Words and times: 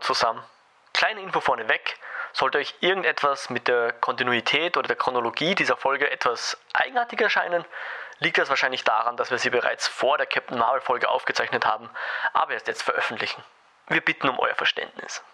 zusammen. 0.00 0.42
Kleine 0.92 1.20
Info 1.20 1.40
vorneweg. 1.40 1.96
Sollte 2.32 2.58
euch 2.58 2.74
irgendetwas 2.80 3.50
mit 3.50 3.66
der 3.66 3.92
Kontinuität 3.92 4.76
oder 4.76 4.86
der 4.86 4.96
Chronologie 4.96 5.54
dieser 5.54 5.76
Folge 5.76 6.10
etwas 6.10 6.56
eigenartig 6.72 7.20
erscheinen, 7.20 7.64
liegt 8.20 8.38
das 8.38 8.48
wahrscheinlich 8.48 8.84
daran, 8.84 9.16
dass 9.16 9.30
wir 9.30 9.38
sie 9.38 9.50
bereits 9.50 9.88
vor 9.88 10.16
der 10.16 10.26
Captain 10.26 10.58
Marvel 10.58 10.80
Folge 10.80 11.08
aufgezeichnet 11.08 11.66
haben, 11.66 11.90
aber 12.32 12.52
erst 12.52 12.68
jetzt 12.68 12.82
veröffentlichen. 12.82 13.42
Wir 13.88 14.00
bitten 14.00 14.28
um 14.28 14.38
euer 14.38 14.54
Verständnis. 14.54 15.24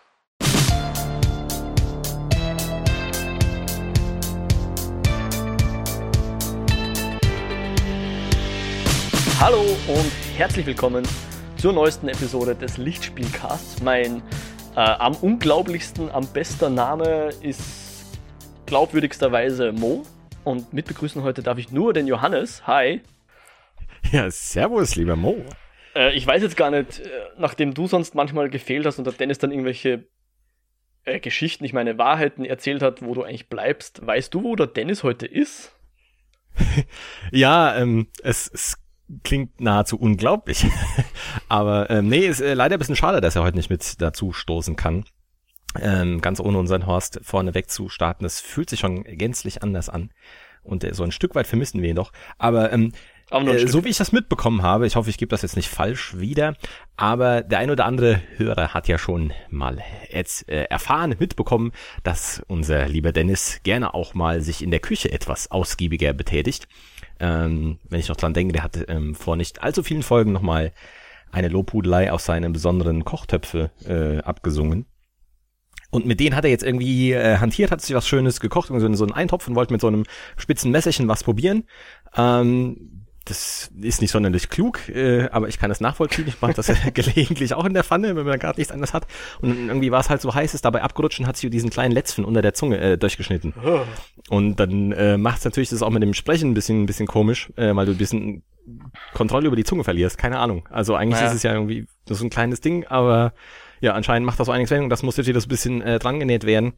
Hallo 9.39 9.61
und 9.87 10.13
herzlich 10.37 10.65
willkommen 10.65 11.07
zur 11.59 11.73
neuesten 11.73 12.09
Episode 12.09 12.55
des 12.55 12.79
Lichtspielcasts. 12.79 13.83
Mein 13.83 14.23
äh, 14.77 14.81
am 14.81 15.17
unglaublichsten, 15.17 16.11
am 16.11 16.27
besten 16.29 16.75
Name 16.75 17.31
ist 17.41 18.19
glaubwürdigsterweise 18.67 19.73
Mo. 19.73 20.05
Und 20.45 20.73
mitbegrüßen 20.73 21.23
heute 21.23 21.43
darf 21.43 21.59
ich 21.59 21.73
nur 21.73 21.95
den 21.95 22.07
Johannes. 22.07 22.67
Hi. 22.67 23.01
Ja, 24.13 24.31
servus, 24.31 24.95
lieber 24.95 25.17
Mo. 25.17 25.45
Äh, 25.95 26.15
ich 26.15 26.27
weiß 26.27 26.43
jetzt 26.43 26.59
gar 26.59 26.71
nicht, 26.71 27.01
äh, 27.01 27.09
nachdem 27.39 27.73
du 27.73 27.87
sonst 27.87 28.15
manchmal 28.15 28.51
gefehlt 28.51 28.85
hast 28.85 28.99
und 28.99 29.07
der 29.07 29.15
Dennis 29.15 29.39
dann 29.39 29.51
irgendwelche 29.51 30.07
äh, 31.05 31.21
Geschichten, 31.21 31.65
ich 31.65 31.73
meine 31.73 31.97
Wahrheiten 31.97 32.45
erzählt 32.45 32.83
hat, 32.83 33.03
wo 33.03 33.15
du 33.15 33.23
eigentlich 33.23 33.49
bleibst, 33.49 34.07
weißt 34.07 34.33
du, 34.35 34.45
wo 34.45 34.57
der 34.57 34.67
Dennis 34.67 35.03
heute 35.03 35.27
ist? 35.27 35.75
ja, 37.33 37.77
ähm, 37.77 38.09
es, 38.23 38.49
es 38.53 38.77
klingt 39.23 39.61
nahezu 39.61 39.99
unglaublich. 39.99 40.67
Aber 41.49 41.91
ähm, 41.91 42.09
nee, 42.09 42.27
ist 42.27 42.41
äh, 42.41 42.55
leider 42.55 42.77
ein 42.77 42.79
bisschen 42.79 42.97
schade, 42.97 43.21
dass 43.21 43.37
er 43.37 43.43
heute 43.43 43.57
nicht 43.57 43.71
mit 43.71 44.01
dazu 44.01 44.33
stoßen 44.33 44.77
kann. 44.77 45.05
Ähm, 45.81 46.21
ganz 46.21 46.41
ohne 46.41 46.59
unseren 46.59 46.87
Horst 46.87 47.21
vorneweg 47.23 47.71
zu 47.71 47.89
starten. 47.89 48.25
Das 48.25 48.41
fühlt 48.41 48.71
sich 48.71 48.81
schon 48.81 49.05
gänzlich 49.05 49.63
anders 49.63 49.89
an. 49.89 50.11
Und 50.63 50.85
äh, 50.85 50.95
so 50.95 51.05
ein 51.05 51.13
Stück 51.13 51.35
weit 51.35 51.47
vermissen 51.47 51.83
wir 51.83 51.91
ihn 51.91 51.97
doch. 51.97 52.13
Aber 52.39 52.73
ähm, 52.73 52.93
äh, 53.31 53.67
so 53.67 53.85
wie 53.85 53.89
ich 53.89 53.97
das 53.97 54.13
mitbekommen 54.13 54.63
habe, 54.63 54.87
ich 54.87 54.95
hoffe, 54.95 55.11
ich 55.11 55.19
gebe 55.19 55.31
das 55.31 55.43
jetzt 55.43 55.57
nicht 55.57 55.69
falsch 55.69 56.17
wieder, 56.17 56.55
aber 56.97 57.43
der 57.43 57.59
ein 57.59 57.71
oder 57.71 57.85
andere 57.85 58.23
Hörer 58.37 58.73
hat 58.73 58.87
ja 58.87 58.99
schon 58.99 59.33
mal 59.51 59.83
jetzt 60.11 60.49
äh, 60.49 60.65
erfahren, 60.65 61.17
mitbekommen, 61.19 61.73
dass 62.05 62.43
unser 62.47 62.87
lieber 62.87 63.13
Dennis 63.13 63.61
gerne 63.65 63.95
auch 63.95 64.15
mal 64.15 64.43
sich 64.43 64.63
in 64.63 64.71
der 64.71 64.81
Küche 64.81 65.11
etwas 65.11 65.51
ausgiebiger 65.51 66.13
betätigt. 66.13 66.69
Ähm, 67.21 67.79
wenn 67.89 68.01
ich 68.01 68.09
noch 68.09 68.17
dran 68.17 68.35
denke, 68.35 68.53
der 68.53 68.63
hat 68.63 68.85
ähm, 68.89 69.15
vor 69.15 69.37
nicht 69.37 69.63
allzu 69.63 69.83
vielen 69.83 70.03
Folgen 70.03 70.33
nochmal 70.33 70.73
eine 71.33 71.49
Lobhudelei 71.49 72.13
aus 72.13 72.25
seinen 72.25 72.53
besonderen 72.53 73.05
Kochtöpfe 73.05 73.71
äh, 73.87 74.19
abgesungen. 74.23 74.87
Und 75.91 76.05
mit 76.07 76.21
denen 76.21 76.37
hat 76.37 76.45
er 76.45 76.51
jetzt 76.51 76.65
irgendwie 76.65 77.13
äh, 77.13 77.39
hantiert, 77.39 77.71
hat 77.71 77.81
sich 77.81 77.95
was 77.95 78.09
Schönes 78.09 78.41
gekocht, 78.41 78.69
so 78.69 78.75
einen 78.75 79.13
Eintopf 79.13 79.47
und 79.49 79.55
wollte 79.55 79.73
mit 79.73 79.81
so 79.81 79.87
einem 79.87 80.05
spitzen 80.37 80.71
Messerchen 80.71 81.09
was 81.09 81.25
probieren. 81.25 81.65
Ähm, 82.17 83.06
das 83.27 83.71
ist 83.81 84.01
nicht 84.01 84.13
sonderlich 84.13 84.49
klug, 84.49 84.89
äh, 84.89 85.29
aber 85.31 85.49
ich 85.49 85.59
kann 85.59 85.71
es 85.71 85.81
nachvollziehen. 85.81 86.27
Ich 86.29 86.41
mache 86.41 86.55
das 86.55 86.71
gelegentlich 86.95 87.55
auch 87.55 87.65
in 87.65 87.75
der 87.75 87.85
Pfanne, 87.85 88.17
wenn 88.17 88.25
man 88.25 88.39
gerade 88.39 88.59
nichts 88.59 88.73
anderes 88.73 88.95
hat. 88.95 89.07
Und 89.41 89.69
irgendwie 89.69 89.91
war 89.91 90.01
es 90.01 90.09
halt 90.09 90.21
so 90.21 90.35
heiß, 90.35 90.55
ist 90.55 90.65
dabei 90.65 90.83
abgerutscht 90.83 91.21
und 91.21 91.27
hat 91.27 91.37
sich 91.37 91.51
diesen 91.51 91.71
kleinen 91.71 91.93
Letzfen 91.93 92.25
unter 92.25 92.41
der 92.41 92.55
Zunge 92.55 92.79
äh, 92.79 92.97
durchgeschnitten. 92.97 93.53
Oh. 93.65 93.81
Und 94.31 94.57
dann 94.57 94.93
äh, 94.93 95.19
macht 95.19 95.39
es 95.39 95.45
natürlich 95.45 95.71
das 95.71 95.83
auch 95.83 95.91
mit 95.91 96.03
dem 96.03 96.15
Sprechen 96.15 96.51
ein 96.51 96.55
bisschen, 96.55 96.83
ein 96.83 96.87
bisschen 96.87 97.07
komisch, 97.07 97.53
äh, 97.57 97.75
weil 97.75 97.87
du 97.87 97.93
ein 97.93 97.99
bisschen 97.99 98.45
Kontrolle 99.13 99.49
über 99.49 99.57
die 99.57 99.65
Zunge 99.65 99.85
verlierst. 99.85 100.19
Keine 100.19 100.39
Ahnung. 100.39 100.69
Also 100.71 100.95
eigentlich 100.95 101.21
naja. 101.21 101.31
ist 101.31 101.37
es 101.37 101.43
ja 101.43 101.53
irgendwie 101.53 101.87
so 102.09 102.25
ein 102.25 102.31
kleines 102.31 102.61
Ding, 102.61 102.87
aber 102.87 103.35
ja, 103.81 103.93
anscheinend 103.93 104.27
macht 104.27 104.41
das 104.41 104.47
so 104.47 104.53
einiges 104.53 104.73
und 104.73 104.89
das 104.89 105.03
muss 105.03 105.17
so 105.17 105.23
ein 105.23 105.49
bisschen 105.49 105.83
äh, 105.83 105.99
drangenäht 105.99 106.45
werden, 106.45 106.75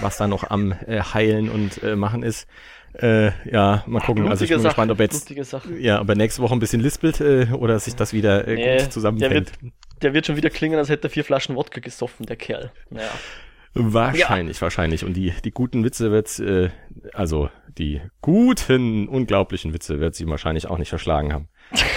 was 0.00 0.16
da 0.16 0.26
noch 0.26 0.50
am 0.50 0.72
äh, 0.72 1.00
Heilen 1.00 1.48
und 1.48 1.82
äh, 1.82 1.96
machen 1.96 2.22
ist. 2.22 2.48
Äh, 2.94 3.30
ja, 3.50 3.84
mal 3.86 4.00
gucken. 4.00 4.28
also 4.28 4.44
ich 4.44 4.50
bin 4.50 4.58
Sache, 4.58 4.70
gespannt, 4.70 4.90
ob 4.90 5.00
jetzt 5.00 5.32
ja, 5.78 6.00
ob 6.00 6.08
er 6.08 6.16
nächste 6.16 6.42
Woche 6.42 6.54
ein 6.54 6.58
bisschen 6.58 6.80
lispelt 6.80 7.20
äh, 7.20 7.46
oder 7.52 7.78
sich 7.78 7.94
das 7.94 8.12
wieder 8.12 8.46
äh, 8.48 8.54
nee, 8.54 8.78
gut 8.78 8.92
zusammenfällt. 8.92 9.32
Der 9.32 9.62
wird, 9.62 9.72
der 10.02 10.14
wird 10.14 10.26
schon 10.26 10.36
wieder 10.36 10.50
klingen, 10.50 10.78
als 10.78 10.88
hätte 10.88 11.08
er 11.08 11.10
vier 11.10 11.24
Flaschen 11.24 11.56
Wodka 11.56 11.80
gesoffen, 11.80 12.26
der 12.26 12.36
Kerl. 12.36 12.72
Naja. 12.90 13.10
Wahrscheinlich, 13.74 14.56
ja. 14.56 14.62
wahrscheinlich. 14.62 15.04
Und 15.04 15.14
die, 15.14 15.32
die 15.44 15.52
guten 15.52 15.84
Witze 15.84 16.10
wird, 16.10 16.38
äh, 16.40 16.70
also 17.12 17.50
die 17.78 18.00
guten, 18.20 19.08
unglaublichen 19.08 19.72
Witze 19.72 20.00
wird 20.00 20.14
sie 20.14 20.26
wahrscheinlich 20.26 20.68
auch 20.68 20.78
nicht 20.78 20.88
verschlagen 20.88 21.32
haben. 21.32 21.48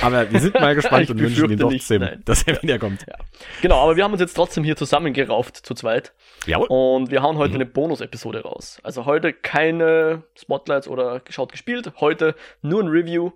Aber 0.01 0.31
wir 0.31 0.39
sind 0.39 0.53
mal 0.55 0.75
gespannt 0.75 1.09
und 1.09 1.19
wünschen 1.19 1.49
ihm 1.49 1.59
trotzdem, 1.59 2.07
dass 2.25 2.43
er 2.43 2.61
wiederkommt. 2.61 3.05
Ja. 3.07 3.15
Genau, 3.61 3.81
aber 3.81 3.95
wir 3.95 4.03
haben 4.03 4.11
uns 4.11 4.21
jetzt 4.21 4.33
trotzdem 4.33 4.63
hier 4.63 4.75
zusammengerauft 4.75 5.57
zu 5.57 5.73
zweit. 5.73 6.13
Jawohl. 6.45 6.67
Und 6.67 7.11
wir 7.11 7.21
hauen 7.21 7.37
heute 7.37 7.51
mhm. 7.53 7.61
eine 7.61 7.65
Bonus-Episode 7.65 8.43
raus. 8.43 8.79
Also 8.83 9.05
heute 9.05 9.33
keine 9.33 10.23
Spotlights 10.37 10.87
oder 10.87 11.19
geschaut 11.21 11.51
gespielt, 11.51 11.93
heute 11.99 12.35
nur 12.61 12.81
ein 12.81 12.87
Review. 12.87 13.31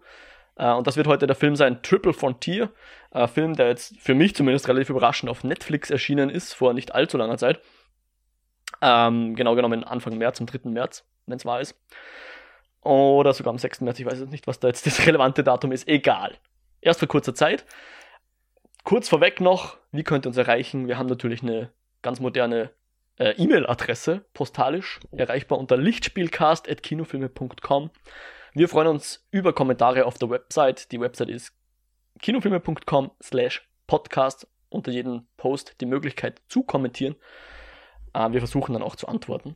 Uh, 0.60 0.74
und 0.74 0.88
das 0.88 0.98
wird 0.98 1.06
heute 1.06 1.28
der 1.28 1.36
Film 1.36 1.56
sein 1.56 1.84
Triple 1.84 2.14
Frontier. 2.14 2.72
Ein 3.12 3.28
Film, 3.28 3.56
der 3.56 3.68
jetzt 3.68 3.96
für 4.00 4.16
mich 4.16 4.36
zumindest 4.36 4.68
relativ 4.68 4.90
überraschend 4.90 5.30
auf 5.30 5.44
Netflix 5.44 5.92
erschienen 5.92 6.32
ist, 6.32 6.54
vor 6.54 6.74
nicht 6.74 6.96
allzu 6.96 7.18
langer 7.18 7.38
Zeit. 7.38 7.62
Ähm, 8.82 9.36
genau 9.36 9.56
genommen 9.56 9.84
Anfang 9.84 10.18
März, 10.18 10.40
am 10.40 10.48
3. 10.48 10.70
März, 10.70 11.06
wenn 11.26 11.38
es 11.38 11.46
wahr 11.46 11.62
ist. 11.62 11.76
Oder 12.82 13.34
sogar 13.34 13.52
am 13.52 13.58
6. 13.58 13.82
März, 13.82 14.00
ich 14.00 14.06
weiß 14.06 14.20
jetzt 14.20 14.32
nicht, 14.32 14.48
was 14.48 14.60
da 14.60 14.68
jetzt 14.68 14.86
das 14.86 15.06
relevante 15.06 15.44
Datum 15.44 15.72
ist. 15.72 15.88
Egal. 15.88 16.36
Erst 16.82 17.00
vor 17.00 17.08
kurzer 17.08 17.34
Zeit. 17.36 17.66
Kurz 18.84 19.10
vorweg 19.10 19.42
noch, 19.42 19.78
wie 19.92 20.04
könnt 20.04 20.26
ihr 20.26 20.30
uns 20.30 20.38
erreichen? 20.38 20.88
Wir 20.88 20.98
haben 20.98 21.08
natürlich 21.08 21.44
eine 21.44 21.74
ganz 22.02 22.22
moderne 22.22 22.72
äh, 23.18 23.32
E-Mail-Adresse, 23.32 24.24
postalisch, 24.34 25.02
erreichbar 25.12 25.60
unter 25.60 25.76
lichtspielcast.kinofilme.com. 25.76 27.92
Wir 28.54 28.70
freuen 28.70 28.88
uns 28.88 29.28
über 29.32 29.52
Kommentare 29.54 30.06
auf 30.06 30.18
der 30.18 30.30
Website. 30.30 30.90
Die 30.92 31.02
Website 31.02 31.30
ist 31.30 31.54
kinofilme.com 32.20 33.12
slash 33.22 33.70
podcast. 33.88 34.48
Unter 34.70 34.92
jedem 34.92 35.28
Post 35.38 35.80
die 35.80 35.86
Möglichkeit 35.86 36.42
zu 36.50 36.64
kommentieren. 36.64 37.16
Äh, 38.14 38.32
wir 38.32 38.40
versuchen 38.40 38.74
dann 38.74 38.84
auch 38.84 38.96
zu 38.96 39.08
antworten. 39.08 39.56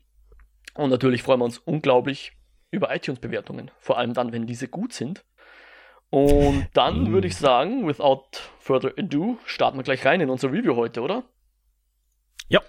Und 0.73 0.89
natürlich 0.89 1.23
freuen 1.23 1.39
wir 1.39 1.45
uns 1.45 1.57
unglaublich 1.57 2.33
über 2.71 2.93
iTunes-Bewertungen. 2.93 3.69
Vor 3.79 3.97
allem 3.97 4.13
dann, 4.13 4.31
wenn 4.31 4.47
diese 4.47 4.67
gut 4.67 4.93
sind. 4.93 5.23
Und 6.09 6.67
dann 6.73 7.03
mm. 7.03 7.13
würde 7.13 7.27
ich 7.27 7.35
sagen, 7.35 7.87
without 7.87 8.25
further 8.59 8.91
ado, 8.97 9.37
starten 9.45 9.77
wir 9.77 9.83
gleich 9.83 10.05
rein 10.05 10.21
in 10.21 10.29
unser 10.29 10.51
Review 10.51 10.75
heute, 10.75 11.01
oder? 11.01 11.23
Ja, 12.47 12.61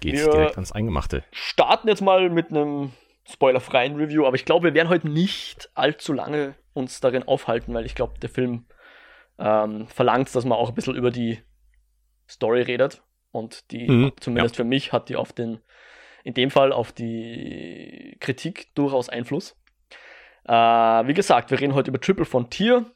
geht 0.00 0.14
wir 0.14 0.30
direkt 0.30 0.56
ans 0.56 0.72
Eingemachte. 0.72 1.24
Starten 1.32 1.88
jetzt 1.88 2.02
mal 2.02 2.28
mit 2.30 2.50
einem 2.50 2.92
spoilerfreien 3.30 3.96
Review, 3.96 4.26
aber 4.26 4.34
ich 4.34 4.44
glaube, 4.44 4.68
wir 4.68 4.74
werden 4.74 4.88
heute 4.88 5.08
nicht 5.08 5.70
allzu 5.74 6.12
lange 6.12 6.54
uns 6.72 7.00
darin 7.00 7.22
aufhalten, 7.22 7.72
weil 7.74 7.86
ich 7.86 7.94
glaube, 7.94 8.18
der 8.18 8.28
Film 8.28 8.66
ähm, 9.38 9.86
verlangt, 9.88 10.34
dass 10.34 10.44
man 10.44 10.58
auch 10.58 10.68
ein 10.68 10.74
bisschen 10.74 10.94
über 10.94 11.10
die 11.10 11.40
Story 12.28 12.62
redet. 12.62 13.02
Und 13.32 13.70
die, 13.70 13.88
mhm, 13.88 14.12
zumindest 14.20 14.56
ja. 14.56 14.64
für 14.64 14.68
mich, 14.68 14.92
hat 14.92 15.08
die 15.08 15.16
auf 15.16 15.32
den, 15.32 15.60
in 16.24 16.34
dem 16.34 16.50
Fall 16.50 16.72
auf 16.72 16.92
die 16.92 18.16
Kritik 18.20 18.74
durchaus 18.74 19.08
Einfluss. 19.08 19.56
Äh, 20.44 20.52
wie 20.52 21.14
gesagt, 21.14 21.50
wir 21.50 21.60
reden 21.60 21.74
heute 21.74 21.90
über 21.90 22.00
Triple 22.00 22.24
Frontier, 22.24 22.86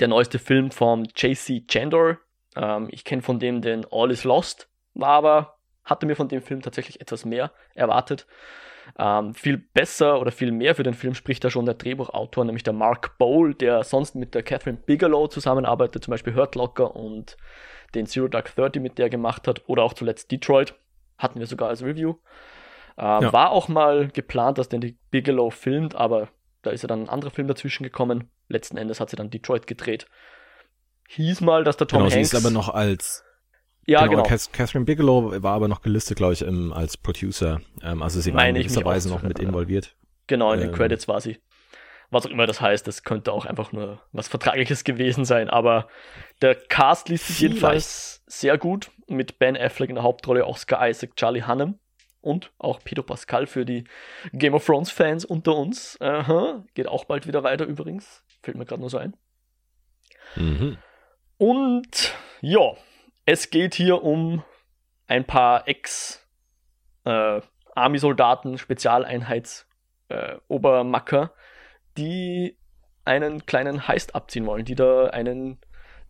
der 0.00 0.08
neueste 0.08 0.38
Film 0.38 0.70
von 0.70 1.08
JC 1.16 1.66
Chandor. 1.68 2.18
Ähm, 2.56 2.88
ich 2.90 3.04
kenne 3.04 3.22
von 3.22 3.38
dem 3.38 3.62
den 3.62 3.86
All 3.90 4.10
is 4.10 4.24
Lost, 4.24 4.68
war 4.94 5.10
aber, 5.10 5.58
hatte 5.84 6.06
mir 6.06 6.16
von 6.16 6.28
dem 6.28 6.42
Film 6.42 6.62
tatsächlich 6.62 7.00
etwas 7.00 7.24
mehr 7.24 7.52
erwartet. 7.74 8.26
Ähm, 8.98 9.34
viel 9.34 9.58
besser 9.58 10.20
oder 10.20 10.32
viel 10.32 10.52
mehr 10.52 10.74
für 10.74 10.82
den 10.82 10.94
Film 10.94 11.14
spricht 11.14 11.44
da 11.44 11.50
schon 11.50 11.66
der 11.66 11.74
Drehbuchautor, 11.74 12.44
nämlich 12.44 12.64
der 12.64 12.72
Mark 12.72 13.16
Bowl, 13.18 13.54
der 13.54 13.84
sonst 13.84 14.14
mit 14.14 14.34
der 14.34 14.42
Catherine 14.42 14.78
Bigelow 14.84 15.28
zusammenarbeitet, 15.28 16.04
zum 16.04 16.10
Beispiel 16.10 16.34
Hurt 16.34 16.54
Locker 16.56 16.96
und 16.96 17.36
den 17.94 18.06
Zero 18.06 18.28
Dark 18.28 18.54
Thirty 18.54 18.80
mit 18.80 18.98
der 18.98 19.08
gemacht 19.08 19.46
hat, 19.46 19.62
oder 19.68 19.82
auch 19.82 19.92
zuletzt 19.92 20.30
Detroit, 20.30 20.74
hatten 21.22 21.38
wir 21.38 21.46
sogar 21.46 21.68
als 21.68 21.82
Review. 21.82 22.16
Ähm, 22.98 23.22
ja. 23.22 23.32
War 23.32 23.50
auch 23.50 23.68
mal 23.68 24.08
geplant, 24.08 24.58
dass 24.58 24.68
den 24.68 24.80
die 24.80 24.96
Bigelow 25.10 25.50
filmt, 25.50 25.94
aber 25.94 26.28
da 26.62 26.70
ist 26.70 26.82
ja 26.82 26.88
dann 26.88 27.04
ein 27.04 27.08
anderer 27.08 27.30
Film 27.30 27.48
dazwischen 27.48 27.84
gekommen. 27.84 28.30
Letzten 28.48 28.76
Endes 28.76 29.00
hat 29.00 29.10
sie 29.10 29.16
dann 29.16 29.30
Detroit 29.30 29.66
gedreht. 29.66 30.06
Hieß 31.08 31.40
mal, 31.40 31.64
dass 31.64 31.76
der 31.76 31.86
Tom 31.86 32.00
genau, 32.00 32.10
Hanks. 32.10 32.30
Sie 32.30 32.36
ist 32.36 32.44
aber 32.44 32.52
noch 32.52 32.68
als 32.68 33.24
ja, 33.86 34.06
genau. 34.06 34.22
genau. 34.22 34.36
Catherine 34.52 34.84
Bigelow 34.84 35.42
war 35.42 35.54
aber 35.54 35.68
noch 35.68 35.82
gelistet, 35.82 36.16
glaube 36.16 36.34
ich, 36.34 36.42
im, 36.42 36.72
als 36.72 36.96
Producer. 36.96 37.60
Ähm, 37.82 38.02
also 38.02 38.20
sie 38.20 38.32
war 38.32 38.46
in 38.46 38.54
gewisser 38.54 38.84
Weise 38.84 39.08
noch 39.08 39.22
mit 39.22 39.38
involviert. 39.38 39.96
Genau, 40.28 40.52
in 40.52 40.60
den 40.60 40.68
ähm, 40.68 40.74
Credits 40.74 41.08
war 41.08 41.20
sie. 41.20 41.38
Was 42.12 42.26
auch 42.26 42.30
immer 42.30 42.46
das 42.46 42.60
heißt, 42.60 42.86
das 42.86 43.02
könnte 43.04 43.32
auch 43.32 43.46
einfach 43.46 43.72
nur 43.72 44.02
was 44.12 44.28
Vertragliches 44.28 44.84
gewesen 44.84 45.24
sein. 45.24 45.48
Aber 45.48 45.88
der 46.42 46.54
Cast 46.54 47.08
liest 47.08 47.28
sich 47.28 47.40
jedenfalls 47.40 48.22
sehr 48.26 48.58
gut. 48.58 48.90
Mit 49.08 49.38
Ben 49.38 49.56
Affleck 49.56 49.88
in 49.88 49.94
der 49.94 50.04
Hauptrolle, 50.04 50.46
Oscar 50.46 50.86
Isaac, 50.86 51.16
Charlie 51.16 51.42
Hunnam 51.42 51.78
und 52.20 52.52
auch 52.58 52.80
Pedro 52.84 53.02
Pascal 53.02 53.46
für 53.46 53.64
die 53.64 53.84
Game 54.34 54.52
of 54.52 54.66
Thrones 54.66 54.90
Fans 54.90 55.24
unter 55.24 55.56
uns. 55.56 55.98
Aha, 56.02 56.62
geht 56.74 56.86
auch 56.86 57.06
bald 57.06 57.26
wieder 57.26 57.44
weiter 57.44 57.64
übrigens. 57.64 58.22
Fällt 58.42 58.58
mir 58.58 58.66
gerade 58.66 58.82
nur 58.82 58.90
so 58.90 58.98
ein. 58.98 59.16
Mhm. 60.36 60.76
Und 61.38 62.12
ja, 62.42 62.74
es 63.24 63.48
geht 63.48 63.74
hier 63.74 64.02
um 64.02 64.44
ein 65.06 65.24
paar 65.24 65.66
Ex-Army-Soldaten, 65.66 68.54
äh, 68.54 68.58
Spezialeinheits- 68.58 69.64
äh, 70.12 70.38
Obermacker, 70.48 71.32
die 71.96 72.56
einen 73.04 73.46
kleinen 73.46 73.88
Heist 73.88 74.14
abziehen 74.14 74.46
wollen, 74.46 74.64
die 74.64 74.74
da 74.74 75.06
einen 75.06 75.58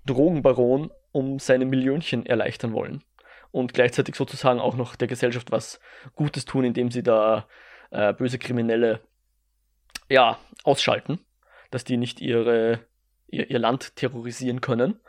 Drogenbaron 0.07 0.91
um 1.13 1.39
seine 1.39 1.65
Millionchen 1.65 2.27
erleichtern 2.27 2.73
wollen. 2.73 3.03
Und 3.51 3.75
gleichzeitig 3.75 4.15
sozusagen 4.15 4.61
auch 4.61 4.77
noch 4.77 4.97
der 4.97 5.09
Gesellschaft 5.09 5.51
was 5.51 5.79
Gutes 6.15 6.45
tun, 6.45 6.65
indem 6.65 6.91
sie 6.91 7.03
da 7.03 7.47
äh, 7.91 8.15
böse 8.15 8.39
Kriminelle 8.39 9.01
ja, 10.09 10.39
ausschalten, 10.65 11.21
dass 11.71 11.85
die 11.85 11.99
nicht 11.99 12.21
ihre, 12.21 12.81
ihr, 13.29 13.51
ihr 13.51 13.59
Land 13.59 13.97
terrorisieren 13.97 14.61
können. 14.61 15.01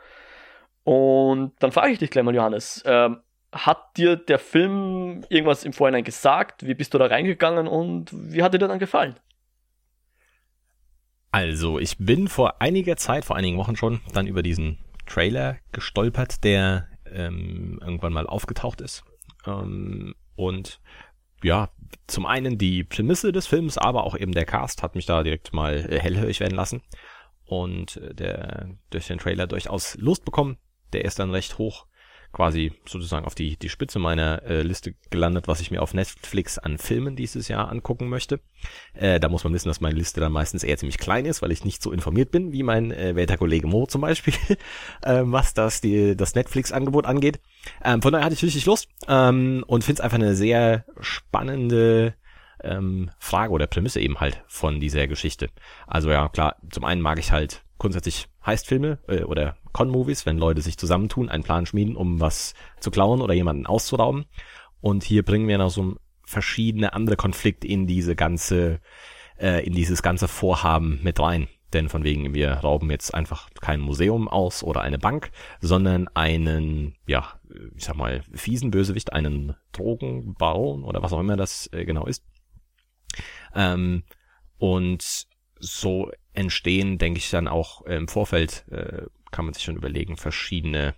Und 0.82 1.54
dann 1.60 1.72
frage 1.72 1.92
ich 1.92 1.98
dich 1.98 2.10
gleich 2.10 2.24
mal, 2.24 2.34
Johannes, 2.34 2.82
ähm, 2.86 3.20
hat 3.52 3.96
dir 3.96 4.16
der 4.16 4.38
Film 4.38 5.24
irgendwas 5.28 5.64
im 5.64 5.72
Vorhinein 5.72 6.04
gesagt? 6.04 6.66
Wie 6.66 6.74
bist 6.74 6.92
du 6.92 6.98
da 6.98 7.06
reingegangen 7.06 7.68
und 7.68 8.10
wie 8.12 8.42
hat 8.42 8.52
dir 8.52 8.58
der 8.58 8.68
dann 8.68 8.78
gefallen? 8.78 9.14
Also, 11.34 11.80
ich 11.80 11.98
bin 11.98 12.28
vor 12.28 12.62
einiger 12.62 12.96
Zeit, 12.96 13.24
vor 13.24 13.34
einigen 13.34 13.58
Wochen 13.58 13.74
schon, 13.74 14.00
dann 14.12 14.28
über 14.28 14.44
diesen 14.44 14.78
Trailer 15.04 15.56
gestolpert, 15.72 16.44
der 16.44 16.86
ähm, 17.10 17.80
irgendwann 17.80 18.12
mal 18.12 18.28
aufgetaucht 18.28 18.80
ist. 18.80 19.02
Ähm, 19.44 20.14
und 20.36 20.80
ja, 21.42 21.70
zum 22.06 22.24
einen 22.24 22.56
die 22.56 22.84
Prämisse 22.84 23.32
des 23.32 23.48
Films, 23.48 23.78
aber 23.78 24.04
auch 24.04 24.16
eben 24.16 24.30
der 24.30 24.44
Cast 24.44 24.84
hat 24.84 24.94
mich 24.94 25.06
da 25.06 25.24
direkt 25.24 25.52
mal 25.52 25.84
äh, 25.90 25.98
hellhörig 25.98 26.38
werden 26.38 26.54
lassen 26.54 26.82
und 27.44 27.96
äh, 27.96 28.14
der 28.14 28.68
durch 28.90 29.08
den 29.08 29.18
Trailer 29.18 29.48
durchaus 29.48 29.96
Lust 29.96 30.24
bekommen. 30.24 30.56
Der 30.92 31.04
ist 31.04 31.18
dann 31.18 31.32
recht 31.32 31.58
hoch 31.58 31.86
quasi 32.34 32.72
sozusagen 32.84 33.24
auf 33.24 33.34
die, 33.34 33.56
die 33.56 33.70
Spitze 33.70 33.98
meiner 33.98 34.42
äh, 34.42 34.62
Liste 34.62 34.94
gelandet, 35.10 35.48
was 35.48 35.60
ich 35.60 35.70
mir 35.70 35.80
auf 35.80 35.94
Netflix 35.94 36.58
an 36.58 36.76
Filmen 36.76 37.16
dieses 37.16 37.48
Jahr 37.48 37.70
angucken 37.70 38.08
möchte. 38.08 38.40
Äh, 38.92 39.20
da 39.20 39.28
muss 39.28 39.44
man 39.44 39.54
wissen, 39.54 39.68
dass 39.68 39.80
meine 39.80 39.96
Liste 39.96 40.20
dann 40.20 40.32
meistens 40.32 40.64
eher 40.64 40.76
ziemlich 40.76 40.98
klein 40.98 41.24
ist, 41.24 41.40
weil 41.40 41.52
ich 41.52 41.64
nicht 41.64 41.82
so 41.82 41.92
informiert 41.92 42.30
bin 42.30 42.52
wie 42.52 42.62
mein 42.62 42.90
äh, 42.90 43.16
werter 43.16 43.38
Kollege 43.38 43.66
Mo 43.66 43.86
zum 43.86 44.02
Beispiel, 44.02 44.34
äh, 45.02 45.22
was 45.24 45.54
das, 45.54 45.80
die, 45.80 46.16
das 46.16 46.34
Netflix-Angebot 46.34 47.06
angeht. 47.06 47.40
Ähm, 47.82 48.02
von 48.02 48.12
daher 48.12 48.26
hatte 48.26 48.34
ich 48.34 48.42
richtig 48.42 48.66
Lust 48.66 48.88
ähm, 49.08 49.64
und 49.66 49.84
finde 49.84 50.00
es 50.00 50.04
einfach 50.04 50.18
eine 50.18 50.34
sehr 50.34 50.84
spannende 51.00 52.14
ähm, 52.62 53.10
Frage 53.18 53.52
oder 53.52 53.66
Prämisse 53.66 54.00
eben 54.00 54.20
halt 54.20 54.42
von 54.48 54.80
dieser 54.80 55.06
Geschichte. 55.06 55.50
Also 55.86 56.10
ja, 56.10 56.28
klar, 56.28 56.56
zum 56.70 56.84
einen 56.84 57.00
mag 57.00 57.18
ich 57.18 57.30
halt 57.30 57.62
grundsätzlich 57.78 58.28
Heistfilme 58.44 58.98
äh, 59.08 59.22
oder 59.22 59.56
Con-Movies, 59.72 60.26
wenn 60.26 60.38
Leute 60.38 60.62
sich 60.62 60.78
zusammentun, 60.78 61.28
einen 61.28 61.42
Plan 61.42 61.66
schmieden, 61.66 61.96
um 61.96 62.20
was 62.20 62.54
zu 62.80 62.90
klauen 62.90 63.20
oder 63.20 63.34
jemanden 63.34 63.66
auszurauben. 63.66 64.26
Und 64.80 65.02
hier 65.02 65.24
bringen 65.24 65.48
wir 65.48 65.58
noch 65.58 65.70
so 65.70 65.96
verschiedene 66.24 66.92
andere 66.92 67.16
Konflikte 67.16 67.66
in 67.66 67.86
diese 67.86 68.14
ganze, 68.14 68.80
äh, 69.38 69.64
in 69.66 69.74
dieses 69.74 70.02
ganze 70.02 70.28
Vorhaben 70.28 71.00
mit 71.02 71.18
rein. 71.20 71.48
Denn 71.72 71.88
von 71.88 72.04
wegen, 72.04 72.34
wir 72.34 72.52
rauben 72.52 72.90
jetzt 72.90 73.12
einfach 73.14 73.50
kein 73.60 73.80
Museum 73.80 74.28
aus 74.28 74.62
oder 74.62 74.82
eine 74.82 74.98
Bank, 74.98 75.32
sondern 75.60 76.06
einen, 76.14 76.94
ja, 77.06 77.40
ich 77.74 77.84
sag 77.84 77.96
mal, 77.96 78.22
fiesen 78.32 78.70
Bösewicht, 78.70 79.12
einen 79.12 79.56
Drogenbaron 79.72 80.84
oder 80.84 81.02
was 81.02 81.12
auch 81.12 81.20
immer 81.20 81.36
das 81.36 81.68
äh, 81.72 81.84
genau 81.84 82.06
ist. 82.06 82.24
Ähm, 83.54 84.04
und 84.58 85.26
so 85.58 86.10
entstehen, 86.34 86.98
denke 86.98 87.18
ich, 87.18 87.30
dann 87.30 87.48
auch 87.48 87.82
im 87.82 88.08
Vorfeld, 88.08 88.64
äh, 88.70 89.06
kann 89.30 89.46
man 89.46 89.54
sich 89.54 89.64
schon 89.64 89.76
überlegen, 89.76 90.16
verschiedene 90.16 90.94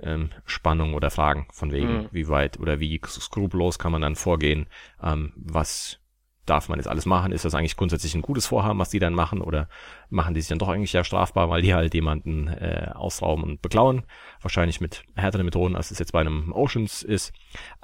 ähm, 0.00 0.30
Spannungen 0.44 0.94
oder 0.94 1.10
Fragen 1.10 1.46
von 1.52 1.72
wegen, 1.72 2.02
mhm. 2.02 2.08
wie 2.12 2.28
weit 2.28 2.58
oder 2.58 2.80
wie 2.80 3.00
skrupellos 3.06 3.78
kann 3.78 3.92
man 3.92 4.02
dann 4.02 4.16
vorgehen, 4.16 4.66
ähm, 5.02 5.32
was 5.36 6.00
darf 6.48 6.68
man 6.68 6.78
jetzt 6.78 6.88
alles 6.88 7.06
machen? 7.06 7.32
Ist 7.32 7.44
das 7.44 7.54
eigentlich 7.54 7.76
grundsätzlich 7.76 8.14
ein 8.14 8.22
gutes 8.22 8.46
Vorhaben, 8.46 8.78
was 8.78 8.90
die 8.90 8.98
dann 8.98 9.14
machen? 9.14 9.40
Oder 9.40 9.68
machen 10.10 10.34
die 10.34 10.40
sich 10.40 10.48
dann 10.48 10.58
doch 10.58 10.68
eigentlich 10.68 10.92
ja 10.92 11.04
strafbar, 11.04 11.50
weil 11.50 11.62
die 11.62 11.74
halt 11.74 11.94
jemanden 11.94 12.48
äh, 12.48 12.90
ausrauben 12.94 13.44
und 13.44 13.62
beklauen? 13.62 14.04
Wahrscheinlich 14.40 14.80
mit 14.80 15.04
härteren 15.14 15.44
Methoden, 15.44 15.76
als 15.76 15.90
es 15.90 15.98
jetzt 15.98 16.12
bei 16.12 16.20
einem 16.20 16.52
Oceans 16.52 17.02
ist. 17.02 17.32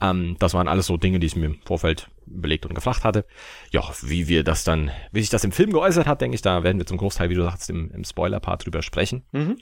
Ähm, 0.00 0.36
das 0.38 0.54
waren 0.54 0.68
alles 0.68 0.86
so 0.86 0.96
Dinge, 0.96 1.18
die 1.18 1.26
ich 1.26 1.36
mir 1.36 1.46
im 1.46 1.60
Vorfeld 1.64 2.08
belegt 2.26 2.66
und 2.66 2.74
gefragt 2.74 3.04
hatte. 3.04 3.26
Ja, 3.70 3.82
wie 4.02 4.28
wir 4.28 4.44
das 4.44 4.64
dann, 4.64 4.90
wie 5.12 5.20
sich 5.20 5.30
das 5.30 5.44
im 5.44 5.52
Film 5.52 5.72
geäußert 5.72 6.06
hat, 6.06 6.20
denke 6.20 6.34
ich, 6.34 6.42
da 6.42 6.62
werden 6.62 6.78
wir 6.78 6.86
zum 6.86 6.98
Großteil, 6.98 7.30
wie 7.30 7.34
du 7.34 7.42
sagst, 7.42 7.70
im, 7.70 7.90
im 7.90 8.04
Spoiler-Part 8.04 8.64
drüber 8.64 8.82
sprechen. 8.82 9.24
Mhm. 9.32 9.58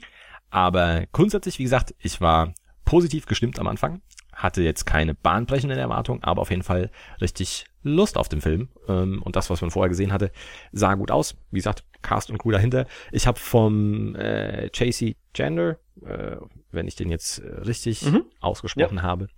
Aber 0.49 1.05
grundsätzlich, 1.11 1.59
wie 1.59 1.63
gesagt, 1.63 1.95
ich 1.99 2.21
war 2.21 2.53
positiv 2.85 3.25
gestimmt 3.25 3.59
am 3.59 3.67
Anfang 3.67 4.01
hatte 4.43 4.61
jetzt 4.61 4.85
keine 4.85 5.15
bahnbrechenden 5.15 5.79
Erwartungen, 5.79 6.21
aber 6.21 6.41
auf 6.41 6.49
jeden 6.49 6.63
Fall 6.63 6.91
richtig 7.21 7.65
Lust 7.81 8.17
auf 8.17 8.27
den 8.27 8.41
Film. 8.41 8.67
Ähm, 8.89 9.21
und 9.23 9.37
das, 9.37 9.49
was 9.49 9.61
man 9.61 9.71
vorher 9.71 9.89
gesehen 9.89 10.11
hatte, 10.11 10.31
sah 10.73 10.95
gut 10.95 11.11
aus. 11.11 11.35
Wie 11.49 11.59
gesagt, 11.59 11.85
Cast 12.01 12.29
und 12.29 12.37
Crew 12.37 12.51
dahinter. 12.51 12.85
Ich 13.13 13.25
habe 13.25 13.39
vom 13.39 14.15
äh, 14.15 14.67
JC 14.67 15.15
Gender, 15.31 15.77
äh, 16.05 16.35
wenn 16.71 16.87
ich 16.87 16.95
den 16.95 17.09
jetzt 17.09 17.39
äh, 17.39 17.61
richtig 17.61 18.03
mhm. 18.03 18.25
ausgesprochen 18.41 18.97
ja. 18.97 19.03
habe, 19.03 19.29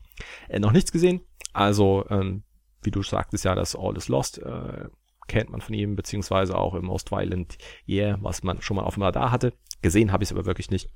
äh, 0.50 0.60
noch 0.60 0.72
nichts 0.72 0.92
gesehen. 0.92 1.22
Also, 1.54 2.06
ähm, 2.10 2.44
wie 2.82 2.92
du 2.92 3.04
sagtest 3.04 3.46
ja, 3.46 3.54
das 3.54 3.76
All 3.76 3.96
is 3.96 4.08
Lost 4.08 4.40
äh, 4.40 4.90
kennt 5.28 5.52
man 5.52 5.62
von 5.62 5.76
ihm, 5.76 5.96
beziehungsweise 5.96 6.58
auch 6.58 6.74
im 6.74 6.86
Most 6.86 7.12
Violent 7.12 7.58
Year, 7.88 8.18
was 8.22 8.42
man 8.42 8.62
schon 8.62 8.78
mal 8.78 8.84
auf 8.84 8.96
dem 8.96 9.04
Radar 9.04 9.32
hatte. 9.32 9.54
Gesehen 9.84 10.12
habe 10.12 10.24
ich 10.24 10.30
es 10.30 10.34
aber 10.34 10.46
wirklich 10.46 10.72
nicht. 10.72 10.90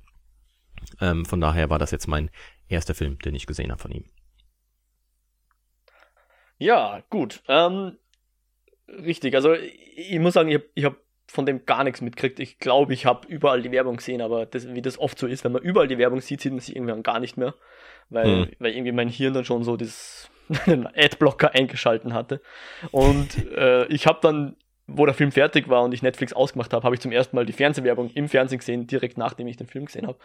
Ähm, 0.99 1.25
von 1.25 1.41
daher 1.41 1.69
war 1.69 1.77
das 1.79 1.91
jetzt 1.91 2.07
mein 2.07 2.29
erster 2.69 2.95
Film, 2.95 3.19
den 3.19 3.35
ich 3.35 3.45
gesehen 3.45 3.71
habe 3.71 3.81
von 3.81 3.91
ihm. 3.91 4.05
Ja, 6.57 7.01
gut. 7.09 7.41
Ähm, 7.47 7.97
richtig, 8.87 9.35
also 9.35 9.53
ich 9.53 10.19
muss 10.19 10.33
sagen, 10.33 10.49
ich 10.49 10.85
habe 10.85 10.95
hab 10.95 10.97
von 11.31 11.45
dem 11.45 11.65
gar 11.65 11.83
nichts 11.83 12.01
mitgekriegt. 12.01 12.39
Ich 12.39 12.57
glaube, 12.57 12.93
ich 12.93 13.05
habe 13.05 13.27
überall 13.27 13.61
die 13.61 13.71
Werbung 13.71 13.97
gesehen, 13.97 14.21
aber 14.21 14.45
das, 14.45 14.73
wie 14.73 14.81
das 14.81 14.97
oft 14.97 15.17
so 15.19 15.27
ist, 15.27 15.43
wenn 15.43 15.51
man 15.51 15.61
überall 15.61 15.87
die 15.87 15.97
Werbung 15.97 16.21
sieht, 16.21 16.41
sieht 16.41 16.51
man 16.51 16.59
sie 16.59 16.73
irgendwann 16.73 17.03
gar 17.03 17.19
nicht 17.19 17.37
mehr. 17.37 17.53
Weil, 18.09 18.25
hm. 18.25 18.51
weil 18.57 18.71
irgendwie 18.71 18.91
mein 18.91 19.09
Hirn 19.09 19.33
dann 19.33 19.45
schon 19.45 19.63
so 19.63 19.77
das 19.77 20.29
Adblocker 20.95 21.53
eingeschalten 21.53 22.13
hatte. 22.13 22.41
Und 22.91 23.47
äh, 23.55 23.85
ich 23.87 24.07
habe 24.07 24.19
dann, 24.21 24.55
wo 24.87 25.05
der 25.05 25.13
Film 25.13 25.31
fertig 25.31 25.69
war 25.69 25.83
und 25.83 25.93
ich 25.93 26.01
Netflix 26.01 26.33
ausgemacht 26.33 26.73
habe, 26.73 26.83
habe 26.83 26.95
ich 26.95 27.01
zum 27.01 27.11
ersten 27.11 27.35
Mal 27.35 27.45
die 27.45 27.53
Fernsehwerbung 27.53 28.09
im 28.15 28.27
Fernsehen 28.27 28.57
gesehen, 28.57 28.87
direkt 28.87 29.17
nachdem 29.17 29.47
ich 29.47 29.57
den 29.57 29.67
Film 29.67 29.85
gesehen 29.85 30.07
habe. 30.07 30.17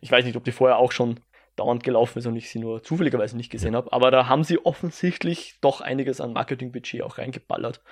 Ich 0.00 0.12
weiß 0.12 0.24
nicht, 0.24 0.36
ob 0.36 0.44
die 0.44 0.52
vorher 0.52 0.78
auch 0.78 0.92
schon 0.92 1.18
dauernd 1.56 1.82
gelaufen 1.82 2.18
ist 2.18 2.26
und 2.26 2.36
ich 2.36 2.50
sie 2.50 2.58
nur 2.58 2.82
zufälligerweise 2.82 3.36
nicht 3.36 3.50
gesehen 3.50 3.74
habe. 3.74 3.92
Aber 3.92 4.10
da 4.10 4.28
haben 4.28 4.44
sie 4.44 4.64
offensichtlich 4.64 5.58
doch 5.60 5.80
einiges 5.80 6.20
an 6.20 6.32
Marketingbudget 6.32 7.02
auch 7.02 7.18
reingeballert. 7.18 7.82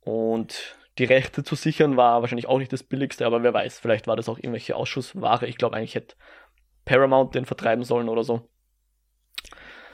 Und 0.00 0.76
die 0.98 1.04
Rechte 1.04 1.44
zu 1.44 1.54
sichern 1.54 1.96
war 1.96 2.20
wahrscheinlich 2.20 2.46
auch 2.46 2.58
nicht 2.58 2.72
das 2.72 2.82
billigste, 2.82 3.26
aber 3.26 3.42
wer 3.42 3.54
weiß, 3.54 3.78
vielleicht 3.78 4.06
war 4.06 4.16
das 4.16 4.28
auch 4.28 4.38
irgendwelche 4.38 4.76
Ausschussware. 4.76 5.46
Ich 5.46 5.56
glaube, 5.56 5.76
eigentlich 5.76 5.94
hätte 5.94 6.16
Paramount 6.84 7.34
den 7.34 7.46
vertreiben 7.46 7.84
sollen 7.84 8.08
oder 8.08 8.24
so. 8.24 8.48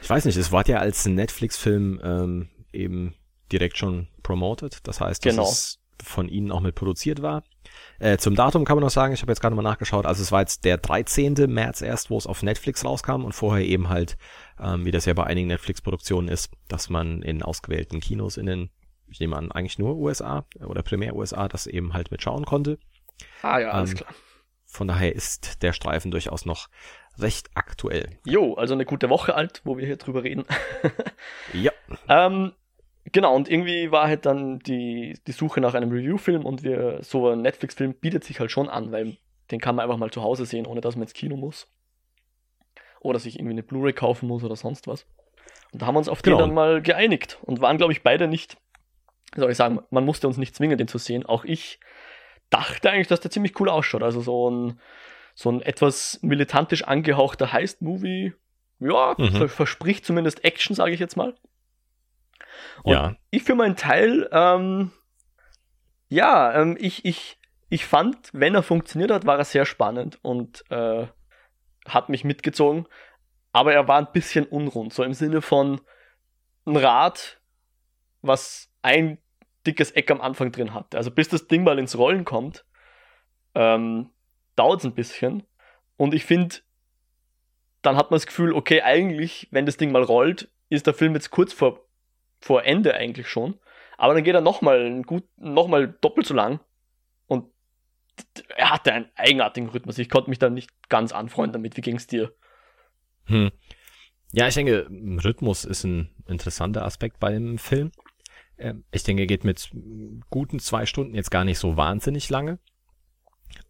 Ich 0.00 0.08
weiß 0.08 0.24
nicht, 0.24 0.36
es 0.36 0.52
war 0.52 0.66
ja 0.68 0.78
als 0.78 1.06
Netflix-Film 1.06 2.00
ähm, 2.02 2.48
eben 2.72 3.14
direkt 3.52 3.78
schon 3.78 4.08
promoted. 4.22 4.86
Das 4.86 5.00
heißt, 5.00 5.24
dass 5.24 5.30
genau. 5.34 5.48
es 5.48 5.80
von 6.02 6.28
ihnen 6.28 6.52
auch 6.52 6.60
mit 6.60 6.74
produziert 6.74 7.22
war. 7.22 7.44
Äh, 7.98 8.18
zum 8.18 8.34
Datum 8.34 8.64
kann 8.64 8.76
man 8.76 8.84
noch 8.84 8.90
sagen, 8.90 9.14
ich 9.14 9.22
habe 9.22 9.32
jetzt 9.32 9.40
gerade 9.40 9.54
mal 9.54 9.62
nachgeschaut, 9.62 10.06
also 10.06 10.22
es 10.22 10.32
war 10.32 10.40
jetzt 10.40 10.64
der 10.64 10.76
13. 10.78 11.34
März 11.48 11.80
erst, 11.80 12.10
wo 12.10 12.18
es 12.18 12.26
auf 12.26 12.42
Netflix 12.42 12.84
rauskam 12.84 13.24
und 13.24 13.32
vorher 13.32 13.64
eben 13.64 13.88
halt, 13.88 14.16
ähm, 14.60 14.84
wie 14.84 14.90
das 14.90 15.06
ja 15.06 15.14
bei 15.14 15.24
einigen 15.24 15.48
Netflix-Produktionen 15.48 16.28
ist, 16.28 16.50
dass 16.68 16.90
man 16.90 17.22
in 17.22 17.42
ausgewählten 17.42 18.00
Kinos 18.00 18.36
in 18.36 18.46
den, 18.46 18.70
ich 19.08 19.20
nehme 19.20 19.36
an, 19.36 19.52
eigentlich 19.52 19.78
nur 19.78 19.96
USA 19.96 20.44
oder 20.64 20.82
primär 20.82 21.14
USA, 21.16 21.48
das 21.48 21.66
eben 21.66 21.94
halt 21.94 22.10
mitschauen 22.10 22.44
konnte. 22.44 22.78
Ah 23.42 23.58
ja, 23.58 23.70
alles 23.70 23.90
ähm, 23.92 23.96
klar. 23.98 24.14
Von 24.66 24.88
daher 24.88 25.14
ist 25.14 25.62
der 25.62 25.72
Streifen 25.72 26.10
durchaus 26.10 26.44
noch 26.44 26.68
recht 27.18 27.50
aktuell. 27.54 28.18
Jo, 28.24 28.54
also 28.54 28.74
eine 28.74 28.84
gute 28.84 29.08
Woche 29.08 29.34
alt, 29.34 29.62
wo 29.64 29.78
wir 29.78 29.86
hier 29.86 29.96
drüber 29.96 30.22
reden. 30.22 30.44
ja. 31.52 31.72
Ähm, 32.08 32.52
Genau, 33.12 33.34
und 33.34 33.48
irgendwie 33.48 33.90
war 33.90 34.08
halt 34.08 34.26
dann 34.26 34.58
die, 34.60 35.18
die 35.26 35.32
Suche 35.32 35.60
nach 35.60 35.74
einem 35.74 35.90
Review-Film 35.90 36.44
und 36.44 36.62
wir, 36.62 36.98
so 37.02 37.28
ein 37.28 37.42
Netflix-Film 37.42 37.94
bietet 37.94 38.24
sich 38.24 38.40
halt 38.40 38.50
schon 38.50 38.68
an, 38.68 38.90
weil 38.90 39.16
den 39.50 39.60
kann 39.60 39.76
man 39.76 39.84
einfach 39.84 39.98
mal 39.98 40.10
zu 40.10 40.22
Hause 40.22 40.44
sehen, 40.44 40.66
ohne 40.66 40.80
dass 40.80 40.96
man 40.96 41.02
ins 41.02 41.14
Kino 41.14 41.36
muss. 41.36 41.68
Oder 43.00 43.18
sich 43.20 43.36
irgendwie 43.36 43.52
eine 43.52 43.62
Blu-ray 43.62 43.92
kaufen 43.92 44.26
muss 44.26 44.42
oder 44.42 44.56
sonst 44.56 44.88
was. 44.88 45.06
Und 45.72 45.82
da 45.82 45.86
haben 45.86 45.94
wir 45.94 45.98
uns 45.98 46.08
auf 46.08 46.22
genau. 46.22 46.36
den 46.36 46.40
dann 46.40 46.54
mal 46.54 46.82
geeinigt 46.82 47.38
und 47.42 47.60
waren, 47.60 47.76
glaube 47.76 47.92
ich, 47.92 48.02
beide 48.02 48.26
nicht, 48.26 48.56
soll 49.36 49.50
ich 49.50 49.56
sagen, 49.56 49.80
man 49.90 50.04
musste 50.04 50.26
uns 50.26 50.36
nicht 50.36 50.56
zwingen, 50.56 50.78
den 50.78 50.88
zu 50.88 50.98
sehen. 50.98 51.24
Auch 51.24 51.44
ich 51.44 51.78
dachte 52.50 52.90
eigentlich, 52.90 53.08
dass 53.08 53.20
der 53.20 53.30
ziemlich 53.30 53.58
cool 53.60 53.68
ausschaut. 53.68 54.02
Also 54.02 54.20
so 54.20 54.50
ein, 54.50 54.80
so 55.34 55.50
ein 55.50 55.62
etwas 55.62 56.18
militantisch 56.22 56.82
angehauchter 56.84 57.52
Heist-Movie, 57.52 58.32
ja, 58.80 59.14
mhm. 59.16 59.48
verspricht 59.48 60.04
zumindest 60.04 60.44
Action, 60.44 60.74
sage 60.74 60.92
ich 60.92 61.00
jetzt 61.00 61.16
mal. 61.16 61.34
Und 62.82 62.92
ja. 62.92 63.16
ich 63.30 63.42
für 63.42 63.54
meinen 63.54 63.76
Teil, 63.76 64.28
ähm, 64.32 64.92
ja, 66.08 66.54
ähm, 66.54 66.76
ich, 66.78 67.04
ich, 67.04 67.38
ich 67.68 67.84
fand, 67.86 68.30
wenn 68.32 68.54
er 68.54 68.62
funktioniert 68.62 69.10
hat, 69.10 69.26
war 69.26 69.38
er 69.38 69.44
sehr 69.44 69.66
spannend 69.66 70.18
und 70.22 70.64
äh, 70.70 71.06
hat 71.86 72.08
mich 72.08 72.24
mitgezogen. 72.24 72.86
aber 73.52 73.72
er 73.72 73.88
war 73.88 73.98
ein 73.98 74.12
bisschen 74.12 74.44
unrund, 74.44 74.92
so 74.92 75.02
im 75.02 75.14
Sinne 75.14 75.40
von 75.40 75.80
ein 76.66 76.76
Rad, 76.76 77.40
was 78.20 78.70
ein 78.82 79.18
dickes 79.66 79.92
Eck 79.92 80.10
am 80.10 80.20
Anfang 80.20 80.52
drin 80.52 80.74
hat. 80.74 80.94
Also 80.94 81.10
bis 81.10 81.28
das 81.28 81.46
Ding 81.46 81.64
mal 81.64 81.78
ins 81.78 81.96
Rollen 81.96 82.24
kommt, 82.24 82.64
ähm, 83.54 84.10
dauert 84.56 84.80
es 84.80 84.84
ein 84.84 84.94
bisschen. 84.94 85.42
Und 85.96 86.14
ich 86.14 86.24
finde, 86.24 86.56
dann 87.82 87.96
hat 87.96 88.10
man 88.10 88.16
das 88.16 88.26
Gefühl, 88.26 88.52
okay, 88.52 88.82
eigentlich, 88.82 89.48
wenn 89.50 89.66
das 89.66 89.76
Ding 89.76 89.92
mal 89.92 90.02
rollt, 90.02 90.50
ist 90.68 90.86
der 90.86 90.94
Film 90.94 91.14
jetzt 91.14 91.30
kurz 91.30 91.52
vor, 91.52 91.85
vor 92.46 92.64
Ende 92.64 92.94
eigentlich 92.94 93.28
schon. 93.28 93.58
Aber 93.98 94.14
dann 94.14 94.22
geht 94.22 94.34
er 94.34 94.40
nochmal 94.40 95.02
gut, 95.02 95.24
doppelt 96.00 96.26
so 96.26 96.34
lang. 96.34 96.60
Und 97.26 97.50
er 98.56 98.70
hatte 98.70 98.92
einen 98.92 99.10
eigenartigen 99.16 99.68
Rhythmus. 99.68 99.98
Ich 99.98 100.08
konnte 100.08 100.30
mich 100.30 100.38
da 100.38 100.48
nicht 100.48 100.70
ganz 100.88 101.12
anfreunden 101.12 101.54
damit. 101.54 101.76
Wie 101.76 101.80
ging 101.80 101.96
es 101.96 102.06
dir? 102.06 102.32
Hm. 103.24 103.50
Ja, 104.32 104.46
ich 104.46 104.54
denke, 104.54 104.86
Rhythmus 105.24 105.64
ist 105.64 105.84
ein 105.84 106.14
interessanter 106.26 106.84
Aspekt 106.84 107.18
bei 107.18 107.32
dem 107.32 107.58
Film. 107.58 107.90
Ähm, 108.58 108.84
ich 108.92 109.02
denke, 109.02 109.22
er 109.22 109.26
geht 109.26 109.44
mit 109.44 109.70
guten 110.30 110.60
zwei 110.60 110.86
Stunden 110.86 111.14
jetzt 111.14 111.30
gar 111.30 111.44
nicht 111.44 111.58
so 111.58 111.76
wahnsinnig 111.76 112.30
lange. 112.30 112.58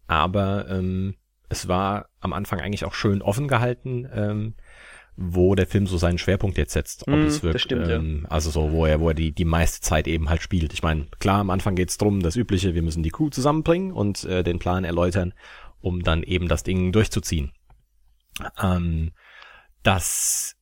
Aber 0.07 0.69
ähm, 0.69 1.15
es 1.49 1.67
war 1.67 2.09
am 2.19 2.33
Anfang 2.33 2.59
eigentlich 2.59 2.85
auch 2.85 2.93
schön 2.93 3.21
offen 3.21 3.47
gehalten, 3.47 4.07
ähm, 4.13 4.55
wo 5.17 5.55
der 5.55 5.65
Film 5.65 5.87
so 5.87 5.97
seinen 5.97 6.19
Schwerpunkt 6.19 6.59
jetzt 6.59 6.73
setzt. 6.73 7.07
Ob 7.07 7.15
mm, 7.15 7.25
es 7.25 7.41
wirkt, 7.41 7.61
stimmt, 7.61 7.89
ähm, 7.89 8.21
ja. 8.23 8.29
Also 8.29 8.51
so, 8.51 8.71
wo 8.71 8.85
er, 8.85 8.99
wo 8.99 9.09
er 9.09 9.15
die, 9.15 9.31
die 9.31 9.45
meiste 9.45 9.81
Zeit 9.81 10.07
eben 10.07 10.29
halt 10.29 10.43
spielt. 10.43 10.73
Ich 10.73 10.83
meine, 10.83 11.07
klar, 11.19 11.39
am 11.39 11.49
Anfang 11.49 11.75
geht's 11.75 11.97
drum, 11.97 12.21
das 12.21 12.35
Übliche, 12.35 12.75
wir 12.75 12.83
müssen 12.83 13.01
die 13.01 13.09
Crew 13.09 13.29
zusammenbringen 13.29 13.91
und 13.91 14.23
äh, 14.25 14.43
den 14.43 14.59
Plan 14.59 14.83
erläutern, 14.83 15.33
um 15.81 16.03
dann 16.03 16.21
eben 16.21 16.47
das 16.47 16.61
Ding 16.61 16.91
durchzuziehen. 16.91 17.51
Ähm, 18.61 19.11
das, 19.81 20.55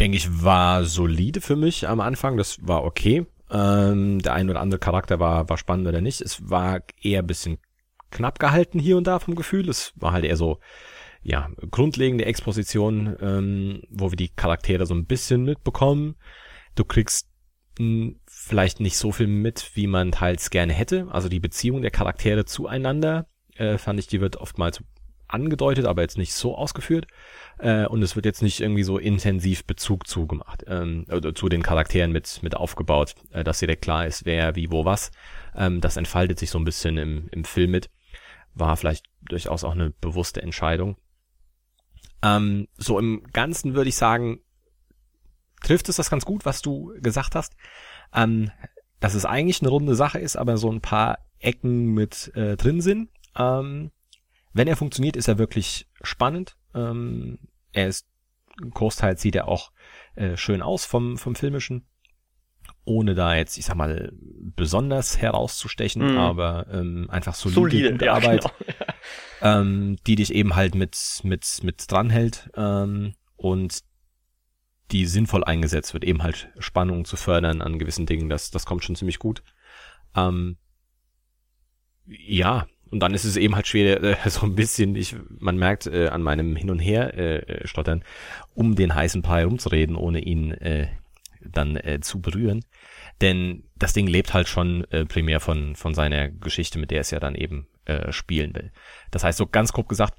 denke 0.00 0.16
ich, 0.16 0.42
war 0.42 0.84
solide 0.84 1.42
für 1.42 1.56
mich 1.56 1.86
am 1.86 2.00
Anfang. 2.00 2.38
Das 2.38 2.66
war 2.66 2.84
okay. 2.84 3.26
Ähm, 3.50 4.20
der 4.20 4.32
ein 4.32 4.48
oder 4.48 4.60
andere 4.60 4.80
Charakter 4.80 5.20
war, 5.20 5.48
war 5.50 5.58
spannend 5.58 5.86
oder 5.86 6.00
nicht. 6.00 6.22
Es 6.22 6.48
war 6.48 6.80
eher 7.02 7.20
ein 7.20 7.26
bisschen 7.26 7.58
knapp 8.10 8.38
gehalten 8.38 8.78
hier 8.78 8.96
und 8.96 9.06
da 9.06 9.18
vom 9.18 9.34
Gefühl. 9.34 9.68
Es 9.68 9.92
war 9.96 10.12
halt 10.12 10.24
eher 10.24 10.36
so, 10.38 10.58
ja, 11.28 11.50
grundlegende 11.72 12.24
Exposition, 12.24 13.16
ähm, 13.20 13.82
wo 13.90 14.12
wir 14.12 14.16
die 14.16 14.28
Charaktere 14.28 14.86
so 14.86 14.94
ein 14.94 15.06
bisschen 15.06 15.42
mitbekommen. 15.42 16.14
Du 16.76 16.84
kriegst 16.84 17.28
mh, 17.80 17.84
hm, 17.84 18.20
vielleicht 18.28 18.78
nicht 18.78 18.96
so 18.96 19.10
viel 19.10 19.26
mit, 19.26 19.72
wie 19.74 19.88
man 19.88 20.12
teils 20.12 20.50
gerne 20.50 20.72
hätte. 20.72 21.08
Also 21.10 21.28
die 21.28 21.40
Beziehung 21.40 21.82
der 21.82 21.90
Charaktere 21.90 22.44
zueinander, 22.44 23.26
äh, 23.56 23.76
fand 23.76 23.98
ich, 23.98 24.06
die 24.06 24.20
wird 24.20 24.36
oftmals 24.36 24.84
angedeutet, 25.26 25.84
aber 25.86 26.02
jetzt 26.02 26.16
nicht 26.16 26.32
so 26.32 26.56
ausgeführt. 26.56 27.08
Äh, 27.58 27.86
und 27.86 28.04
es 28.04 28.14
wird 28.14 28.24
jetzt 28.24 28.42
nicht 28.42 28.60
irgendwie 28.60 28.84
so 28.84 28.96
intensiv 28.96 29.64
Bezug 29.64 30.06
zugemacht, 30.06 30.62
ähm, 30.68 31.06
oder 31.10 31.34
zu 31.34 31.48
den 31.48 31.64
Charakteren 31.64 32.12
mit, 32.12 32.40
mit 32.44 32.54
aufgebaut, 32.56 33.16
äh, 33.32 33.42
dass 33.42 33.58
direkt 33.58 33.82
klar 33.82 34.06
ist, 34.06 34.26
wer, 34.26 34.54
wie, 34.54 34.70
wo, 34.70 34.84
was. 34.84 35.10
Ähm, 35.56 35.80
das 35.80 35.96
entfaltet 35.96 36.38
sich 36.38 36.50
so 36.50 36.58
ein 36.60 36.64
bisschen 36.64 36.98
im, 36.98 37.28
im 37.32 37.42
Film 37.42 37.72
mit. 37.72 37.90
War 38.54 38.76
vielleicht 38.76 39.06
durchaus 39.22 39.64
auch 39.64 39.72
eine 39.72 39.90
bewusste 39.90 40.40
Entscheidung. 40.40 40.96
Ähm, 42.22 42.68
so 42.76 42.98
im 42.98 43.22
Ganzen 43.32 43.74
würde 43.74 43.88
ich 43.88 43.96
sagen, 43.96 44.40
trifft 45.62 45.88
es 45.88 45.96
das 45.96 46.10
ganz 46.10 46.24
gut, 46.24 46.44
was 46.44 46.62
du 46.62 46.92
gesagt 47.00 47.34
hast. 47.34 47.54
Ähm, 48.14 48.50
dass 49.00 49.14
es 49.14 49.24
eigentlich 49.24 49.60
eine 49.60 49.70
runde 49.70 49.94
Sache 49.94 50.18
ist, 50.18 50.36
aber 50.36 50.56
so 50.56 50.70
ein 50.70 50.80
paar 50.80 51.18
Ecken 51.38 51.92
mit 51.92 52.32
äh, 52.34 52.56
drin 52.56 52.80
sind. 52.80 53.10
Ähm, 53.36 53.90
wenn 54.52 54.68
er 54.68 54.76
funktioniert, 54.76 55.16
ist 55.16 55.28
er 55.28 55.38
wirklich 55.38 55.86
spannend. 56.02 56.56
Ähm, 56.74 57.38
er 57.72 57.88
ist, 57.88 58.06
großteils 58.70 59.20
sieht 59.20 59.36
er 59.36 59.48
auch 59.48 59.70
äh, 60.14 60.36
schön 60.36 60.62
aus 60.62 60.86
vom, 60.86 61.18
vom 61.18 61.34
Filmischen. 61.34 61.86
Ohne 62.86 63.14
da 63.14 63.34
jetzt, 63.34 63.58
ich 63.58 63.66
sag 63.66 63.76
mal, 63.76 64.12
besonders 64.14 65.18
herauszustechen, 65.18 66.14
mm. 66.14 66.18
aber 66.18 66.66
ähm, 66.72 67.10
einfach 67.10 67.34
solide, 67.34 67.60
solide 67.60 67.92
gute 67.92 68.04
ja, 68.06 68.14
Arbeit, 68.14 68.42
genau. 68.42 69.60
ähm, 69.60 69.96
die 70.06 70.14
dich 70.14 70.32
eben 70.32 70.56
halt 70.56 70.74
mit, 70.74 70.96
mit, 71.24 71.44
mit 71.62 71.90
dranhält 71.90 72.48
ähm, 72.56 73.14
und 73.36 73.80
die 74.92 75.06
sinnvoll 75.06 75.44
eingesetzt 75.44 75.94
wird, 75.94 76.04
eben 76.04 76.22
halt 76.22 76.48
Spannung 76.58 77.04
zu 77.04 77.16
fördern 77.16 77.60
an 77.60 77.78
gewissen 77.78 78.06
Dingen. 78.06 78.28
Das, 78.28 78.50
das 78.50 78.66
kommt 78.66 78.84
schon 78.84 78.96
ziemlich 78.96 79.18
gut. 79.18 79.42
Ähm, 80.14 80.56
ja, 82.06 82.66
und 82.90 83.00
dann 83.00 83.14
ist 83.14 83.24
es 83.24 83.36
eben 83.36 83.56
halt 83.56 83.66
schwer, 83.66 84.02
äh, 84.02 84.16
so 84.30 84.46
ein 84.46 84.54
bisschen, 84.54 84.94
ich, 84.94 85.16
man 85.28 85.56
merkt 85.56 85.86
äh, 85.86 86.08
an 86.08 86.22
meinem 86.22 86.56
Hin 86.56 86.70
und 86.70 86.78
Her 86.78 87.14
äh, 87.14 87.38
äh, 87.38 87.66
stottern, 87.66 88.04
um 88.54 88.76
den 88.76 88.94
heißen 88.94 89.22
Brei 89.22 89.44
rumzureden, 89.44 89.96
ohne 89.96 90.20
ihn 90.20 90.52
äh, 90.52 90.88
dann 91.50 91.76
äh, 91.76 92.00
zu 92.00 92.20
berühren. 92.20 92.64
Denn 93.20 93.64
das 93.76 93.92
Ding 93.92 94.06
lebt 94.06 94.34
halt 94.34 94.48
schon 94.48 94.84
äh, 94.90 95.04
primär 95.04 95.40
von, 95.40 95.76
von 95.76 95.94
seiner 95.94 96.28
Geschichte, 96.28 96.78
mit 96.78 96.90
der 96.90 97.00
es 97.00 97.10
ja 97.10 97.20
dann 97.20 97.34
eben 97.34 97.66
äh, 97.84 98.12
spielen 98.12 98.54
will. 98.54 98.72
Das 99.10 99.24
heißt, 99.24 99.38
so 99.38 99.46
ganz 99.46 99.72
grob 99.72 99.88
gesagt, 99.88 100.14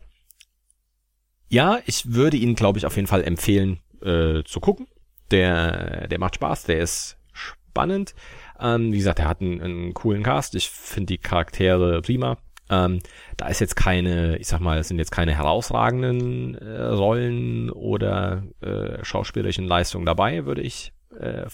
ja, 1.49 1.79
ich 1.85 2.13
würde 2.13 2.37
ihn, 2.37 2.55
glaube 2.55 2.79
ich, 2.79 2.85
auf 2.85 2.95
jeden 2.95 3.07
Fall 3.07 3.23
empfehlen 3.23 3.79
äh, 4.01 4.43
zu 4.43 4.59
gucken. 4.59 4.87
Der, 5.31 6.07
der 6.07 6.19
macht 6.19 6.35
Spaß, 6.35 6.63
der 6.63 6.79
ist 6.79 7.17
spannend. 7.31 8.15
Ähm, 8.59 8.91
wie 8.91 8.97
gesagt, 8.97 9.19
er 9.19 9.27
hat 9.27 9.41
einen, 9.41 9.61
einen 9.61 9.93
coolen 9.93 10.23
Cast. 10.23 10.55
Ich 10.55 10.69
finde 10.69 11.13
die 11.13 11.17
Charaktere 11.17 12.01
prima. 12.01 12.37
Ähm, 12.69 12.99
da 13.37 13.47
ist 13.47 13.61
jetzt 13.61 13.75
keine, 13.75 14.37
ich 14.37 14.47
sag 14.47 14.59
mal, 14.59 14.79
es 14.79 14.89
sind 14.89 14.97
jetzt 14.97 15.11
keine 15.11 15.35
herausragenden 15.35 16.55
äh, 16.55 16.81
Rollen 16.83 17.69
oder 17.69 18.43
äh, 18.61 19.03
schauspielerischen 19.05 19.65
Leistungen 19.65 20.05
dabei, 20.05 20.45
würde 20.45 20.61
ich 20.61 20.91
äh, 21.19 21.47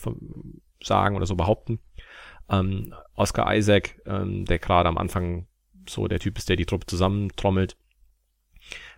sagen 0.81 1.15
oder 1.15 1.25
so 1.25 1.35
behaupten. 1.35 1.79
Ähm, 2.49 2.93
Oscar 3.15 3.55
Isaac, 3.55 4.01
ähm, 4.05 4.45
der 4.45 4.59
gerade 4.59 4.89
am 4.89 4.97
Anfang 4.97 5.47
so 5.87 6.07
der 6.07 6.19
Typ 6.19 6.37
ist, 6.37 6.49
der 6.49 6.55
die 6.55 6.65
Truppe 6.65 6.85
zusammentrommelt, 6.85 7.77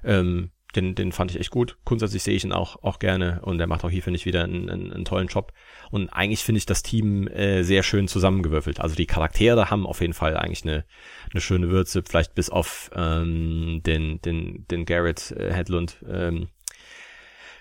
ähm, 0.04 0.52
den, 0.76 0.94
den 0.94 1.12
fand 1.12 1.32
ich 1.32 1.40
echt 1.40 1.52
gut. 1.52 1.78
Grundsätzlich 1.86 2.24
sehe 2.24 2.36
ich 2.36 2.44
ihn 2.44 2.52
auch, 2.52 2.84
auch 2.84 3.00
gerne 3.00 3.40
und 3.44 3.60
er 3.60 3.68
macht 3.68 3.86
auch 3.86 3.90
hier, 3.90 4.04
finde 4.04 4.18
ich, 4.18 4.26
wieder 4.26 4.44
einen, 4.44 4.70
einen, 4.70 4.92
einen 4.92 5.06
tollen 5.06 5.28
Job. 5.28 5.54
Und 5.90 6.10
eigentlich 6.10 6.44
finde 6.44 6.58
ich 6.58 6.66
das 6.66 6.84
Team 6.84 7.28
äh, 7.28 7.64
sehr 7.64 7.84
schön 7.84 8.08
zusammengewürfelt. 8.08 8.82
Also 8.82 8.96
die 8.96 9.06
Charaktere 9.06 9.70
haben 9.70 9.88
auf 9.88 10.02
jeden 10.02 10.14
Fall 10.14 10.36
eigentlich 10.36 10.64
eine, 10.64 10.86
eine 11.32 11.42
schöne 11.42 11.70
Würze, 11.70 12.04
vielleicht 12.04 12.36
bis 12.36 12.50
auf 12.50 12.92
ähm, 12.94 13.82
den, 13.86 14.22
den, 14.22 14.66
den 14.68 14.86
Garrett 14.86 15.32
äh, 15.32 15.54
Hedlund. 15.54 16.04
Ähm, 16.08 16.50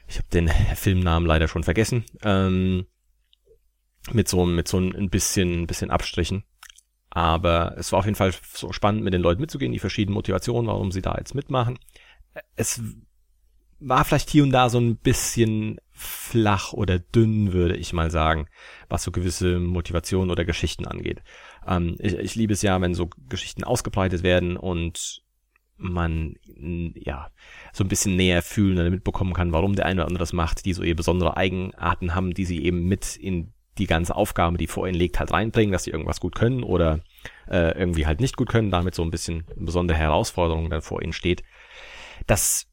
ich 0.06 0.18
habe 0.18 0.28
den 0.32 0.49
Filmnamen 0.49 1.26
leider 1.26 1.49
schon 1.49 1.64
vergessen. 1.64 2.04
Ähm, 2.23 2.87
mit 4.12 4.28
so, 4.28 4.44
mit 4.44 4.68
so 4.68 4.78
ein 4.78 5.08
bisschen, 5.08 5.66
bisschen 5.66 5.90
Abstrichen. 5.90 6.44
Aber 7.11 7.75
es 7.78 7.92
war 7.92 8.00
auf 8.00 8.04
jeden 8.04 8.16
Fall 8.16 8.34
so 8.52 8.73
spannend, 8.73 9.04
mit 9.04 9.14
den 9.14 9.23
Leuten 9.23 9.40
mitzugehen, 9.40 9.73
die 9.73 9.78
verschiedenen 9.78 10.14
Motivationen, 10.14 10.68
warum 10.68 10.92
sie 10.92 11.00
da 11.00 11.14
jetzt 11.16 11.34
mitmachen 11.34 11.78
es 12.56 12.82
war 13.80 14.04
vielleicht 14.04 14.30
hier 14.30 14.44
und 14.44 14.52
da 14.52 14.68
so 14.70 14.78
ein 14.78 14.96
bisschen 14.96 15.78
flach 15.92 16.73
oder 16.73 16.99
dünn, 16.99 17.52
würde 17.52 17.76
ich 17.76 17.92
mal 17.92 18.11
sagen, 18.11 18.46
was 18.88 19.04
so 19.04 19.11
gewisse 19.11 19.58
Motivationen 19.58 20.30
oder 20.30 20.44
Geschichten 20.44 20.87
angeht. 20.87 21.23
Ähm, 21.66 21.96
ich, 21.99 22.14
ich 22.14 22.34
liebe 22.34 22.52
es 22.52 22.62
ja, 22.62 22.80
wenn 22.80 22.94
so 22.94 23.11
Geschichten 23.28 23.64
ausgebreitet 23.64 24.23
werden 24.23 24.56
und 24.56 25.23
man 25.76 26.37
ja 26.95 27.31
so 27.73 27.85
ein 27.85 27.88
bisschen 27.88 28.16
näher 28.16 28.43
fühlen 28.43 28.78
oder 28.78 28.90
mitbekommen 28.90 29.35
kann, 29.35 29.52
warum 29.52 29.75
der 29.75 29.87
eine 29.87 30.00
oder 30.00 30.09
andere 30.09 30.23
das 30.23 30.33
macht, 30.33 30.64
die 30.64 30.73
so 30.73 30.83
ihr 30.83 30.97
besondere 30.97 31.37
Eigenarten 31.37 32.14
haben, 32.14 32.33
die 32.33 32.45
sie 32.45 32.62
eben 32.62 32.85
mit 32.87 33.16
in 33.16 33.52
die 33.78 33.87
ganze 33.87 34.14
Aufgabe, 34.14 34.57
die 34.57 34.69
vor 34.69 34.87
ihnen 34.87 34.97
liegt, 34.97 35.19
halt 35.19 35.33
reinbringen, 35.33 35.73
dass 35.73 35.85
sie 35.85 35.90
irgendwas 35.90 36.21
gut 36.21 36.37
können 36.37 36.62
oder 36.62 37.00
äh, 37.50 37.76
irgendwie 37.76 38.07
halt 38.07 38.21
nicht 38.21 38.37
gut 38.37 38.49
können, 38.49 38.71
damit 38.71 38.95
so 38.95 39.02
ein 39.02 39.11
bisschen 39.11 39.45
eine 39.57 39.66
besondere 39.66 39.99
Herausforderung 39.99 40.71
dann 40.71 40.83
vor 40.83 41.02
ihnen 41.02 41.12
steht 41.12 41.43
das 42.26 42.66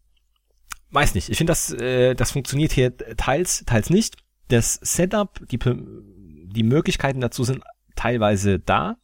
weiß 0.91 1.15
nicht. 1.15 1.29
Ich 1.29 1.37
finde, 1.37 1.51
das, 1.51 1.71
äh, 1.73 2.15
das 2.15 2.31
funktioniert 2.31 2.71
hier 2.71 2.95
teils, 2.97 3.63
teils 3.65 3.89
nicht. 3.89 4.17
Das 4.49 4.75
Setup, 4.75 5.39
die, 5.49 5.57
die 5.57 6.63
Möglichkeiten 6.63 7.21
dazu 7.21 7.43
sind 7.43 7.63
teilweise 7.95 8.59
da, 8.59 8.97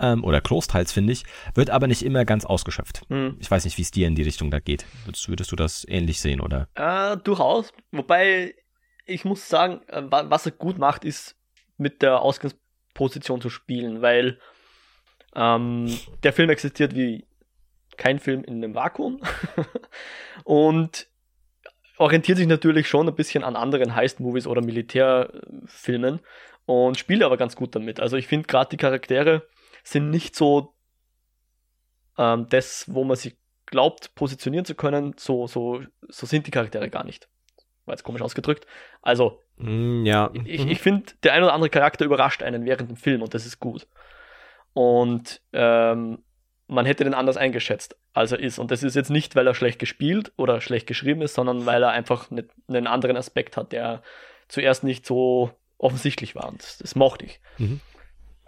ähm, 0.00 0.24
oder 0.24 0.40
großteils 0.40 0.92
finde 0.92 1.12
ich, 1.12 1.24
wird 1.54 1.70
aber 1.70 1.86
nicht 1.86 2.02
immer 2.02 2.24
ganz 2.24 2.44
ausgeschöpft. 2.44 3.02
Hm. 3.08 3.36
Ich 3.38 3.50
weiß 3.50 3.64
nicht, 3.64 3.78
wie 3.78 3.82
es 3.82 3.90
dir 3.90 4.06
in 4.06 4.14
die 4.14 4.22
Richtung 4.22 4.50
da 4.50 4.58
geht. 4.58 4.84
Würdest, 5.04 5.28
würdest 5.28 5.52
du 5.52 5.56
das 5.56 5.86
ähnlich 5.88 6.20
sehen, 6.20 6.40
oder? 6.40 6.68
Äh, 6.74 7.16
durchaus. 7.18 7.72
Wobei, 7.92 8.54
ich 9.06 9.24
muss 9.24 9.48
sagen, 9.48 9.80
äh, 9.88 10.02
was 10.08 10.46
er 10.46 10.52
gut 10.52 10.78
macht, 10.78 11.04
ist 11.04 11.36
mit 11.76 12.02
der 12.02 12.20
Ausgangsposition 12.22 13.40
zu 13.40 13.50
spielen, 13.50 14.02
weil 14.02 14.38
ähm, 15.34 15.98
der 16.22 16.32
Film 16.32 16.50
existiert 16.50 16.94
wie 16.94 17.26
kein 17.96 18.18
Film 18.18 18.42
in 18.44 18.54
einem 18.54 18.74
Vakuum. 18.74 19.20
und 20.44 21.08
orientiert 21.98 22.38
sich 22.38 22.46
natürlich 22.46 22.88
schon 22.88 23.06
ein 23.08 23.14
bisschen 23.14 23.44
an 23.44 23.56
anderen 23.56 23.94
Heist-Movies 23.94 24.46
oder 24.46 24.62
Militärfilmen 24.62 26.20
und 26.64 26.98
spielt 26.98 27.22
aber 27.22 27.36
ganz 27.36 27.56
gut 27.56 27.74
damit. 27.74 28.00
Also 28.00 28.16
ich 28.16 28.26
finde 28.26 28.46
gerade 28.46 28.70
die 28.70 28.78
Charaktere 28.78 29.46
sind 29.90 30.10
nicht 30.10 30.36
so 30.36 30.74
ähm, 32.18 32.46
das, 32.48 32.84
wo 32.88 33.04
man 33.04 33.16
sich 33.16 33.36
glaubt, 33.66 34.14
positionieren 34.14 34.64
zu 34.64 34.74
können, 34.74 35.14
so, 35.16 35.46
so, 35.46 35.82
so 36.08 36.26
sind 36.26 36.46
die 36.46 36.50
Charaktere 36.50 36.90
gar 36.90 37.04
nicht. 37.04 37.28
War 37.86 37.94
jetzt 37.94 38.02
komisch 38.02 38.22
ausgedrückt. 38.22 38.66
Also, 39.00 39.42
mm, 39.56 40.04
ja. 40.04 40.30
ich, 40.44 40.66
ich 40.66 40.80
finde, 40.80 41.12
der 41.22 41.32
ein 41.32 41.42
oder 41.42 41.54
andere 41.54 41.70
Charakter 41.70 42.04
überrascht 42.04 42.42
einen 42.42 42.64
während 42.64 42.90
dem 42.90 42.96
Film 42.96 43.22
und 43.22 43.34
das 43.34 43.46
ist 43.46 43.60
gut. 43.60 43.86
Und 44.72 45.40
ähm, 45.52 46.22
man 46.66 46.86
hätte 46.86 47.04
den 47.04 47.14
anders 47.14 47.36
eingeschätzt, 47.36 47.96
als 48.12 48.32
er 48.32 48.38
ist. 48.38 48.58
Und 48.58 48.70
das 48.70 48.82
ist 48.82 48.94
jetzt 48.94 49.10
nicht, 49.10 49.34
weil 49.34 49.46
er 49.46 49.54
schlecht 49.54 49.78
gespielt 49.78 50.32
oder 50.36 50.60
schlecht 50.60 50.86
geschrieben 50.86 51.22
ist, 51.22 51.34
sondern 51.34 51.66
weil 51.66 51.82
er 51.82 51.90
einfach 51.90 52.30
ne, 52.30 52.46
einen 52.68 52.86
anderen 52.86 53.16
Aspekt 53.16 53.56
hat, 53.56 53.72
der 53.72 54.02
zuerst 54.46 54.84
nicht 54.84 55.06
so 55.06 55.50
offensichtlich 55.78 56.34
war. 56.34 56.48
Und 56.48 56.62
das, 56.62 56.78
das 56.78 56.94
mochte 56.94 57.24
ich. 57.24 57.40
Mhm. 57.58 57.80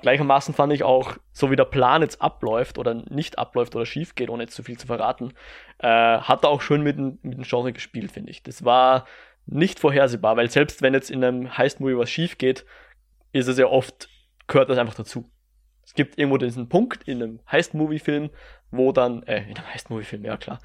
Gleichermaßen 0.02 0.52
fand 0.52 0.72
ich 0.72 0.82
auch, 0.82 1.16
so 1.32 1.50
wie 1.50 1.56
der 1.56 1.64
Plan 1.64 2.02
jetzt 2.02 2.20
abläuft 2.20 2.76
oder 2.76 2.94
nicht 2.94 3.38
abläuft 3.38 3.74
oder 3.74 3.86
schief 3.86 4.14
geht, 4.14 4.30
ohne 4.30 4.42
jetzt 4.42 4.54
zu 4.54 4.62
viel 4.62 4.76
zu 4.76 4.86
verraten, 4.86 5.32
äh, 5.78 5.88
hat 5.88 6.44
er 6.44 6.50
auch 6.50 6.60
schön 6.60 6.82
mit, 6.82 6.98
mit 6.98 7.22
dem 7.22 7.42
Genre 7.42 7.72
gespielt, 7.72 8.10
finde 8.12 8.30
ich. 8.30 8.42
Das 8.42 8.64
war 8.64 9.06
nicht 9.46 9.80
vorhersehbar, 9.80 10.36
weil 10.36 10.50
selbst 10.50 10.82
wenn 10.82 10.92
jetzt 10.92 11.10
in 11.10 11.24
einem 11.24 11.56
Heist-Movie 11.56 11.96
was 11.96 12.10
schief 12.10 12.36
geht, 12.36 12.66
ist 13.32 13.46
es 13.46 13.58
ja 13.58 13.66
oft, 13.66 14.08
gehört 14.48 14.70
das 14.70 14.78
einfach 14.78 14.94
dazu. 14.94 15.30
Es 15.84 15.94
gibt 15.94 16.18
irgendwo 16.18 16.36
diesen 16.36 16.68
Punkt 16.68 17.06
in 17.08 17.22
einem 17.22 17.40
Heist-Movie-Film, 17.50 18.30
wo 18.72 18.90
dann, 18.90 19.22
äh, 19.24 19.42
in 19.48 19.56
einem 19.56 19.72
Heist-Movie-Film, 19.72 20.24
ja 20.24 20.36
klar, 20.36 20.58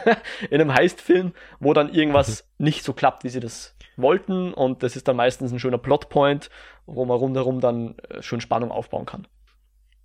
in 0.50 0.60
einem 0.60 0.72
Heist-Film, 0.72 1.32
wo 1.58 1.72
dann 1.72 1.92
irgendwas 1.92 2.44
mhm. 2.58 2.66
nicht 2.66 2.84
so 2.84 2.92
klappt, 2.92 3.24
wie 3.24 3.30
sie 3.30 3.40
das 3.40 3.74
wollten 3.96 4.52
und 4.52 4.82
das 4.82 4.96
ist 4.96 5.08
dann 5.08 5.16
meistens 5.16 5.52
ein 5.52 5.58
schöner 5.58 5.78
Plotpoint, 5.78 6.50
wo 6.86 7.04
man 7.04 7.16
rundherum 7.16 7.60
dann 7.60 7.96
äh, 8.10 8.22
schön 8.22 8.40
Spannung 8.40 8.70
aufbauen 8.70 9.06
kann. 9.06 9.26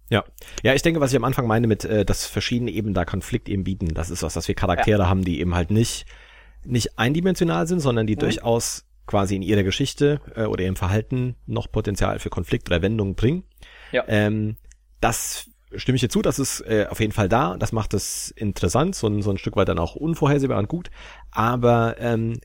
Ja, 0.10 0.24
ja, 0.64 0.74
ich 0.74 0.82
denke, 0.82 1.02
was 1.02 1.12
ich 1.12 1.18
am 1.18 1.24
Anfang 1.24 1.46
meine 1.46 1.68
mit, 1.68 1.86
äh, 1.86 2.06
dass 2.06 2.26
verschiedene 2.26 2.72
eben 2.72 2.94
da 2.94 3.06
Konflikt 3.06 3.50
eben 3.50 3.64
bieten, 3.64 3.94
das 3.94 4.10
ist 4.10 4.24
was, 4.24 4.34
dass 4.34 4.48
wir 4.48 4.56
Charaktere 4.56 5.04
ja. 5.04 5.10
haben, 5.10 5.24
die 5.24 5.40
eben 5.40 5.54
halt 5.54 5.70
nicht, 5.70 6.06
nicht 6.64 6.98
eindimensional 6.98 7.68
sind, 7.68 7.80
sondern 7.80 8.08
die 8.08 8.16
mhm. 8.16 8.22
durchaus 8.22 8.86
quasi 9.06 9.36
in 9.36 9.42
ihrer 9.42 9.64
Geschichte 9.64 10.22
äh, 10.36 10.44
oder 10.44 10.64
ihrem 10.64 10.76
Verhalten 10.76 11.36
noch 11.46 11.72
Potenzial 11.72 12.20
für 12.20 12.30
Konflikt 12.30 12.70
oder 12.70 12.82
Wendung 12.82 13.16
bringen. 13.16 13.44
Ja. 13.92 14.04
Ähm, 14.08 14.58
das 15.02 15.49
stimme 15.76 15.96
ich 15.96 16.02
dir 16.02 16.10
zu, 16.10 16.22
das 16.22 16.40
ist 16.40 16.62
äh, 16.62 16.88
auf 16.90 17.00
jeden 17.00 17.12
Fall 17.12 17.30
da. 17.30 17.58
Das 17.58 17.72
macht 17.72 17.94
es 17.94 18.32
interessant, 18.32 18.96
so 18.96 19.08
ein, 19.08 19.22
so 19.22 19.30
ein 19.32 19.38
Stück 19.38 19.56
weit 19.56 19.70
dann 19.70 19.80
auch 19.80 19.96
unvorhersehbar 19.96 20.58
und 20.58 20.68
gut. 20.68 20.90
Aber 21.32 21.96
ähm, 22.00 22.40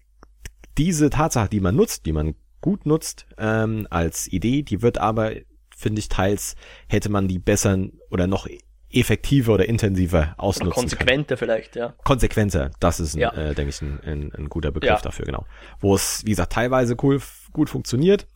diese 0.76 1.10
Tatsache, 1.10 1.48
die 1.48 1.60
man 1.60 1.76
nutzt, 1.76 2.06
die 2.06 2.12
man 2.12 2.34
gut 2.60 2.86
nutzt 2.86 3.26
ähm, 3.38 3.86
als 3.90 4.26
Idee, 4.32 4.62
die 4.62 4.82
wird 4.82 4.98
aber, 4.98 5.32
finde 5.76 5.98
ich, 6.00 6.08
teils 6.08 6.56
hätte 6.88 7.10
man 7.10 7.28
die 7.28 7.38
besser 7.38 7.78
oder 8.10 8.26
noch 8.26 8.46
effektiver 8.90 9.54
oder 9.54 9.68
intensiver 9.68 10.34
ausnutzen 10.36 10.68
oder 10.68 10.74
konsequenter 10.74 11.36
können. 11.36 11.38
vielleicht, 11.38 11.76
ja. 11.76 11.94
Konsequenter, 12.04 12.70
das 12.78 13.00
ist, 13.00 13.14
ein, 13.14 13.20
ja. 13.20 13.32
äh, 13.32 13.54
denke 13.54 13.70
ich, 13.70 13.82
ein, 13.82 14.00
ein, 14.00 14.32
ein 14.32 14.48
guter 14.48 14.70
Begriff 14.70 14.90
ja. 14.90 15.00
dafür, 15.00 15.26
genau. 15.26 15.46
Wo 15.80 15.94
es, 15.94 16.22
wie 16.24 16.30
gesagt, 16.30 16.52
teilweise 16.52 16.96
cool, 17.02 17.20
gut 17.52 17.70
funktioniert, 17.70 18.26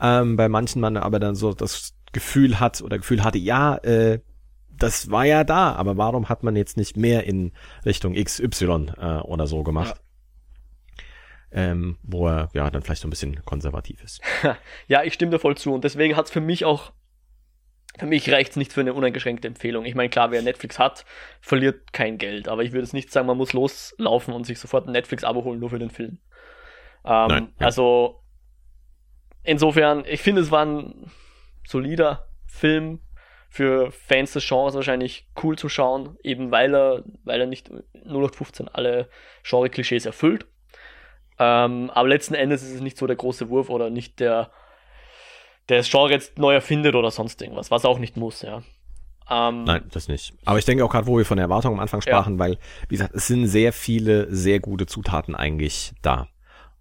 ähm, 0.00 0.36
bei 0.36 0.48
manchen 0.48 0.80
man 0.80 0.96
aber 0.96 1.18
dann 1.20 1.34
so 1.34 1.52
das 1.52 1.94
Gefühl 2.12 2.60
hat 2.60 2.80
oder 2.80 2.96
Gefühl 2.96 3.22
hatte, 3.24 3.38
ja, 3.38 3.76
äh, 3.76 4.20
das 4.78 5.10
war 5.10 5.24
ja 5.24 5.44
da, 5.44 5.72
aber 5.72 5.96
warum 5.96 6.28
hat 6.28 6.42
man 6.42 6.56
jetzt 6.56 6.76
nicht 6.76 6.96
mehr 6.96 7.24
in 7.24 7.52
Richtung 7.84 8.14
XY 8.14 8.92
äh, 8.98 9.18
oder 9.20 9.46
so 9.46 9.62
gemacht? 9.62 9.96
Ja. 9.96 10.02
Ähm, 11.52 11.98
wo 12.02 12.28
er 12.28 12.50
ja 12.52 12.68
dann 12.70 12.82
vielleicht 12.82 13.00
so 13.00 13.06
ein 13.06 13.10
bisschen 13.10 13.44
konservativ 13.44 14.02
ist. 14.02 14.20
ja, 14.88 15.04
ich 15.04 15.14
stimme 15.14 15.30
da 15.30 15.38
voll 15.38 15.56
zu 15.56 15.72
und 15.72 15.84
deswegen 15.84 16.16
hat 16.16 16.26
es 16.26 16.30
für 16.32 16.40
mich 16.40 16.64
auch, 16.64 16.92
für 17.98 18.06
mich 18.06 18.30
reicht 18.30 18.50
es 18.50 18.56
nicht 18.56 18.72
für 18.72 18.80
eine 18.80 18.92
uneingeschränkte 18.92 19.48
Empfehlung. 19.48 19.84
Ich 19.84 19.94
meine, 19.94 20.10
klar, 20.10 20.30
wer 20.30 20.42
Netflix 20.42 20.78
hat, 20.78 21.06
verliert 21.40 21.92
kein 21.92 22.18
Geld, 22.18 22.48
aber 22.48 22.62
ich 22.62 22.72
würde 22.72 22.82
es 22.82 22.92
nicht 22.92 23.10
sagen, 23.10 23.26
man 23.26 23.38
muss 23.38 23.52
loslaufen 23.52 24.34
und 24.34 24.44
sich 24.44 24.58
sofort 24.58 24.86
ein 24.86 24.92
Netflix-Abo 24.92 25.44
holen, 25.44 25.60
nur 25.60 25.70
für 25.70 25.78
den 25.78 25.90
Film. 25.90 26.18
Ähm, 27.04 27.28
Nein, 27.28 27.48
ja. 27.58 27.66
Also, 27.66 28.22
insofern, 29.44 30.04
ich 30.06 30.20
finde, 30.20 30.42
es 30.42 30.50
war 30.50 30.66
ein 30.66 31.10
solider 31.66 32.28
Film, 32.46 33.00
für 33.48 33.90
Fans 33.90 34.32
des 34.32 34.46
Genres 34.46 34.74
wahrscheinlich 34.74 35.26
cool 35.42 35.56
zu 35.56 35.68
schauen, 35.68 36.16
eben 36.22 36.50
weil 36.50 36.74
er, 36.74 37.04
weil 37.24 37.40
er 37.40 37.46
nicht 37.46 37.70
0815 38.04 38.68
alle 38.68 39.08
Genre-Klischees 39.44 40.06
erfüllt. 40.06 40.46
Ähm, 41.38 41.90
aber 41.90 42.08
letzten 42.08 42.34
Endes 42.34 42.62
ist 42.62 42.72
es 42.72 42.80
nicht 42.80 42.96
so 42.96 43.06
der 43.06 43.16
große 43.16 43.48
Wurf 43.48 43.68
oder 43.70 43.90
nicht 43.90 44.20
der, 44.20 44.50
der 45.68 45.78
das 45.78 45.90
Genre 45.90 46.10
jetzt 46.10 46.38
neu 46.38 46.54
erfindet 46.54 46.94
oder 46.94 47.10
sonst 47.10 47.40
irgendwas, 47.42 47.70
was 47.70 47.84
auch 47.84 47.98
nicht 47.98 48.16
muss, 48.16 48.42
ja. 48.42 48.62
Ähm, 49.28 49.64
Nein, 49.64 49.84
das 49.90 50.08
nicht. 50.08 50.34
Aber 50.44 50.58
ich 50.58 50.64
denke 50.64 50.84
auch 50.84 50.90
gerade, 50.90 51.06
wo 51.06 51.18
wir 51.18 51.24
von 51.24 51.36
der 51.36 51.44
Erwartung 51.44 51.74
am 51.74 51.80
Anfang 51.80 52.00
sprachen, 52.00 52.34
ja. 52.34 52.38
weil, 52.38 52.58
wie 52.88 52.94
gesagt, 52.94 53.14
es 53.14 53.26
sind 53.26 53.46
sehr 53.48 53.72
viele, 53.72 54.32
sehr 54.32 54.60
gute 54.60 54.86
Zutaten 54.86 55.34
eigentlich 55.34 55.92
da. 56.00 56.28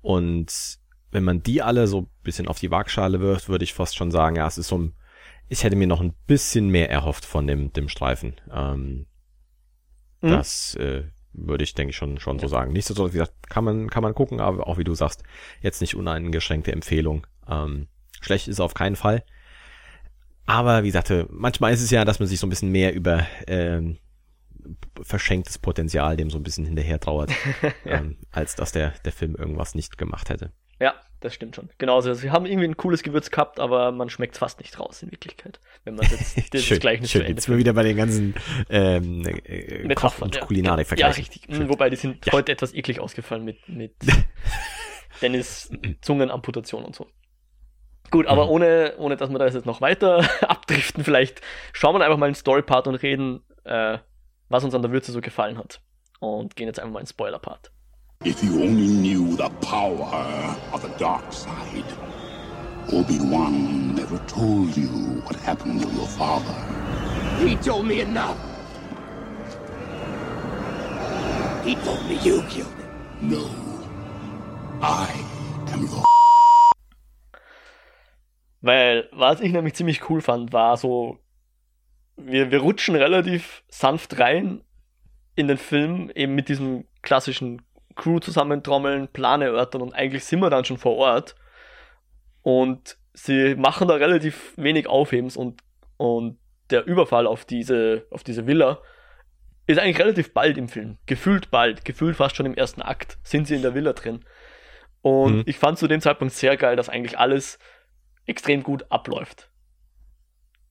Und 0.02 0.78
wenn 1.12 1.24
man 1.24 1.42
die 1.42 1.64
alle 1.64 1.88
so 1.88 2.02
ein 2.02 2.10
bisschen 2.24 2.48
auf 2.48 2.60
die 2.60 2.70
Waagschale 2.70 3.20
wirft, 3.20 3.50
würde 3.50 3.64
ich 3.64 3.74
fast 3.74 3.96
schon 3.96 4.12
sagen, 4.12 4.36
ja, 4.36 4.46
es 4.46 4.58
ist 4.58 4.68
so 4.68 4.78
ein 4.78 4.94
ich 5.48 5.64
hätte 5.64 5.76
mir 5.76 5.88
noch 5.88 6.02
ein 6.02 6.14
bisschen 6.28 6.70
mehr 6.70 6.90
erhofft 6.90 7.26
von 7.26 7.48
dem, 7.48 7.72
dem 7.74 7.90
Streifen. 7.90 8.36
Ähm, 8.52 9.06
mhm. 10.22 10.30
Das 10.30 10.76
äh, 10.76 11.04
würde 11.34 11.64
ich, 11.64 11.74
denke 11.74 11.92
ich, 11.92 11.98
schon, 11.98 12.20
schon 12.20 12.40
so 12.40 12.48
sagen. 12.48 12.74
Nichtsdestotrotz, 12.74 13.14
wie 13.14 13.20
gesagt, 13.20 13.50
kann 13.50 13.64
man, 13.64 13.90
kann 13.90 14.04
man 14.04 14.14
gucken, 14.14 14.40
aber 14.40 14.68
auch 14.68 14.78
wie 14.78 14.84
du 14.84 14.96
sagst, 14.96 15.24
jetzt 15.62 15.82
nicht 15.82 15.96
uneingeschränkte 15.96 16.72
Empfehlung. 16.72 17.28
Ähm, 17.48 17.88
schlecht 18.22 18.48
ist 18.48 18.60
auf 18.60 18.74
keinen 18.74 18.96
Fall. 18.96 19.24
Aber 20.46 20.84
wie 20.84 20.88
gesagt, 20.88 21.12
manchmal 21.30 21.74
ist 21.74 21.82
es 21.82 21.92
ja, 21.92 22.06
dass 22.06 22.20
man 22.20 22.28
sich 22.28 22.40
so 22.40 22.48
ein 22.48 22.52
bisschen 22.52 22.72
mehr 22.72 22.94
über 22.94 23.26
ähm, 23.48 23.98
verschenktes 25.02 25.58
Potenzial 25.58 26.18
dem 26.18 26.30
so 26.30 26.38
ein 26.38 26.44
bisschen 26.44 26.66
hinterher 26.66 27.00
trauert, 27.00 27.32
ja. 27.62 27.72
ähm, 28.00 28.18
als 28.32 28.56
dass 28.56 28.72
der, 28.72 28.92
der 29.04 29.12
Film 29.12 29.36
irgendwas 29.36 29.76
nicht 29.76 29.98
gemacht 29.98 30.30
hätte. 30.30 30.52
Ja, 30.80 30.96
das 31.22 31.34
stimmt 31.34 31.56
schon. 31.56 31.70
Genauso. 31.78 32.14
Sie 32.14 32.32
haben 32.32 32.46
irgendwie 32.46 32.68
ein 32.68 32.78
cooles 32.78 33.02
Gewürz 33.02 33.32
gehabt, 33.32 33.60
aber 33.60 33.92
man 33.92 34.10
schmeckt 34.10 34.38
fast 34.38 34.60
nicht 34.60 34.80
raus 34.80 35.02
in 35.02 35.12
Wirklichkeit. 35.12 35.60
Wenn 35.84 35.96
man 35.96 36.06
jetzt 36.10 36.38
das 36.54 36.64
schön, 36.64 36.80
Gleichnis 36.80 37.12
schön. 37.12 37.26
Jetzt 37.26 37.46
sind 37.46 37.54
wir 37.54 37.58
wieder 37.58 37.74
bei 37.74 37.84
den 37.84 37.98
ganzen 37.98 38.36
ähm, 38.70 39.26
äh, 39.26 39.94
Koch- 39.96 40.22
und 40.22 40.36
ja. 40.36 40.42
Kulinarik 40.42 40.88
Ja, 40.98 41.08
richtig. 41.08 41.44
Schön. 41.50 41.70
Wobei 41.70 41.90
die 41.90 41.96
sind 41.96 42.26
ja. 42.26 42.34
heute 42.34 42.52
etwas 42.52 42.74
eklig 42.74 43.00
ausgefallen 43.00 43.46
mit, 43.46 43.68
mit 43.70 43.96
Dennis 45.22 45.72
Zungenamputation 46.02 46.84
und 46.84 46.96
so. 46.96 47.08
Gut, 48.12 48.28
aber 48.28 48.46
mhm. 48.46 48.52
ohne, 48.52 48.94
ohne 48.98 49.18
dass 49.18 49.30
wir 49.30 49.40
da 49.40 49.48
jetzt 49.48 49.66
noch 49.66 49.82
weiter 49.82 50.28
abdriften, 50.48 51.04
vielleicht 51.04 51.42
schauen 51.74 51.96
wir 51.96 52.06
einfach 52.06 52.18
mal 52.18 52.28
in 52.28 52.34
den 52.34 52.40
Story-Part 52.40 52.88
und 52.88 52.96
reden, 52.96 53.44
äh, 53.64 53.98
was 54.50 54.64
uns 54.64 54.76
an 54.76 54.82
der 54.82 54.92
Würze 54.92 55.12
so 55.12 55.22
gefallen 55.22 55.58
hat. 55.58 55.82
Und 56.20 56.56
gehen 56.56 56.68
jetzt 56.68 56.80
einfach 56.80 56.94
mal 56.94 57.00
in 57.00 57.06
den 57.06 57.10
Spoiler-Part. 57.10 57.72
If 58.26 58.44
you 58.44 58.64
only 58.64 58.88
knew 58.88 59.36
the 59.36 59.50
power 59.62 60.58
of 60.74 60.82
the 60.82 60.90
dark 60.98 61.32
side. 61.32 61.86
Obi-Wan 62.92 63.94
never 63.94 64.18
told 64.26 64.76
you 64.76 65.22
what 65.26 65.36
happened 65.42 65.84
to 65.84 65.88
your 65.90 66.08
father. 66.08 66.56
He 67.38 67.56
told 67.58 67.86
me 67.86 68.02
enough. 68.02 68.36
He 71.64 71.76
told 71.76 72.04
me 72.08 72.16
you 72.24 72.42
killed 72.50 72.74
him. 72.74 72.90
No. 73.22 73.48
I 74.82 75.08
am 75.72 75.84
your 75.84 76.04
Weil, 78.62 79.08
was 79.12 79.40
ich 79.40 79.52
nämlich 79.52 79.76
ziemlich 79.76 80.10
cool 80.10 80.22
fand, 80.22 80.52
war 80.52 80.78
so, 80.78 81.20
wir, 82.18 82.50
wir 82.50 82.62
rutschen 82.62 82.96
relativ 82.96 83.64
sanft 83.70 84.18
rein 84.18 84.64
in 85.36 85.48
den 85.48 85.60
Film, 85.60 86.10
eben 86.16 86.34
mit 86.34 86.50
diesem 86.50 86.86
klassischen 87.04 87.62
Crew 87.96 88.20
zusammentrommeln, 88.20 89.08
Plane 89.08 89.46
erörtern 89.46 89.82
und 89.82 89.94
eigentlich 89.94 90.26
sind 90.26 90.40
wir 90.40 90.50
dann 90.50 90.66
schon 90.66 90.78
vor 90.78 90.96
Ort. 90.96 91.36
Und 92.42 92.98
sie 93.14 93.56
machen 93.56 93.88
da 93.88 93.96
relativ 93.96 94.54
wenig 94.58 94.88
Aufhebens 94.88 95.38
und, 95.38 95.62
und 95.98 96.38
der 96.70 96.86
Überfall 96.86 97.28
auf 97.28 97.46
diese, 97.46 98.06
auf 98.12 98.24
diese 98.24 98.48
Villa 98.48 98.82
ist 99.68 99.80
eigentlich 99.80 100.00
relativ 100.00 100.34
bald 100.34 100.58
im 100.58 100.70
Film. 100.70 100.98
Gefühlt 101.06 101.50
bald, 101.50 101.86
gefühlt 101.86 102.16
fast 102.16 102.36
schon 102.36 102.46
im 102.46 102.54
ersten 102.54 102.82
Akt 102.82 103.18
sind 103.24 103.48
sie 103.48 103.56
in 103.56 103.62
der 103.62 103.74
Villa 103.74 103.94
drin. 103.94 104.24
Und 105.02 105.38
mhm. 105.38 105.44
ich 105.46 105.58
fand 105.58 105.78
zu 105.78 105.88
dem 105.88 106.02
Zeitpunkt 106.02 106.34
sehr 106.34 106.58
geil, 106.58 106.76
dass 106.76 106.90
eigentlich 106.90 107.18
alles 107.18 107.58
extrem 108.26 108.64
gut 108.64 108.86
abläuft. 108.90 109.50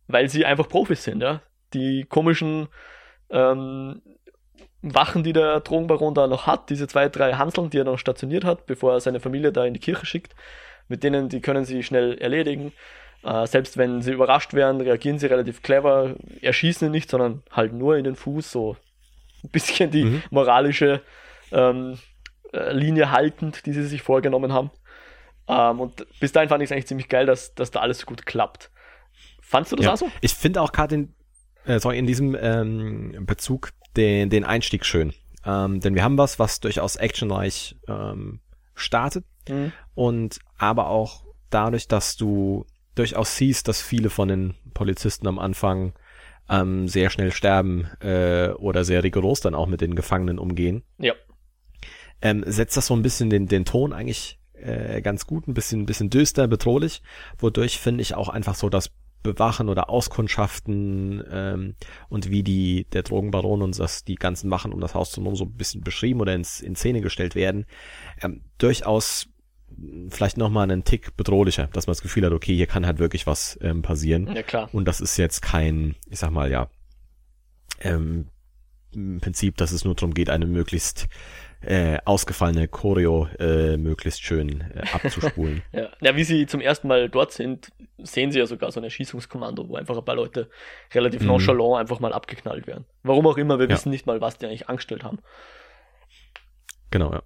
Weil 0.06 0.28
sie 0.28 0.44
einfach 0.44 0.68
Profis 0.68 1.02
sind, 1.04 1.22
ja. 1.22 1.42
Die 1.72 2.04
komischen 2.04 2.68
ähm, 3.30 4.02
Wachen, 4.92 5.22
die 5.22 5.32
der 5.32 5.60
Drogenbaron 5.60 6.14
da 6.14 6.26
noch 6.26 6.46
hat, 6.46 6.68
diese 6.68 6.86
zwei, 6.86 7.08
drei 7.08 7.32
Hanseln, 7.34 7.70
die 7.70 7.78
er 7.78 7.84
noch 7.84 7.98
stationiert 7.98 8.44
hat, 8.44 8.66
bevor 8.66 8.92
er 8.92 9.00
seine 9.00 9.20
Familie 9.20 9.50
da 9.50 9.64
in 9.64 9.72
die 9.72 9.80
Kirche 9.80 10.04
schickt, 10.04 10.34
mit 10.88 11.02
denen, 11.02 11.30
die 11.30 11.40
können 11.40 11.64
sie 11.64 11.82
schnell 11.82 12.18
erledigen. 12.18 12.72
Äh, 13.22 13.46
selbst 13.46 13.78
wenn 13.78 14.02
sie 14.02 14.12
überrascht 14.12 14.52
werden, 14.52 14.82
reagieren 14.82 15.18
sie 15.18 15.26
relativ 15.26 15.62
clever, 15.62 16.16
erschießen 16.42 16.90
nicht, 16.90 17.08
sondern 17.08 17.42
halt 17.50 17.72
nur 17.72 17.96
in 17.96 18.04
den 18.04 18.16
Fuß, 18.16 18.50
so 18.50 18.76
ein 19.42 19.50
bisschen 19.50 19.90
die 19.90 20.04
mhm. 20.04 20.22
moralische 20.30 21.00
ähm, 21.50 21.98
äh, 22.52 22.72
Linie 22.72 23.10
haltend, 23.10 23.64
die 23.64 23.72
sie 23.72 23.84
sich 23.84 24.02
vorgenommen 24.02 24.52
haben. 24.52 24.70
Ähm, 25.48 25.80
und 25.80 26.06
bis 26.20 26.32
dahin 26.32 26.50
fand 26.50 26.62
ich 26.62 26.68
es 26.68 26.72
eigentlich 26.72 26.86
ziemlich 26.86 27.08
geil, 27.08 27.24
dass, 27.24 27.54
dass 27.54 27.70
da 27.70 27.80
alles 27.80 28.00
so 28.00 28.06
gut 28.06 28.26
klappt. 28.26 28.70
Fandst 29.40 29.72
du 29.72 29.76
das 29.76 29.86
ja. 29.86 29.92
auch 29.92 29.96
so? 29.96 30.10
Ich 30.20 30.34
finde 30.34 30.60
auch 30.60 30.72
gerade 30.72 30.94
in, 30.94 31.14
äh, 31.66 31.79
sorry, 31.79 31.98
in 31.98 32.07
diesem 32.07 32.37
ähm, 32.38 33.24
Bezug 33.27 33.70
den, 33.96 34.31
den 34.31 34.44
Einstieg 34.44 34.85
schön. 34.85 35.12
Ähm, 35.46 35.81
denn 35.81 35.94
wir 35.94 36.03
haben 36.03 36.18
was, 36.18 36.38
was 36.38 36.61
durchaus 36.61 36.96
actionreich 36.96 37.77
ähm, 37.88 38.40
startet 38.74 39.24
mhm. 39.48 39.72
und 39.94 40.38
aber 40.57 40.88
auch 40.88 41.24
dadurch, 41.50 41.87
dass 41.87 42.16
du 42.16 42.66
durchaus 42.94 43.37
siehst, 43.37 43.68
dass 43.68 43.83
viele 43.83 44.11
von 44.11 44.29
den 44.29 44.55
Polizisten 44.72 45.27
am 45.27 45.38
Anfang 45.38 45.92
ähm, 46.48 46.88
sehr 46.88 47.11
schnell 47.11 47.33
sterben 47.33 47.88
äh, 48.00 48.50
oder 48.50 48.85
sehr 48.85 49.03
rigoros 49.03 49.40
dann 49.40 49.55
auch 49.55 49.66
mit 49.66 49.81
den 49.81 49.94
Gefangenen 49.94 50.38
umgehen. 50.38 50.83
Ja. 50.98 51.14
Ähm, 52.20 52.44
setzt 52.46 52.77
das 52.77 52.87
so 52.87 52.94
ein 52.94 53.03
bisschen 53.03 53.31
den, 53.31 53.46
den 53.46 53.64
Ton 53.64 53.92
eigentlich 53.92 54.38
äh, 54.55 55.03
ganz 55.03 55.27
gut, 55.27 55.46
ein 55.46 55.55
bisschen, 55.55 55.83
ein 55.83 55.87
bisschen 55.87 56.11
düster, 56.11 56.48
bedrohlich, 56.48 57.03
wodurch 57.38 57.79
finde 57.79 58.03
ich 58.03 58.14
auch 58.14 58.29
einfach 58.29 58.55
so 58.55 58.68
das 58.68 58.90
Bewachen 59.24 59.68
oder 59.68 59.90
Auskundschaften 59.90 61.24
ähm, 61.28 61.74
und 62.08 62.30
wie 62.30 62.44
die 62.44 62.87
der 62.92 63.02
Drogenbaron 63.02 63.62
und 63.62 63.76
das 63.76 64.04
die 64.04 64.14
ganzen 64.14 64.50
Wachen 64.52 64.72
um 64.72 64.80
das 64.80 64.94
Haus 64.94 65.10
zu 65.10 65.34
so 65.34 65.44
ein 65.44 65.56
bisschen 65.56 65.80
beschrieben 65.80 66.20
oder 66.20 66.34
ins, 66.34 66.60
in 66.60 66.76
Szene 66.76 67.00
gestellt 67.00 67.34
werden, 67.34 67.66
ähm, 68.22 68.42
durchaus 68.58 69.26
vielleicht 70.10 70.37
nochmal 70.37 70.70
einen 70.70 70.84
Tick 70.84 71.16
bedrohlicher, 71.16 71.66
dass 71.72 71.88
man 71.88 71.92
das 71.92 72.02
Gefühl 72.02 72.24
hat, 72.24 72.32
okay, 72.32 72.54
hier 72.54 72.68
kann 72.68 72.87
halt 72.87 73.00
wirklich 73.00 73.26
was 73.26 73.58
ähm, 73.60 73.82
passieren. 73.82 74.32
Ja, 74.32 74.42
klar. 74.42 74.68
Und 74.72 74.87
das 74.87 75.00
ist 75.00 75.16
jetzt 75.16 75.40
kein, 75.40 75.96
ich 76.08 76.20
sag 76.20 76.30
mal, 76.30 76.48
ja, 76.50 76.68
ähm, 77.80 78.28
im 78.92 79.20
Prinzip, 79.20 79.56
dass 79.56 79.72
es 79.72 79.84
nur 79.84 79.96
darum 79.96 80.14
geht, 80.14 80.30
eine 80.30 80.46
möglichst 80.46 81.08
äh, 81.66 81.98
ausgefallene 82.05 82.68
Choreo 82.68 83.29
äh, 83.38 83.77
möglichst 83.77 84.22
schön 84.22 84.61
äh, 84.61 84.83
abzuspulen. 84.92 85.62
ja. 85.72 85.88
ja, 86.00 86.16
wie 86.16 86.24
sie 86.24 86.46
zum 86.46 86.61
ersten 86.61 86.88
Mal 86.88 87.09
dort 87.09 87.33
sind, 87.33 87.72
sehen 87.98 88.31
sie 88.31 88.38
ja 88.38 88.46
sogar 88.46 88.70
so 88.72 88.81
ein 88.81 88.85
Erschießungskommando, 88.85 89.68
wo 89.68 89.77
einfach 89.77 89.96
ein 89.96 90.05
paar 90.05 90.16
Leute 90.16 90.50
relativ 90.92 91.22
mhm. 91.22 91.29
nonchalant 91.29 91.81
einfach 91.81 92.00
mal 92.00 92.12
abgeknallt 92.12 92.66
werden. 92.66 92.85
Warum 93.03 93.27
auch 93.27 93.37
immer, 93.37 93.59
wir 93.59 93.66
ja. 93.66 93.72
wissen 93.72 93.90
nicht 93.90 94.07
mal, 94.07 94.20
was 94.20 94.38
die 94.38 94.46
eigentlich 94.46 94.68
angestellt 94.68 95.05
haben. 95.05 95.18
Genau, 96.90 97.12
ja. 97.12 97.22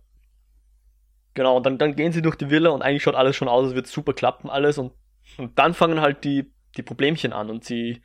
Genau, 1.34 1.56
und 1.56 1.66
dann, 1.66 1.78
dann 1.78 1.94
gehen 1.94 2.12
sie 2.12 2.22
durch 2.22 2.36
die 2.36 2.50
Villa 2.50 2.70
und 2.70 2.82
eigentlich 2.82 3.02
schaut 3.02 3.14
alles 3.14 3.36
schon 3.36 3.48
aus, 3.48 3.68
es 3.68 3.74
wird 3.74 3.86
super 3.86 4.12
klappen 4.12 4.50
alles 4.50 4.78
und, 4.78 4.92
und 5.36 5.58
dann 5.58 5.74
fangen 5.74 6.00
halt 6.00 6.24
die, 6.24 6.50
die 6.76 6.82
Problemchen 6.82 7.32
an 7.32 7.50
und 7.50 7.64
sie, 7.64 8.02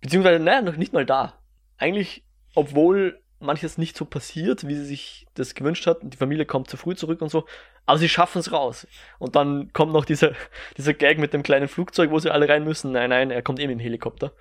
beziehungsweise, 0.00 0.38
naja, 0.38 0.62
noch 0.62 0.76
nicht 0.76 0.92
mal 0.92 1.06
da. 1.06 1.40
Eigentlich, 1.76 2.24
obwohl 2.54 3.21
manches 3.42 3.78
nicht 3.78 3.96
so 3.96 4.04
passiert, 4.04 4.66
wie 4.66 4.74
sie 4.74 4.84
sich 4.84 5.26
das 5.34 5.54
gewünscht 5.54 5.86
hat. 5.86 5.98
Die 6.02 6.16
Familie 6.16 6.46
kommt 6.46 6.68
zu 6.68 6.76
früh 6.76 6.94
zurück 6.94 7.20
und 7.20 7.30
so. 7.30 7.46
Aber 7.86 7.98
sie 7.98 8.08
schaffen 8.08 8.38
es 8.38 8.52
raus. 8.52 8.86
Und 9.18 9.36
dann 9.36 9.72
kommt 9.72 9.92
noch 9.92 10.04
dieser, 10.04 10.32
dieser 10.76 10.94
Gag 10.94 11.18
mit 11.18 11.32
dem 11.32 11.42
kleinen 11.42 11.68
Flugzeug, 11.68 12.10
wo 12.10 12.18
sie 12.18 12.30
alle 12.30 12.48
rein 12.48 12.64
müssen. 12.64 12.92
Nein, 12.92 13.10
nein, 13.10 13.30
er 13.30 13.42
kommt 13.42 13.60
eben 13.60 13.72
im 13.72 13.78
Helikopter. 13.78 14.32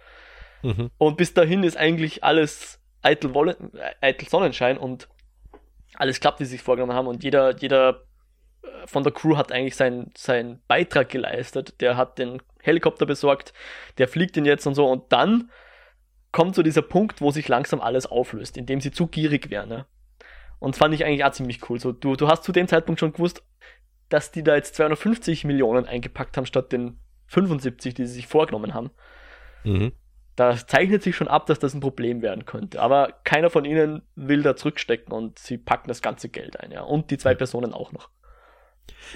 Mhm. 0.62 0.92
Und 0.98 1.18
bis 1.18 1.34
dahin 1.34 1.64
ist 1.64 1.78
eigentlich 1.78 2.24
alles 2.24 2.80
eitel, 3.02 3.34
Wolle, 3.34 3.58
eitel 4.00 4.28
Sonnenschein 4.28 4.78
und 4.78 5.08
alles 5.96 6.20
klappt, 6.20 6.40
wie 6.40 6.46
sie 6.46 6.52
sich 6.52 6.62
vorgenommen 6.62 6.94
haben. 6.96 7.08
Und 7.08 7.24
jeder, 7.24 7.56
jeder 7.58 8.04
äh, 8.64 8.68
von 8.86 9.04
der 9.04 9.12
Crew 9.12 9.38
hat 9.38 9.52
eigentlich 9.52 9.76
seinen, 9.76 10.12
seinen 10.16 10.62
Beitrag 10.68 11.10
geleistet. 11.10 11.82
Der 11.82 11.98
hat 11.98 12.18
den 12.18 12.42
Helikopter 12.62 13.06
besorgt, 13.06 13.54
der 13.98 14.08
fliegt 14.08 14.38
ihn 14.38 14.46
jetzt 14.46 14.68
und 14.68 14.76
so. 14.76 14.88
Und 14.88 15.12
dann 15.12 15.50
kommt 16.32 16.56
so 16.56 16.64
dieser 16.64 16.82
Punkt, 16.82 17.22
wo 17.22 17.32
sich 17.32 17.48
langsam 17.48 17.82
alles 17.82 18.06
auflöst, 18.06 18.58
indem 18.58 18.82
sie 18.82 18.92
zu 18.92 19.08
gierig 19.08 19.50
werden. 19.50 19.70
Ne? 19.70 19.86
Und 20.60 20.76
das 20.76 20.80
fand 20.80 20.94
ich 20.94 21.06
eigentlich 21.06 21.26
auch 21.26 21.32
ziemlich 21.32 21.70
cool. 21.70 21.80
So, 21.80 21.92
du, 21.92 22.16
du 22.16 22.28
hast 22.28 22.44
zu 22.44 22.52
dem 22.52 22.68
Zeitpunkt 22.68 23.00
schon 23.00 23.14
gewusst, 23.14 23.44
dass 24.10 24.32
die 24.32 24.44
da 24.44 24.56
jetzt 24.56 24.76
250 24.76 25.44
Millionen 25.46 25.86
eingepackt 25.86 26.38
haben, 26.38 26.46
statt 26.46 26.72
den 26.72 27.00
75, 27.28 27.94
die 27.94 28.06
sie 28.06 28.14
sich 28.14 28.28
vorgenommen 28.28 28.74
haben. 28.74 28.92
Mhm. 29.64 29.94
Da 30.36 30.56
zeichnet 30.56 31.04
sich 31.04 31.16
schon 31.16 31.28
ab, 31.28 31.46
dass 31.46 31.60
das 31.60 31.74
ein 31.74 31.82
Problem 31.82 32.22
werden 32.22 32.46
könnte. 32.46 32.82
Aber 32.82 33.14
keiner 33.24 33.50
von 33.50 33.66
ihnen 33.66 34.02
will 34.16 34.44
da 34.44 34.56
zurückstecken 34.56 35.14
und 35.14 35.40
sie 35.40 35.58
packen 35.58 35.88
das 35.88 36.02
ganze 36.02 36.30
Geld 36.30 36.60
ein, 36.60 36.72
ja. 36.72 36.82
Und 36.82 37.12
die 37.12 37.18
zwei 37.18 37.36
Personen 37.36 37.74
auch 37.74 37.92
noch. 37.92 38.10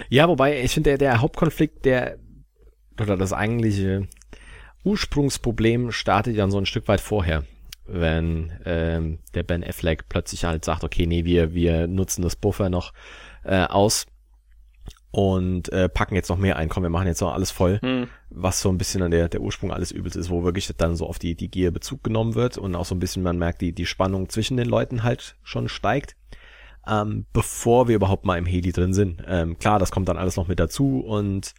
Ja, 0.08 0.28
wobei, 0.28 0.60
ich 0.60 0.72
finde, 0.72 0.90
der, 0.90 0.98
der 0.98 1.20
Hauptkonflikt, 1.20 1.84
der, 1.84 2.18
oder 3.00 3.16
das 3.16 3.32
eigentliche, 3.32 4.08
Ursprungsproblem 4.86 5.90
startet 5.90 6.36
ja 6.36 6.48
so 6.48 6.58
ein 6.58 6.66
Stück 6.66 6.86
weit 6.86 7.00
vorher, 7.00 7.42
wenn 7.86 8.52
ähm, 8.64 9.18
der 9.34 9.42
Ben 9.42 9.64
Affleck 9.64 10.08
plötzlich 10.08 10.44
halt 10.44 10.64
sagt, 10.64 10.84
okay, 10.84 11.06
nee, 11.06 11.24
wir, 11.24 11.54
wir 11.54 11.88
nutzen 11.88 12.22
das 12.22 12.36
Buffer 12.36 12.70
noch 12.70 12.92
äh, 13.42 13.64
aus 13.64 14.06
und 15.10 15.72
äh, 15.72 15.88
packen 15.88 16.14
jetzt 16.14 16.28
noch 16.28 16.38
mehr 16.38 16.56
ein, 16.56 16.68
komm, 16.68 16.84
wir 16.84 16.90
machen 16.90 17.08
jetzt 17.08 17.20
noch 17.20 17.34
alles 17.34 17.50
voll, 17.50 17.80
hm. 17.80 18.06
was 18.30 18.60
so 18.60 18.68
ein 18.68 18.78
bisschen 18.78 19.02
an 19.02 19.10
der, 19.10 19.28
der 19.28 19.40
Ursprung 19.40 19.72
alles 19.72 19.90
Übels 19.90 20.14
ist, 20.14 20.30
wo 20.30 20.44
wirklich 20.44 20.70
dann 20.76 20.94
so 20.94 21.08
auf 21.08 21.18
die, 21.18 21.34
die 21.34 21.50
Gier 21.50 21.72
Bezug 21.72 22.04
genommen 22.04 22.36
wird 22.36 22.56
und 22.56 22.76
auch 22.76 22.84
so 22.84 22.94
ein 22.94 23.00
bisschen 23.00 23.24
man 23.24 23.38
merkt, 23.38 23.62
die, 23.62 23.72
die 23.72 23.86
Spannung 23.86 24.28
zwischen 24.28 24.56
den 24.56 24.68
Leuten 24.68 25.02
halt 25.02 25.36
schon 25.42 25.68
steigt, 25.68 26.14
ähm, 26.86 27.26
bevor 27.32 27.88
wir 27.88 27.96
überhaupt 27.96 28.24
mal 28.24 28.38
im 28.38 28.46
Heli 28.46 28.70
drin 28.70 28.94
sind. 28.94 29.20
Ähm, 29.26 29.58
klar, 29.58 29.80
das 29.80 29.90
kommt 29.90 30.08
dann 30.08 30.16
alles 30.16 30.36
noch 30.36 30.46
mit 30.46 30.60
dazu 30.60 31.00
und 31.00 31.54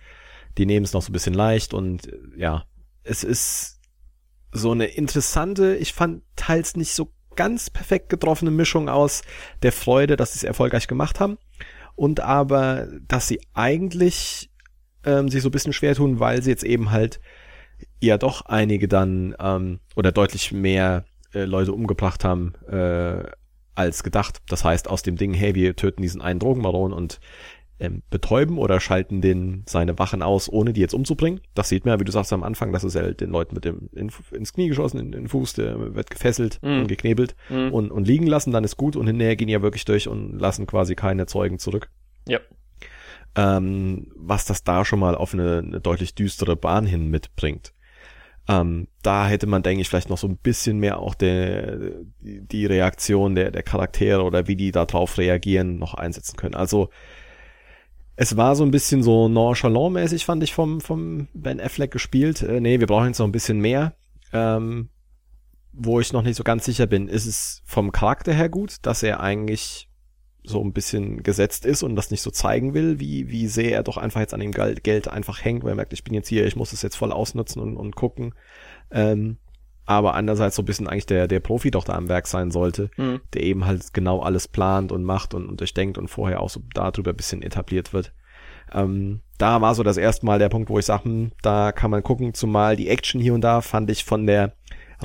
die 0.57 0.65
nehmen 0.65 0.85
es 0.85 0.93
noch 0.93 1.01
so 1.01 1.09
ein 1.09 1.13
bisschen 1.13 1.33
leicht 1.33 1.73
und 1.73 2.09
ja, 2.37 2.63
es 3.07 3.23
ist 3.23 3.79
so 4.51 4.71
eine 4.71 4.85
interessante, 4.85 5.75
ich 5.75 5.93
fand 5.93 6.23
teils 6.35 6.75
nicht 6.75 6.93
so 6.93 7.13
ganz 7.35 7.69
perfekt 7.69 8.09
getroffene 8.09 8.51
Mischung 8.51 8.89
aus 8.89 9.21
der 9.61 9.71
Freude, 9.71 10.15
dass 10.15 10.33
sie 10.33 10.39
es 10.39 10.43
erfolgreich 10.43 10.87
gemacht 10.87 11.19
haben 11.19 11.37
und 11.95 12.19
aber, 12.19 12.87
dass 13.07 13.27
sie 13.27 13.39
eigentlich 13.53 14.51
ähm, 15.03 15.29
sich 15.29 15.41
so 15.41 15.49
ein 15.49 15.51
bisschen 15.51 15.73
schwer 15.73 15.95
tun, 15.95 16.19
weil 16.19 16.41
sie 16.41 16.49
jetzt 16.49 16.63
eben 16.63 16.91
halt 16.91 17.19
ja 18.01 18.17
doch 18.17 18.41
einige 18.45 18.87
dann 18.87 19.35
ähm, 19.39 19.79
oder 19.95 20.11
deutlich 20.11 20.51
mehr 20.51 21.05
äh, 21.33 21.43
Leute 21.45 21.73
umgebracht 21.73 22.23
haben 22.23 22.53
äh, 22.67 23.23
als 23.75 24.03
gedacht. 24.03 24.41
Das 24.47 24.63
heißt, 24.63 24.89
aus 24.89 25.03
dem 25.03 25.17
Ding, 25.17 25.33
hey, 25.33 25.53
wir 25.53 25.75
töten 25.75 26.01
diesen 26.01 26.21
einen 26.21 26.39
Drogenbaron 26.39 26.93
und 26.93 27.19
ähm, 27.79 28.01
betäuben 28.09 28.57
oder 28.57 28.79
schalten 28.79 29.21
den 29.21 29.63
seine 29.67 29.99
Wachen 29.99 30.23
aus, 30.23 30.51
ohne 30.51 30.73
die 30.73 30.81
jetzt 30.81 30.93
umzubringen. 30.93 31.41
Das 31.53 31.69
sieht 31.69 31.85
man 31.85 31.93
ja, 31.93 31.99
wie 31.99 32.05
du 32.05 32.11
sagst 32.11 32.33
am 32.33 32.43
Anfang, 32.43 32.73
dass 32.73 32.83
es 32.83 32.95
ja 32.95 33.11
den 33.11 33.29
Leuten 33.29 33.53
mit 33.53 33.65
dem 33.65 33.89
in, 33.93 34.11
ins 34.31 34.53
Knie 34.53 34.69
geschossen, 34.69 34.99
in, 34.99 35.05
in 35.07 35.11
den 35.11 35.27
Fuß, 35.27 35.53
der 35.53 35.95
wird 35.95 36.09
gefesselt 36.09 36.59
mm. 36.61 36.81
und 36.81 36.87
geknebelt 36.87 37.35
mm. 37.49 37.69
und, 37.71 37.91
und 37.91 38.07
liegen 38.07 38.27
lassen, 38.27 38.51
dann 38.51 38.63
ist 38.63 38.77
gut 38.77 38.95
und 38.95 39.07
hinterher 39.07 39.35
gehen 39.35 39.49
ja 39.49 39.61
wirklich 39.61 39.85
durch 39.85 40.07
und 40.07 40.39
lassen 40.39 40.65
quasi 40.65 40.95
keine 40.95 41.27
Zeugen 41.27 41.59
zurück. 41.59 41.89
Ja. 42.27 42.39
Ähm, 43.35 44.07
was 44.15 44.45
das 44.45 44.63
da 44.63 44.83
schon 44.83 44.99
mal 44.99 45.15
auf 45.15 45.33
eine, 45.33 45.59
eine 45.59 45.79
deutlich 45.79 46.15
düstere 46.15 46.55
Bahn 46.55 46.87
hin 46.87 47.09
mitbringt. 47.09 47.73
Ähm, 48.49 48.87
da 49.03 49.27
hätte 49.27 49.45
man, 49.45 49.61
denke 49.61 49.81
ich, 49.81 49.89
vielleicht 49.89 50.09
noch 50.09 50.17
so 50.17 50.27
ein 50.27 50.37
bisschen 50.37 50.79
mehr 50.79 50.99
auch 50.99 51.15
der, 51.15 51.77
die 52.21 52.65
Reaktion 52.65 53.35
der, 53.35 53.51
der 53.51 53.61
Charaktere 53.61 54.23
oder 54.23 54.47
wie 54.47 54.55
die 54.55 54.71
darauf 54.71 55.17
reagieren 55.17 55.77
noch 55.77 55.93
einsetzen 55.93 56.37
können. 56.37 56.55
Also 56.55 56.89
es 58.17 58.35
war 58.35 58.55
so 58.55 58.63
ein 58.63 58.71
bisschen 58.71 59.03
so 59.03 59.29
nonchalant-mäßig, 59.29 60.25
fand 60.25 60.43
ich, 60.43 60.53
vom, 60.53 60.81
vom 60.81 61.27
Ben 61.33 61.61
Affleck 61.61 61.91
gespielt. 61.91 62.41
Äh, 62.41 62.59
nee, 62.59 62.79
wir 62.79 62.87
brauchen 62.87 63.07
jetzt 63.07 63.19
noch 63.19 63.27
ein 63.27 63.31
bisschen 63.31 63.59
mehr. 63.59 63.93
Ähm, 64.33 64.89
wo 65.71 65.99
ich 65.99 66.11
noch 66.11 66.23
nicht 66.23 66.35
so 66.35 66.43
ganz 66.43 66.65
sicher 66.65 66.87
bin, 66.87 67.07
ist 67.07 67.27
es 67.27 67.61
vom 67.63 67.91
Charakter 67.91 68.33
her 68.33 68.49
gut, 68.49 68.77
dass 68.81 69.03
er 69.03 69.19
eigentlich 69.19 69.87
so 70.43 70.63
ein 70.63 70.73
bisschen 70.73 71.21
gesetzt 71.21 71.65
ist 71.65 71.83
und 71.83 71.95
das 71.95 72.09
nicht 72.09 72.23
so 72.23 72.31
zeigen 72.31 72.73
will, 72.73 72.99
wie, 72.99 73.29
wie 73.29 73.47
sehr 73.47 73.71
er 73.73 73.83
doch 73.83 73.97
einfach 73.97 74.21
jetzt 74.21 74.33
an 74.33 74.39
dem 74.39 74.51
Geld 74.51 75.07
einfach 75.07 75.43
hängt, 75.43 75.63
weil 75.63 75.73
er 75.73 75.75
merkt, 75.75 75.93
ich 75.93 76.03
bin 76.03 76.15
jetzt 76.15 76.29
hier, 76.29 76.47
ich 76.47 76.55
muss 76.55 76.73
es 76.73 76.81
jetzt 76.81 76.95
voll 76.95 77.11
ausnutzen 77.11 77.61
und, 77.61 77.77
und 77.77 77.95
gucken. 77.95 78.33
Ähm, 78.89 79.37
aber 79.87 80.15
andererseits 80.15 80.57
so 80.57 80.61
ein 80.61 80.65
bisschen 80.65 80.87
eigentlich 80.87 81.05
der, 81.05 81.27
der 81.27 81.39
Profi 81.39 81.71
doch 81.71 81.85
da 81.85 81.93
am 81.93 82.09
Werk 82.09 82.27
sein 82.27 82.51
sollte, 82.51 82.91
mhm. 82.97 83.21
der 83.33 83.41
eben 83.41 83.65
halt 83.65 83.93
genau 83.93 84.19
alles 84.19 84.47
plant 84.49 84.91
und 84.91 85.03
macht 85.03 85.33
und, 85.33 85.47
und 85.47 85.61
durchdenkt 85.61 85.97
und 85.97 86.09
vorher 86.09 86.41
auch 86.41 86.49
so 86.49 86.61
darüber 86.73 87.11
ein 87.11 87.15
bisschen 87.15 87.41
etabliert 87.41 87.93
wird. 87.93 88.11
Ähm, 88.73 89.21
da 89.37 89.61
war 89.61 89.73
so 89.75 89.83
das 89.83 89.95
erste 89.95 90.25
Mal 90.25 90.39
der 90.39 90.49
Punkt, 90.49 90.69
wo 90.69 90.77
ich 90.77 90.85
sage, 90.85 91.05
hm, 91.05 91.31
da 91.41 91.71
kann 91.71 91.89
man 91.89 92.03
gucken, 92.03 92.33
zumal 92.33 92.75
die 92.75 92.89
Action 92.89 93.21
hier 93.21 93.33
und 93.33 93.41
da 93.41 93.61
fand 93.61 93.89
ich 93.89 94.03
von 94.03 94.27
der 94.27 94.53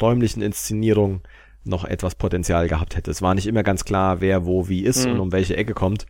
räumlichen 0.00 0.42
Inszenierung 0.42 1.22
noch 1.62 1.84
etwas 1.84 2.16
Potenzial 2.16 2.66
gehabt 2.66 2.96
hätte. 2.96 3.12
Es 3.12 3.22
war 3.22 3.36
nicht 3.36 3.46
immer 3.46 3.62
ganz 3.62 3.84
klar, 3.84 4.20
wer 4.20 4.46
wo 4.46 4.68
wie 4.68 4.82
ist 4.82 5.06
mhm. 5.06 5.12
und 5.12 5.20
um 5.20 5.32
welche 5.32 5.56
Ecke 5.56 5.74
kommt. 5.74 6.06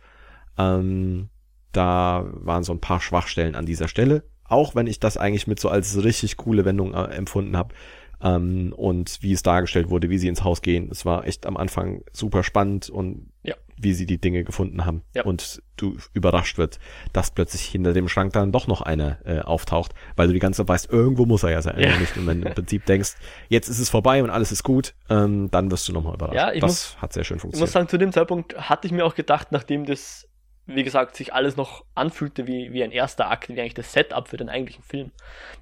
Ähm, 0.57 1.29
da 1.73 2.25
waren 2.33 2.63
so 2.63 2.73
ein 2.73 2.81
paar 2.81 3.01
Schwachstellen 3.01 3.53
an 3.53 3.67
dieser 3.67 3.87
Stelle. 3.87 4.23
Auch 4.45 4.73
wenn 4.73 4.87
ich 4.87 4.99
das 4.99 5.17
eigentlich 5.17 5.45
mit 5.45 5.59
so 5.59 5.69
als 5.69 6.03
richtig 6.03 6.37
coole 6.37 6.65
Wendung 6.65 6.95
äh, 6.95 7.03
empfunden 7.03 7.55
habe 7.55 7.75
ähm, 8.23 8.73
und 8.75 9.21
wie 9.21 9.33
es 9.33 9.43
dargestellt 9.43 9.89
wurde, 9.89 10.09
wie 10.09 10.17
sie 10.17 10.29
ins 10.29 10.43
Haus 10.43 10.61
gehen. 10.61 10.89
Es 10.89 11.05
war 11.05 11.27
echt 11.27 11.45
am 11.45 11.57
Anfang 11.57 12.03
super 12.13 12.43
spannend 12.43 12.89
und 12.89 13.29
ja. 13.43 13.55
wie 13.75 13.93
sie 13.93 14.05
die 14.05 14.17
Dinge 14.17 14.43
gefunden 14.43 14.85
haben. 14.85 15.03
Ja. 15.13 15.23
Und 15.23 15.61
du 15.75 15.97
überrascht 16.13 16.57
wird, 16.57 16.79
dass 17.11 17.31
plötzlich 17.31 17.63
hinter 17.63 17.93
dem 17.93 18.07
Schrank 18.07 18.33
dann 18.33 18.51
doch 18.51 18.67
noch 18.67 18.81
einer 18.81 19.17
äh, 19.25 19.39
auftaucht, 19.39 19.93
weil 20.15 20.27
du 20.27 20.33
die 20.33 20.39
ganze 20.39 20.61
Zeit 20.61 20.69
weißt, 20.69 20.91
irgendwo 20.91 21.25
muss 21.25 21.43
er 21.43 21.51
ja 21.51 21.61
sein. 21.61 21.79
Ja. 21.79 21.97
Nicht. 21.97 22.15
Und 22.17 22.25
wenn 22.27 22.41
du 22.41 22.47
im 22.47 22.53
Prinzip 22.53 22.85
denkst, 22.85 23.15
jetzt 23.49 23.67
ist 23.67 23.79
es 23.79 23.89
vorbei 23.89 24.23
und 24.23 24.29
alles 24.29 24.51
ist 24.51 24.63
gut, 24.63 24.93
ähm, 25.09 25.51
dann 25.51 25.69
wirst 25.69 25.87
du 25.89 25.93
nochmal 25.93 26.15
überrascht. 26.15 26.35
Ja, 26.35 26.53
ich 26.53 26.61
das 26.61 26.69
muss, 26.69 27.01
hat 27.01 27.13
sehr 27.13 27.25
schön 27.25 27.39
funktioniert. 27.39 27.69
Ich 27.69 27.73
muss 27.73 27.73
sagen, 27.73 27.89
zu 27.89 27.97
dem 27.97 28.11
Zeitpunkt 28.11 28.55
hatte 28.57 28.87
ich 28.87 28.93
mir 28.93 29.05
auch 29.05 29.15
gedacht, 29.15 29.51
nachdem 29.51 29.85
das 29.85 30.29
wie 30.65 30.83
gesagt, 30.83 31.15
sich 31.15 31.33
alles 31.33 31.57
noch 31.57 31.83
anfühlte 31.93 32.47
wie, 32.47 32.71
wie 32.71 32.83
ein 32.83 32.91
erster 32.91 33.29
Akt, 33.29 33.49
wie 33.49 33.59
eigentlich 33.59 33.73
das 33.73 33.91
Setup 33.91 34.27
für 34.27 34.37
den 34.37 34.49
eigentlichen 34.49 34.83
Film. 34.83 35.11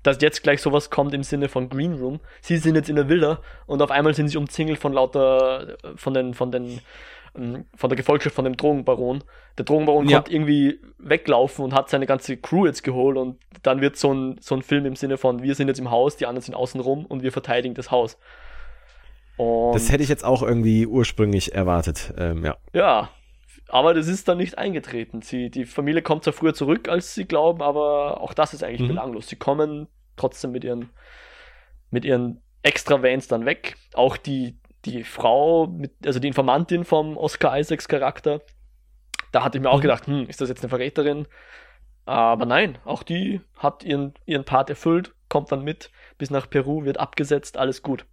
Dass 0.04 0.22
jetzt 0.22 0.44
gleich 0.44 0.62
sowas 0.62 0.90
kommt 0.90 1.14
im 1.14 1.24
Sinne 1.24 1.50
von 1.50 1.70
Green 1.70 1.96
Room. 1.96 2.20
Sie 2.42 2.58
sind 2.58 2.76
jetzt 2.76 2.90
in 2.90 2.96
der 2.96 3.10
Villa 3.10 3.40
und 3.66 3.82
auf 3.82 3.90
einmal 3.90 4.14
sind 4.14 4.28
sie 4.28 4.38
umzingelt 4.38 4.80
von 4.80 4.94
lauter, 4.94 5.78
von 5.96 6.14
den, 6.14 6.34
von 6.34 6.52
den 6.52 6.82
ähm, 7.36 7.66
von 7.76 7.90
der 7.90 7.98
Gefolgschaft 7.98 8.36
von 8.36 8.46
dem 8.46 8.58
Drogenbaron. 8.58 9.24
Der 9.58 9.66
Drogenbaron 9.66 10.08
ja. 10.08 10.18
konnte 10.18 10.34
irgendwie 10.34 10.80
weglaufen 10.98 11.66
und 11.66 11.74
hat 11.74 11.90
seine 11.90 12.06
ganze 12.06 12.38
Crew 12.38 12.66
jetzt 12.66 12.84
geholt 12.84 13.18
und 13.18 13.38
dann 13.64 13.82
wird 13.82 13.98
so 13.98 14.14
ein, 14.14 14.38
so 14.40 14.56
ein 14.56 14.62
Film 14.62 14.86
im 14.86 14.96
Sinne 14.96 15.18
von, 15.18 15.42
wir 15.42 15.56
sind 15.56 15.68
jetzt 15.68 15.80
im 15.80 15.90
Haus, 15.90 16.18
die 16.18 16.26
anderen 16.26 16.44
sind 16.44 16.56
außen 16.56 16.82
rum 16.82 17.06
und 17.06 17.24
wir 17.24 17.32
verteidigen 17.32 17.74
das 17.74 17.90
Haus. 17.92 18.18
Und 19.38 19.74
das 19.74 19.92
hätte 19.92 20.04
ich 20.04 20.10
jetzt 20.10 20.26
auch 20.26 20.44
irgendwie 20.44 20.86
ursprünglich 20.86 21.56
erwartet, 21.56 22.14
ähm, 22.18 22.44
ja. 22.46 22.58
Ja, 22.74 23.10
aber 23.72 23.94
das 23.94 24.08
ist 24.08 24.28
dann 24.28 24.38
nicht 24.38 24.58
eingetreten. 24.58 25.22
Sie, 25.22 25.50
die 25.50 25.66
Familie 25.66 26.02
kommt 26.02 26.26
zwar 26.26 26.34
früher 26.34 26.54
zurück, 26.54 26.90
als 26.90 27.16
sie 27.16 27.24
glauben, 27.24 27.62
aber 27.62 28.20
auch 28.20 28.34
das 28.34 28.54
ist 28.54 28.66
eigentlich 28.66 28.82
mhm. 28.82 28.90
belanglos. 28.90 29.30
Sie 29.30 29.38
kommen 29.38 29.88
trotzdem 30.18 30.52
mit 30.52 30.66
ihren, 30.66 30.90
mit 31.90 32.04
ihren 32.04 32.42
Extra-Vans 32.64 33.30
dann 33.30 33.46
weg. 33.46 33.78
Auch 33.94 34.18
die, 34.18 34.60
die 34.84 35.06
Frau, 35.06 35.68
mit, 35.68 35.94
also 36.06 36.20
die 36.20 36.28
Informantin 36.28 36.84
vom 36.84 37.16
Oscar 37.16 37.58
Isaacs 37.58 37.88
Charakter, 37.88 38.42
da 39.32 39.46
hatte 39.46 39.58
ich 39.58 39.62
mir 39.62 39.70
auch 39.70 39.78
mhm. 39.78 39.84
gedacht, 39.84 40.06
hm, 40.06 40.28
ist 40.28 40.42
das 40.42 40.50
jetzt 40.50 40.64
eine 40.64 40.70
Verräterin? 40.70 41.26
Aber 42.04 42.46
nein, 42.46 42.78
auch 42.84 43.04
die 43.04 43.40
hat 43.56 43.86
ihren, 43.86 44.16
ihren 44.26 44.44
Part 44.44 44.70
erfüllt, 44.70 45.14
kommt 45.30 45.50
dann 45.50 45.64
mit 45.64 45.92
bis 46.18 46.30
nach 46.30 46.50
Peru, 46.50 46.84
wird 46.84 47.00
abgesetzt, 47.00 47.56
alles 47.56 47.82
gut 47.82 48.06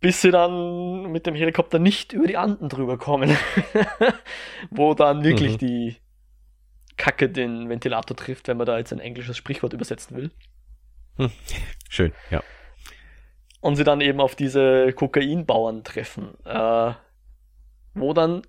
bis 0.00 0.20
sie 0.20 0.30
dann 0.30 1.10
mit 1.10 1.26
dem 1.26 1.34
Helikopter 1.34 1.78
nicht 1.78 2.12
über 2.12 2.26
die 2.26 2.36
Anden 2.36 2.68
drüber 2.68 2.98
kommen. 2.98 3.36
Wo 4.70 4.94
dann 4.94 5.24
wirklich 5.24 5.54
mhm. 5.54 5.58
die 5.58 5.96
Kacke 6.96 7.28
den 7.28 7.68
Ventilator 7.68 8.16
trifft, 8.16 8.48
wenn 8.48 8.56
man 8.56 8.66
da 8.66 8.78
jetzt 8.78 8.92
ein 8.92 9.00
englisches 9.00 9.36
Sprichwort 9.36 9.72
übersetzen 9.72 10.16
will. 10.16 10.30
Hm. 11.16 11.30
Schön, 11.88 12.12
ja. 12.30 12.42
Und 13.60 13.76
sie 13.76 13.84
dann 13.84 14.00
eben 14.00 14.20
auf 14.20 14.34
diese 14.34 14.92
Kokainbauern 14.92 15.82
treffen. 15.82 16.34
Äh, 16.44 16.92
wo 17.94 18.12
dann 18.12 18.42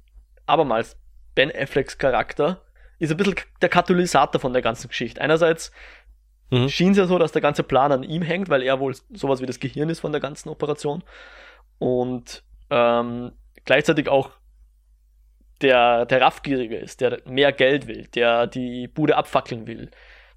abermals 0.45 0.97
Ben 1.33 1.51
Afflecks 1.55 1.97
Charakter 1.97 2.61
ist 2.99 3.11
ein 3.11 3.17
bisschen 3.17 3.35
der 3.61 3.69
Katalysator 3.69 4.41
von 4.41 4.53
der 4.53 4.61
ganzen 4.61 4.87
Geschichte. 4.87 5.21
Einerseits 5.21 5.71
mhm. 6.49 6.69
schien 6.69 6.91
es 6.91 6.97
ja 6.97 7.05
so, 7.05 7.17
dass 7.17 7.31
der 7.31 7.41
ganze 7.41 7.63
Plan 7.63 7.91
an 7.91 8.03
ihm 8.03 8.21
hängt, 8.21 8.49
weil 8.49 8.63
er 8.63 8.79
wohl 8.79 8.95
sowas 9.13 9.41
wie 9.41 9.45
das 9.45 9.59
Gehirn 9.59 9.89
ist 9.89 9.99
von 9.99 10.11
der 10.11 10.21
ganzen 10.21 10.49
Operation 10.49 11.03
und 11.79 12.43
ähm, 12.69 13.31
gleichzeitig 13.65 14.09
auch 14.09 14.31
der, 15.61 16.05
der 16.05 16.21
Raffgierige 16.21 16.77
ist, 16.77 17.01
der 17.01 17.21
mehr 17.25 17.51
Geld 17.51 17.87
will, 17.87 18.07
der 18.13 18.47
die 18.47 18.87
Bude 18.87 19.17
abfackeln 19.17 19.67
will, 19.67 19.89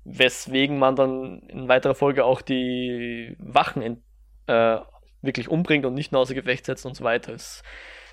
weswegen 0.05 0.79
man 0.79 0.97
dann 0.97 1.41
in 1.49 1.69
weiterer 1.69 1.95
Folge 1.95 2.25
auch 2.25 2.41
die 2.41 3.37
Wachen 3.39 3.83
in, 3.83 4.03
äh, 4.47 4.79
wirklich 5.23 5.49
umbringt 5.49 5.85
und 5.85 5.95
nicht 5.95 6.13
nur 6.13 6.23
außer 6.23 6.35
Gefecht 6.35 6.67
setzt 6.67 6.87
und 6.87 6.97
so 6.97 7.05
weiter. 7.05 7.35
Es, 7.35 7.63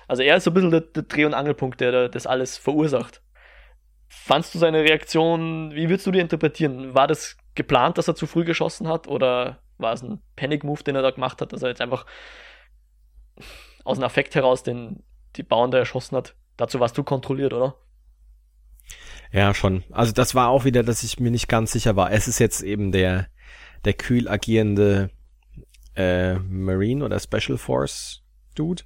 also 0.06 0.22
er 0.22 0.36
ist 0.36 0.44
so 0.44 0.50
ein 0.50 0.54
bisschen 0.54 0.70
der, 0.70 0.80
der 0.80 1.02
Dreh- 1.04 1.24
und 1.24 1.34
Angelpunkt, 1.34 1.80
der, 1.80 1.92
der 1.92 2.08
das 2.08 2.26
alles 2.26 2.58
verursacht. 2.58 3.22
Fandst 4.08 4.54
du 4.54 4.58
seine 4.58 4.82
Reaktion, 4.82 5.74
wie 5.74 5.88
würdest 5.88 6.06
du 6.06 6.10
die 6.10 6.18
interpretieren? 6.18 6.94
War 6.94 7.06
das 7.06 7.36
geplant, 7.58 7.98
dass 7.98 8.08
er 8.08 8.14
zu 8.14 8.26
früh 8.26 8.44
geschossen 8.44 8.88
hat 8.88 9.06
oder 9.06 9.58
war 9.76 9.92
es 9.92 10.02
ein 10.02 10.22
Panic-Move, 10.36 10.82
den 10.84 10.96
er 10.96 11.02
da 11.02 11.10
gemacht 11.10 11.42
hat, 11.42 11.52
dass 11.52 11.62
er 11.62 11.68
jetzt 11.68 11.82
einfach 11.82 12.06
aus 13.84 13.98
dem 13.98 14.04
Affekt 14.04 14.34
heraus 14.34 14.62
den, 14.62 15.02
die 15.36 15.42
Bauern 15.42 15.70
da 15.70 15.78
erschossen 15.78 16.16
hat. 16.16 16.34
Dazu 16.56 16.80
warst 16.80 16.96
du 16.96 17.04
kontrolliert, 17.04 17.52
oder? 17.52 17.76
Ja, 19.32 19.52
schon. 19.52 19.84
Also 19.90 20.12
das 20.12 20.34
war 20.34 20.48
auch 20.48 20.64
wieder, 20.64 20.82
dass 20.82 21.02
ich 21.02 21.20
mir 21.20 21.30
nicht 21.30 21.48
ganz 21.48 21.72
sicher 21.72 21.96
war. 21.96 22.12
Es 22.12 22.28
ist 22.28 22.38
jetzt 22.38 22.62
eben 22.62 22.92
der, 22.92 23.26
der 23.84 23.92
kühl 23.92 24.28
agierende 24.28 25.10
äh, 25.94 26.34
Marine 26.34 27.04
oder 27.04 27.20
Special 27.20 27.58
Force 27.58 28.22
Dude, 28.54 28.84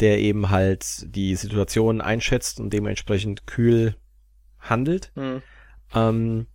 der 0.00 0.18
eben 0.18 0.50
halt 0.50 1.14
die 1.14 1.36
Situation 1.36 2.00
einschätzt 2.00 2.60
und 2.60 2.72
dementsprechend 2.72 3.46
kühl 3.46 3.96
handelt. 4.58 5.12
Mhm. 5.14 5.42
Ähm, 5.94 6.46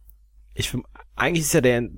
ich 0.54 0.74
eigentlich 1.22 1.46
ist 1.46 1.54
ja 1.54 1.62
der 1.62 1.90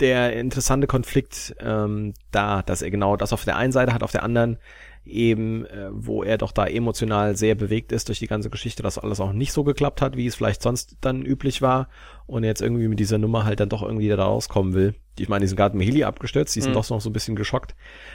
der 0.00 0.32
interessante 0.36 0.88
Konflikt 0.88 1.54
ähm, 1.60 2.14
da, 2.32 2.62
dass 2.62 2.82
er 2.82 2.90
genau 2.90 3.16
das 3.16 3.32
auf 3.32 3.44
der 3.44 3.56
einen 3.56 3.72
Seite 3.72 3.94
hat, 3.94 4.02
auf 4.02 4.10
der 4.10 4.24
anderen 4.24 4.58
eben, 5.04 5.64
äh, 5.66 5.88
wo 5.92 6.22
er 6.22 6.38
doch 6.38 6.52
da 6.52 6.66
emotional 6.66 7.36
sehr 7.36 7.54
bewegt 7.54 7.92
ist 7.92 8.08
durch 8.08 8.18
die 8.18 8.26
ganze 8.26 8.50
Geschichte, 8.50 8.82
dass 8.82 8.98
alles 8.98 9.20
auch 9.20 9.32
nicht 9.32 9.52
so 9.52 9.64
geklappt 9.64 10.00
hat, 10.00 10.16
wie 10.16 10.26
es 10.26 10.34
vielleicht 10.34 10.62
sonst 10.62 10.96
dann 11.00 11.24
üblich 11.24 11.62
war 11.62 11.88
und 12.26 12.44
jetzt 12.44 12.62
irgendwie 12.62 12.88
mit 12.88 12.98
dieser 12.98 13.18
Nummer 13.18 13.44
halt 13.44 13.60
dann 13.60 13.68
doch 13.68 13.82
irgendwie 13.82 14.08
da 14.08 14.16
rauskommen 14.16 14.74
will. 14.74 14.94
Ich 15.18 15.28
meine, 15.28 15.42
die 15.42 15.48
sind 15.48 15.56
gerade 15.56 15.76
mit 15.76 15.86
Heli 15.86 16.04
abgestürzt, 16.04 16.54
die 16.56 16.60
sind 16.60 16.70
mhm. 16.70 16.74
doch 16.74 16.90
noch 16.90 17.00
so 17.00 17.10
ein 17.10 17.12
bisschen 17.12 17.36
geschockt. 17.36 17.74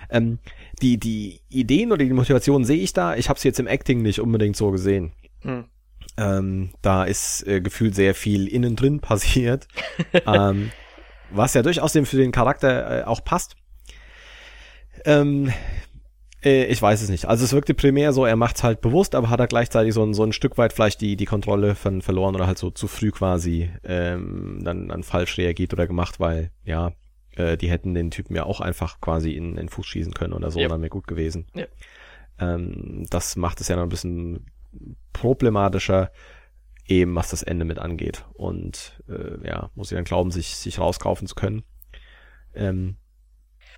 Ähm, 0.09 0.39
die, 0.81 0.97
die 0.97 1.41
Ideen 1.49 1.91
oder 1.91 2.03
die 2.03 2.13
Motivation 2.13 2.65
sehe 2.65 2.81
ich 2.81 2.93
da, 2.93 3.15
ich 3.15 3.29
habe 3.29 3.39
sie 3.39 3.47
jetzt 3.47 3.59
im 3.59 3.67
Acting 3.67 4.01
nicht 4.01 4.19
unbedingt 4.19 4.55
so 4.55 4.71
gesehen. 4.71 5.11
Mhm. 5.43 5.65
Ähm, 6.17 6.71
da 6.81 7.03
ist 7.03 7.45
äh, 7.47 7.61
gefühlt 7.61 7.95
sehr 7.95 8.15
viel 8.15 8.47
innen 8.47 8.75
drin 8.75 8.99
passiert. 9.01 9.67
ähm, 10.25 10.71
was 11.29 11.53
ja 11.53 11.61
durchaus 11.61 11.91
für 11.91 12.17
den 12.17 12.31
Charakter 12.31 13.01
äh, 13.01 13.03
auch 13.03 13.23
passt. 13.23 13.55
Ähm, 15.05 15.51
äh, 16.43 16.65
ich 16.65 16.81
weiß 16.81 17.01
es 17.01 17.09
nicht. 17.09 17.25
Also 17.25 17.43
es 17.43 17.53
wirkte 17.53 17.73
primär 17.73 18.13
so, 18.13 18.25
er 18.25 18.35
macht's 18.35 18.63
halt 18.63 18.81
bewusst, 18.81 19.15
aber 19.15 19.29
hat 19.29 19.39
er 19.39 19.47
gleichzeitig 19.47 19.93
so 19.93 20.03
ein, 20.03 20.13
so 20.13 20.23
ein 20.23 20.33
Stück 20.33 20.57
weit 20.57 20.73
vielleicht 20.73 21.01
die, 21.01 21.15
die 21.15 21.25
Kontrolle 21.25 21.75
von 21.75 22.01
verloren 22.01 22.35
oder 22.35 22.47
halt 22.47 22.57
so 22.57 22.69
zu 22.71 22.87
früh 22.87 23.11
quasi 23.11 23.69
ähm, 23.83 24.59
dann, 24.63 24.87
dann 24.87 25.03
falsch 25.03 25.37
reagiert 25.37 25.73
oder 25.73 25.87
gemacht, 25.87 26.19
weil 26.19 26.51
ja, 26.63 26.93
äh, 27.35 27.57
die 27.57 27.69
hätten 27.69 27.93
den 27.93 28.11
Typen 28.11 28.35
ja 28.35 28.43
auch 28.43 28.61
einfach 28.61 29.01
quasi 29.01 29.31
in 29.31 29.55
den 29.55 29.69
Fuß 29.69 29.85
schießen 29.85 30.13
können 30.13 30.33
oder 30.33 30.51
so, 30.51 30.59
ja. 30.59 30.67
dann 30.67 30.81
wäre 30.81 30.89
gut 30.89 31.07
gewesen. 31.07 31.47
Ja. 31.53 31.65
Ähm, 32.39 33.05
das 33.09 33.35
macht 33.35 33.61
es 33.61 33.67
ja 33.67 33.75
noch 33.75 33.83
ein 33.83 33.89
bisschen 33.89 34.45
problematischer 35.13 36.11
eben 36.87 37.15
was 37.15 37.29
das 37.29 37.43
Ende 37.43 37.65
mit 37.65 37.79
angeht. 37.79 38.25
Und 38.33 39.01
äh, 39.09 39.45
ja, 39.47 39.69
muss 39.75 39.91
ich 39.91 39.95
dann 39.95 40.05
glauben, 40.05 40.31
sich, 40.31 40.55
sich 40.55 40.79
rauskaufen 40.79 41.27
zu 41.27 41.35
können. 41.35 41.63
Ähm, 42.55 42.97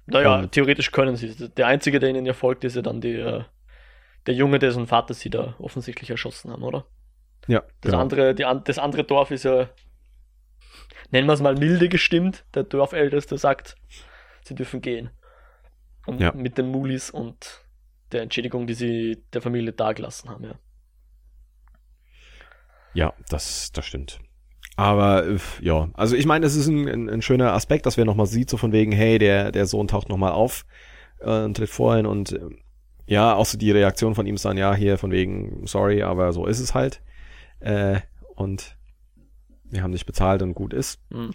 naja, 0.05 0.39
und, 0.39 0.51
theoretisch 0.51 0.91
können 0.91 1.15
sie. 1.15 1.49
Der 1.49 1.67
Einzige, 1.67 1.99
der 1.99 2.09
ihnen 2.09 2.25
ja 2.25 2.33
folgt, 2.33 2.63
ist 2.63 2.75
ja 2.75 2.81
dann 2.81 3.01
die, 3.01 3.15
äh, 3.15 3.43
der 4.25 4.33
Junge, 4.33 4.59
dessen 4.59 4.88
Vater 4.88 5.13
sie 5.13 5.29
da 5.29 5.55
offensichtlich 5.59 6.09
erschossen 6.09 6.51
haben, 6.51 6.63
oder? 6.63 6.85
Ja. 7.47 7.62
Das, 7.81 7.91
genau. 7.91 8.01
andere, 8.01 8.35
die, 8.35 8.45
das 8.63 8.79
andere 8.79 9.03
Dorf 9.03 9.31
ist 9.31 9.43
ja, 9.43 9.69
nennen 11.12 11.27
wir 11.27 11.33
es 11.33 11.41
mal 11.41 11.55
milde 11.55 11.89
gestimmt. 11.89 12.45
Der 12.53 12.63
Dorfälteste 12.63 13.38
sagt, 13.38 13.75
sie 14.43 14.55
dürfen 14.55 14.81
gehen. 14.81 15.09
Und 16.05 16.21
ja. 16.21 16.31
mit 16.33 16.57
den 16.57 16.69
Mulis 16.69 17.09
und 17.09 17.65
der 18.12 18.21
Entschädigung, 18.21 18.65
die 18.65 18.73
sie 18.73 19.23
der 19.33 19.41
Familie 19.41 19.73
dagelassen 19.73 20.29
haben, 20.29 20.43
ja. 20.43 20.59
Ja, 22.93 23.13
das, 23.30 23.71
das 23.71 23.86
stimmt. 23.86 24.19
Aber 24.75 25.28
äh, 25.28 25.38
ja, 25.62 25.89
also 25.93 26.15
ich 26.15 26.25
meine, 26.25 26.45
es 26.45 26.56
ist 26.56 26.67
ein, 26.67 26.88
ein, 26.88 27.10
ein 27.10 27.21
schöner 27.21 27.54
Aspekt, 27.54 27.86
dass 27.86 27.97
wir 27.97 28.06
nochmal 28.06 28.28
sieht, 28.28 28.49
so 28.49 28.58
von 28.58 28.71
wegen, 28.71 28.91
hey, 28.91 29.19
der, 29.19 29.52
der 29.52 29.65
Sohn 29.65 29.88
taucht 29.88 30.10
nochmal 30.10 30.32
auf 30.32 30.65
äh, 31.19 31.43
und 31.43 31.58
tritt 31.58 31.69
vorhin 31.69 32.06
und 32.06 32.32
äh, 32.32 32.39
ja, 33.06 33.34
auch 33.34 33.45
so 33.45 33.58
die 33.58 33.71
Reaktion 33.71 34.15
von 34.15 34.25
ihm 34.25 34.36
ist 34.36 34.45
dann, 34.45 34.58
ja, 34.58 34.73
hier 34.75 34.97
von 34.97 35.12
wegen, 35.12 35.65
sorry, 35.65 36.04
aber 36.04 36.32
so 36.32 36.45
ist 36.45 36.60
es 36.60 36.75
halt. 36.75 37.02
Äh, 37.60 37.99
und 38.36 38.78
wir 39.63 39.84
haben 39.84 39.91
nicht 39.91 40.06
bezahlt 40.06 40.41
und 40.41 40.54
gut 40.54 40.73
ist. 40.73 40.99
Mhm. 41.10 41.32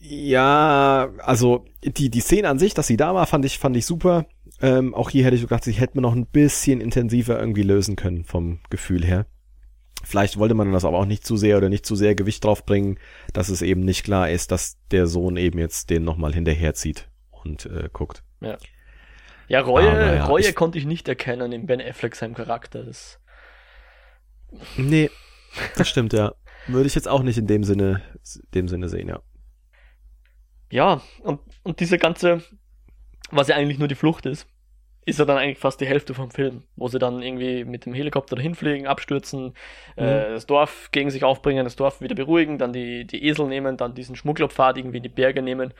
Ja, 0.00 1.10
also 1.18 1.66
die, 1.84 2.08
die 2.10 2.20
Szene 2.20 2.48
an 2.48 2.58
sich, 2.58 2.72
dass 2.72 2.86
sie 2.86 2.96
da 2.96 3.14
war, 3.14 3.26
fand 3.26 3.44
ich, 3.44 3.58
fand 3.58 3.76
ich 3.76 3.84
super. 3.84 4.24
Ähm, 4.62 4.94
auch 4.94 5.10
hier 5.10 5.24
hätte 5.24 5.36
ich 5.36 5.42
gedacht, 5.42 5.62
sie 5.62 5.72
hätte 5.72 5.94
man 5.94 6.02
noch 6.02 6.14
ein 6.14 6.26
bisschen 6.26 6.80
intensiver 6.80 7.38
irgendwie 7.38 7.62
lösen 7.62 7.96
können 7.96 8.24
vom 8.24 8.60
Gefühl 8.70 9.04
her. 9.04 9.26
Vielleicht 10.02 10.38
wollte 10.38 10.54
man 10.54 10.72
das 10.72 10.84
aber 10.84 10.98
auch 10.98 11.04
nicht 11.06 11.26
zu 11.26 11.36
sehr 11.36 11.56
oder 11.56 11.68
nicht 11.68 11.84
zu 11.84 11.94
sehr 11.94 12.14
Gewicht 12.14 12.44
drauf 12.44 12.64
bringen, 12.64 12.98
dass 13.32 13.48
es 13.48 13.62
eben 13.62 13.82
nicht 13.82 14.04
klar 14.04 14.30
ist, 14.30 14.50
dass 14.50 14.78
der 14.90 15.06
Sohn 15.06 15.36
eben 15.36 15.58
jetzt 15.58 15.90
den 15.90 16.04
nochmal 16.04 16.32
hinterherzieht 16.32 17.08
und 17.30 17.66
äh, 17.66 17.88
guckt. 17.92 18.22
Ja. 18.40 18.56
Ja, 19.48 19.60
Reue, 19.62 20.16
ja, 20.16 20.24
Reue 20.26 20.42
ich, 20.42 20.54
konnte 20.54 20.78
ich 20.78 20.86
nicht 20.86 21.08
erkennen 21.08 21.50
in 21.50 21.66
Ben 21.66 21.80
Affleck 21.80 22.14
seinem 22.14 22.34
Charakter. 22.34 22.84
Das 22.84 23.20
nee, 24.76 25.10
das 25.76 25.88
stimmt, 25.88 26.12
ja. 26.12 26.34
Würde 26.68 26.86
ich 26.86 26.94
jetzt 26.94 27.08
auch 27.08 27.22
nicht 27.22 27.36
in 27.36 27.46
dem 27.46 27.64
Sinne, 27.64 28.02
dem 28.54 28.68
Sinne 28.68 28.88
sehen, 28.88 29.08
ja. 29.08 29.20
Ja, 30.70 31.02
und, 31.22 31.40
und 31.64 31.80
diese 31.80 31.98
ganze, 31.98 32.42
was 33.30 33.48
ja 33.48 33.56
eigentlich 33.56 33.78
nur 33.78 33.88
die 33.88 33.96
Flucht 33.96 34.24
ist, 34.24 34.46
ist 35.06 35.18
ja 35.18 35.24
dann 35.24 35.38
eigentlich 35.38 35.58
fast 35.58 35.80
die 35.80 35.86
Hälfte 35.86 36.14
vom 36.14 36.30
Film, 36.30 36.64
wo 36.76 36.88
sie 36.88 36.98
dann 36.98 37.22
irgendwie 37.22 37.64
mit 37.64 37.86
dem 37.86 37.94
Helikopter 37.94 38.36
dahin 38.36 38.54
fliegen, 38.54 38.86
abstürzen, 38.86 39.54
äh, 39.96 40.02
mhm. 40.02 40.08
äh, 40.08 40.34
das 40.34 40.46
Dorf 40.46 40.90
gegen 40.92 41.10
sich 41.10 41.24
aufbringen, 41.24 41.64
das 41.64 41.76
Dorf 41.76 42.00
wieder 42.00 42.14
beruhigen, 42.14 42.58
dann 42.58 42.72
die, 42.72 43.06
die 43.06 43.24
Esel 43.24 43.46
nehmen, 43.46 43.76
dann 43.76 43.94
diesen 43.94 44.14
Schmugglerpfad 44.14 44.76
irgendwie 44.76 44.98
in 44.98 45.02
die 45.02 45.08
Berge 45.08 45.42
nehmen, 45.42 45.72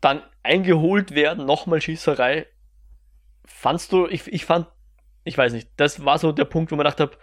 dann 0.00 0.22
eingeholt 0.42 1.14
werden, 1.14 1.44
nochmal 1.44 1.80
Schießerei. 1.80 2.46
Fandst 3.44 3.92
du, 3.92 4.06
ich, 4.06 4.26
ich 4.32 4.44
fand, 4.44 4.66
ich 5.24 5.36
weiß 5.36 5.52
nicht, 5.52 5.68
das 5.76 6.04
war 6.04 6.18
so 6.18 6.32
der 6.32 6.44
Punkt, 6.44 6.72
wo 6.72 6.76
man 6.76 6.84
gedacht 6.84 7.00
habe, 7.00 7.16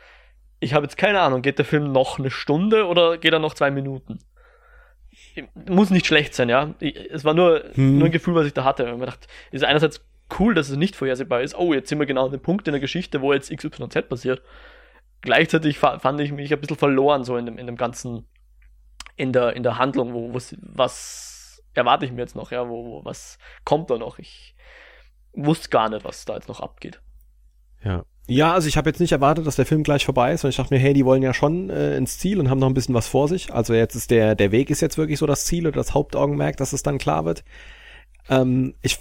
ich 0.59 0.73
habe 0.73 0.85
jetzt 0.85 0.97
keine 0.97 1.19
Ahnung, 1.19 1.41
geht 1.41 1.57
der 1.57 1.65
Film 1.65 1.91
noch 1.91 2.19
eine 2.19 2.31
Stunde 2.31 2.87
oder 2.87 3.17
geht 3.17 3.33
er 3.33 3.39
noch 3.39 3.53
zwei 3.53 3.71
Minuten? 3.71 4.19
Muss 5.67 5.89
nicht 5.89 6.05
schlecht 6.05 6.33
sein, 6.33 6.49
ja. 6.49 6.73
Es 6.79 7.25
war 7.25 7.33
nur, 7.33 7.63
hm. 7.73 7.97
nur 7.97 8.07
ein 8.07 8.11
Gefühl, 8.11 8.35
was 8.35 8.45
ich 8.45 8.53
da 8.53 8.63
hatte. 8.63 8.85
Man 8.85 9.05
dachte, 9.05 9.27
ist 9.51 9.63
einerseits 9.63 10.01
cool, 10.39 10.53
dass 10.53 10.69
es 10.69 10.77
nicht 10.77 10.95
vorhersehbar 10.95 11.41
ist. 11.41 11.55
Oh, 11.55 11.73
jetzt 11.73 11.89
sind 11.89 11.99
wir 11.99 12.05
genau 12.05 12.25
an 12.25 12.31
dem 12.31 12.41
Punkt 12.41 12.67
in 12.67 12.73
der 12.73 12.81
Geschichte, 12.81 13.21
wo 13.21 13.33
jetzt 13.33 13.55
XYZ 13.55 14.09
passiert. 14.09 14.41
Gleichzeitig 15.21 15.79
fand 15.79 16.19
ich 16.19 16.31
mich 16.31 16.53
ein 16.53 16.59
bisschen 16.59 16.77
verloren, 16.77 17.23
so 17.23 17.37
in 17.37 17.45
dem, 17.45 17.57
in 17.57 17.65
dem 17.65 17.77
ganzen, 17.77 18.27
in 19.15 19.33
der, 19.33 19.55
in 19.55 19.63
der 19.63 19.77
Handlung, 19.77 20.13
wo, 20.13 20.33
was 20.33 21.61
erwarte 21.73 22.05
ich 22.05 22.11
mir 22.11 22.21
jetzt 22.21 22.35
noch, 22.35 22.51
ja, 22.51 22.67
wo, 22.69 22.85
wo 22.85 23.05
was 23.05 23.37
kommt 23.63 23.89
da 23.89 23.97
noch? 23.97 24.19
Ich 24.19 24.55
wusste 25.33 25.69
gar 25.69 25.89
nicht, 25.89 26.05
was 26.05 26.25
da 26.25 26.35
jetzt 26.35 26.47
noch 26.47 26.59
abgeht. 26.59 27.01
Ja. 27.83 28.05
Ja, 28.27 28.53
also 28.53 28.67
ich 28.67 28.75
habe 28.75 28.89
jetzt 28.89 28.99
nicht 28.99 29.11
erwartet, 29.11 29.45
dass 29.45 29.55
der 29.55 29.67
Film 29.67 29.83
gleich 29.83 30.03
vorbei 30.03 30.33
ist, 30.33 30.41
sondern 30.41 30.49
ich 30.51 30.57
dachte 30.57 30.73
mir, 30.73 30.79
hey, 30.79 30.93
die 30.93 31.05
wollen 31.05 31.21
ja 31.21 31.31
schon 31.31 31.69
äh, 31.69 31.95
ins 31.95 32.17
Ziel 32.17 32.39
und 32.39 32.49
haben 32.49 32.57
noch 32.57 32.67
ein 32.67 32.73
bisschen 32.73 32.95
was 32.95 33.07
vor 33.07 33.27
sich. 33.27 33.53
Also 33.53 33.75
jetzt 33.75 33.93
ist 33.93 34.09
der, 34.09 34.33
der 34.33 34.51
Weg 34.51 34.71
ist 34.71 34.81
jetzt 34.81 34.97
wirklich 34.97 35.19
so 35.19 35.27
das 35.27 35.45
Ziel 35.45 35.67
oder 35.67 35.75
das 35.75 35.93
Hauptaugenmerk, 35.93 36.57
dass 36.57 36.73
es 36.73 36.81
dann 36.81 36.97
klar 36.97 37.25
wird. 37.25 37.43
Ähm, 38.27 38.73
ich 38.81 38.97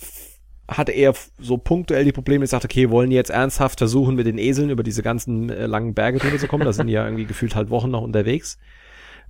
hatte 0.69 0.93
eher 0.93 1.15
so 1.39 1.59
punktuell 1.59 2.05
die 2.05 2.13
Probleme, 2.13 2.45
ich 2.45 2.51
sagte, 2.51 2.67
okay, 2.67 2.91
wollen 2.91 3.11
jetzt 3.11 3.31
ernsthaft 3.31 3.79
versuchen, 3.79 4.15
mit 4.15 4.27
den 4.27 4.39
Eseln 4.39 4.71
über 4.71 4.83
diese 4.83 5.03
ganzen 5.03 5.51
äh, 5.51 5.67
langen 5.67 5.95
Berge 5.95 6.19
drüber 6.19 6.39
zu 6.39 6.49
kommen? 6.49 6.65
Da 6.65 6.73
sind 6.73 6.89
ja 6.89 7.05
irgendwie 7.05 7.27
gefühlt 7.27 7.55
halt 7.55 7.71
Wochen 7.71 7.91
noch 7.91 8.03
unterwegs. 8.03 8.59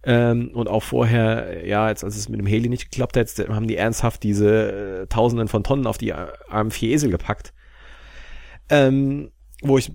Ähm, 0.06 0.50
und 0.52 0.68
auch 0.68 0.82
vorher, 0.82 1.66
ja, 1.66 1.88
jetzt 1.88 2.04
als 2.04 2.16
es 2.16 2.28
mit 2.28 2.38
dem 2.38 2.46
Heli 2.46 2.68
nicht 2.68 2.90
geklappt 2.90 3.16
hat, 3.16 3.48
haben 3.48 3.66
die 3.66 3.76
ernsthaft 3.76 4.22
diese 4.22 5.02
äh, 5.02 5.06
Tausenden 5.06 5.48
von 5.48 5.64
Tonnen 5.64 5.86
auf 5.86 5.98
die 5.98 6.12
armen 6.12 6.70
vier 6.70 6.90
Esel 6.90 7.10
gepackt. 7.10 7.54
Ähm, 8.68 9.30
wo 9.62 9.78
ich 9.78 9.90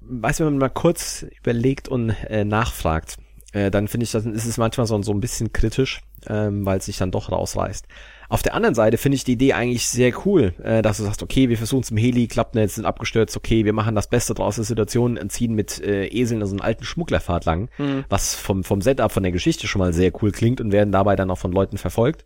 weiß, 0.00 0.40
wenn 0.40 0.46
man 0.46 0.58
mal 0.58 0.68
kurz 0.68 1.24
überlegt 1.40 1.88
und 1.88 2.10
äh, 2.28 2.44
nachfragt, 2.44 3.16
äh, 3.52 3.70
dann 3.70 3.88
finde 3.88 4.04
ich, 4.04 4.10
das 4.10 4.26
ist 4.26 4.44
es 4.44 4.58
manchmal 4.58 4.86
so, 4.86 5.00
so 5.02 5.12
ein 5.12 5.20
bisschen 5.20 5.52
kritisch, 5.52 6.02
ähm, 6.26 6.66
weil 6.66 6.78
es 6.78 6.86
sich 6.86 6.98
dann 6.98 7.12
doch 7.12 7.30
rausreißt. 7.30 7.86
Auf 8.28 8.42
der 8.42 8.54
anderen 8.54 8.74
Seite 8.74 8.96
finde 8.96 9.16
ich 9.16 9.24
die 9.24 9.32
Idee 9.32 9.52
eigentlich 9.52 9.88
sehr 9.88 10.12
cool, 10.26 10.54
äh, 10.62 10.82
dass 10.82 10.98
du 10.98 11.04
sagst, 11.04 11.22
okay, 11.22 11.48
wir 11.48 11.58
versuchen 11.58 11.82
es 11.82 11.90
im 11.90 11.96
Heli, 11.96 12.26
klappt 12.26 12.54
nicht, 12.54 12.70
sind 12.70 12.84
abgestürzt, 12.86 13.36
okay, 13.36 13.64
wir 13.64 13.72
machen 13.72 13.94
das 13.94 14.08
Beste 14.08 14.34
draus 14.34 14.56
der 14.56 14.64
Situation, 14.64 15.18
ziehen 15.28 15.54
mit 15.54 15.80
äh, 15.80 16.06
Eseln 16.06 16.44
so 16.44 16.52
einen 16.52 16.60
alten 16.60 16.84
Schmugglerpfad 16.84 17.44
lang, 17.44 17.68
mhm. 17.78 18.04
was 18.08 18.34
vom, 18.34 18.64
vom 18.64 18.80
Setup, 18.80 19.12
von 19.12 19.22
der 19.22 19.32
Geschichte 19.32 19.66
schon 19.66 19.80
mal 19.80 19.92
sehr 19.92 20.12
cool 20.22 20.32
klingt 20.32 20.60
und 20.60 20.72
werden 20.72 20.92
dabei 20.92 21.16
dann 21.16 21.30
auch 21.30 21.38
von 21.38 21.52
Leuten 21.52 21.78
verfolgt 21.78 22.24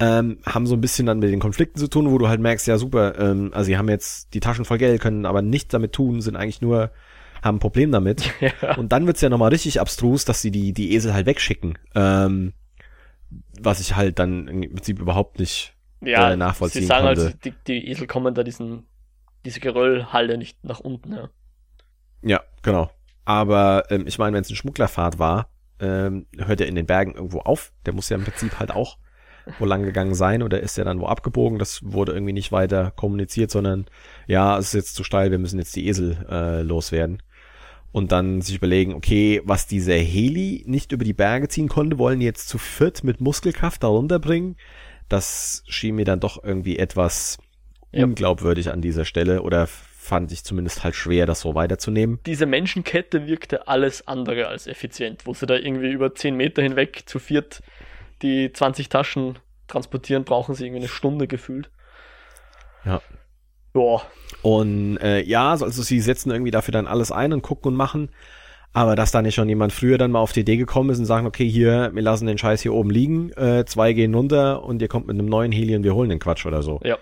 ähm, 0.00 0.38
haben 0.44 0.66
so 0.66 0.74
ein 0.74 0.80
bisschen 0.80 1.06
dann 1.06 1.20
mit 1.20 1.30
den 1.30 1.40
Konflikten 1.40 1.78
zu 1.78 1.88
tun, 1.88 2.10
wo 2.10 2.18
du 2.18 2.28
halt 2.28 2.40
merkst, 2.40 2.66
ja 2.66 2.78
super, 2.78 3.18
ähm, 3.18 3.50
also 3.54 3.66
sie 3.66 3.78
haben 3.78 3.88
jetzt 3.88 4.34
die 4.34 4.40
Taschen 4.40 4.64
voll 4.64 4.78
Geld, 4.78 5.00
können 5.00 5.26
aber 5.26 5.42
nichts 5.42 5.68
damit 5.70 5.92
tun, 5.92 6.20
sind 6.20 6.36
eigentlich 6.36 6.60
nur, 6.60 6.90
haben 7.42 7.56
ein 7.56 7.60
Problem 7.60 7.92
damit. 7.92 8.32
Ja. 8.40 8.76
Und 8.76 8.92
dann 8.92 9.06
wird's 9.06 9.20
ja 9.20 9.28
nochmal 9.28 9.50
richtig 9.50 9.80
abstrus, 9.80 10.24
dass 10.24 10.42
sie 10.42 10.50
die, 10.50 10.72
die 10.72 10.94
Esel 10.94 11.14
halt 11.14 11.26
wegschicken. 11.26 11.78
Ähm, 11.94 12.52
was 13.60 13.80
ich 13.80 13.96
halt 13.96 14.18
dann 14.18 14.48
im 14.48 14.60
Prinzip 14.74 14.98
überhaupt 14.98 15.38
nicht 15.38 15.74
ja, 16.00 16.32
äh, 16.32 16.36
nachvollziehen 16.36 16.82
sie 16.82 16.88
sagen 16.88 17.06
halt, 17.06 17.18
konnte. 17.18 17.32
Halt, 17.32 17.44
die, 17.44 17.54
die 17.66 17.88
Esel 17.88 18.06
kommen 18.06 18.34
da 18.34 18.42
diesen, 18.42 18.86
diese 19.44 19.60
Geröllhalle 19.60 20.38
nicht 20.38 20.62
nach 20.64 20.80
unten, 20.80 21.12
ja. 21.12 21.30
Ja, 22.22 22.40
genau. 22.62 22.90
Aber 23.24 23.84
ähm, 23.90 24.06
ich 24.06 24.18
meine, 24.18 24.34
wenn 24.34 24.42
es 24.42 24.50
ein 24.50 24.56
Schmugglerfahrt 24.56 25.18
war, 25.18 25.48
ähm, 25.80 26.26
hört 26.38 26.60
er 26.60 26.66
in 26.66 26.74
den 26.74 26.86
Bergen 26.86 27.14
irgendwo 27.14 27.40
auf. 27.40 27.72
Der 27.86 27.92
muss 27.94 28.08
ja 28.08 28.16
im 28.16 28.24
Prinzip 28.24 28.58
halt 28.58 28.70
auch 28.70 28.98
wo 29.58 29.64
lang 29.64 29.82
gegangen 29.82 30.14
sein 30.14 30.42
oder 30.42 30.60
ist 30.60 30.78
er 30.78 30.84
dann 30.84 31.00
wo 31.00 31.06
abgebogen? 31.06 31.58
Das 31.58 31.80
wurde 31.84 32.12
irgendwie 32.12 32.32
nicht 32.32 32.52
weiter 32.52 32.92
kommuniziert, 32.92 33.50
sondern 33.50 33.86
ja, 34.26 34.58
es 34.58 34.68
ist 34.68 34.74
jetzt 34.74 34.94
zu 34.94 35.04
steil, 35.04 35.30
wir 35.30 35.38
müssen 35.38 35.58
jetzt 35.58 35.76
die 35.76 35.86
Esel 35.86 36.26
äh, 36.30 36.62
loswerden. 36.62 37.22
Und 37.94 38.10
dann 38.10 38.40
sich 38.40 38.56
überlegen, 38.56 38.92
okay, 38.92 39.40
was 39.44 39.68
dieser 39.68 39.94
Heli 39.94 40.64
nicht 40.66 40.90
über 40.90 41.04
die 41.04 41.12
Berge 41.12 41.46
ziehen 41.46 41.68
konnte, 41.68 41.96
wollen 41.96 42.20
jetzt 42.20 42.48
zu 42.48 42.58
viert 42.58 43.04
mit 43.04 43.20
Muskelkraft 43.20 43.84
darunter 43.84 44.18
bringen. 44.18 44.56
Das 45.08 45.62
schien 45.68 45.94
mir 45.94 46.04
dann 46.04 46.18
doch 46.18 46.42
irgendwie 46.42 46.76
etwas 46.76 47.38
ja. 47.92 48.04
unglaubwürdig 48.04 48.72
an 48.72 48.80
dieser 48.80 49.04
Stelle 49.04 49.42
oder 49.42 49.68
fand 49.68 50.32
ich 50.32 50.42
zumindest 50.42 50.82
halt 50.82 50.96
schwer, 50.96 51.24
das 51.24 51.42
so 51.42 51.54
weiterzunehmen. 51.54 52.18
Diese 52.26 52.46
Menschenkette 52.46 53.28
wirkte 53.28 53.68
alles 53.68 54.08
andere 54.08 54.48
als 54.48 54.66
effizient, 54.66 55.24
wo 55.24 55.32
sie 55.32 55.46
da 55.46 55.54
irgendwie 55.54 55.92
über 55.92 56.16
zehn 56.16 56.36
Meter 56.36 56.62
hinweg 56.62 57.04
zu 57.06 57.20
viert 57.20 57.62
die 58.22 58.52
20 58.52 58.88
Taschen 58.88 59.38
transportieren, 59.68 60.24
brauchen 60.24 60.56
sie 60.56 60.66
irgendwie 60.66 60.80
eine 60.80 60.88
Stunde 60.88 61.28
gefühlt. 61.28 61.70
Ja. 62.84 63.00
Boah. 63.74 64.02
Und 64.40 64.98
äh, 64.98 65.20
ja, 65.22 65.50
also 65.50 65.82
sie 65.82 66.00
setzen 66.00 66.30
irgendwie 66.30 66.52
dafür 66.52 66.72
dann 66.72 66.86
alles 66.86 67.12
ein 67.12 67.32
und 67.32 67.42
gucken 67.42 67.72
und 67.72 67.76
machen. 67.76 68.08
Aber 68.72 68.96
dass 68.96 69.10
da 69.10 69.20
nicht 69.20 69.34
schon 69.34 69.48
jemand 69.48 69.72
früher 69.72 69.98
dann 69.98 70.10
mal 70.10 70.20
auf 70.20 70.32
die 70.32 70.40
Idee 70.40 70.56
gekommen 70.56 70.90
ist 70.90 70.98
und 70.98 71.04
sagen, 71.04 71.26
okay, 71.26 71.48
hier, 71.48 71.90
wir 71.92 72.02
lassen 72.02 72.26
den 72.26 72.38
Scheiß 72.38 72.62
hier 72.62 72.72
oben 72.72 72.90
liegen, 72.90 73.30
äh, 73.32 73.64
zwei 73.66 73.92
gehen 73.92 74.14
runter 74.14 74.64
und 74.64 74.80
ihr 74.80 74.88
kommt 74.88 75.06
mit 75.06 75.18
einem 75.18 75.26
neuen 75.26 75.52
Heli 75.52 75.76
und 75.76 75.84
wir 75.84 75.94
holen 75.94 76.08
den 76.08 76.18
Quatsch 76.18 76.46
oder 76.46 76.62
so. 76.62 76.80
Ja. 76.82 76.98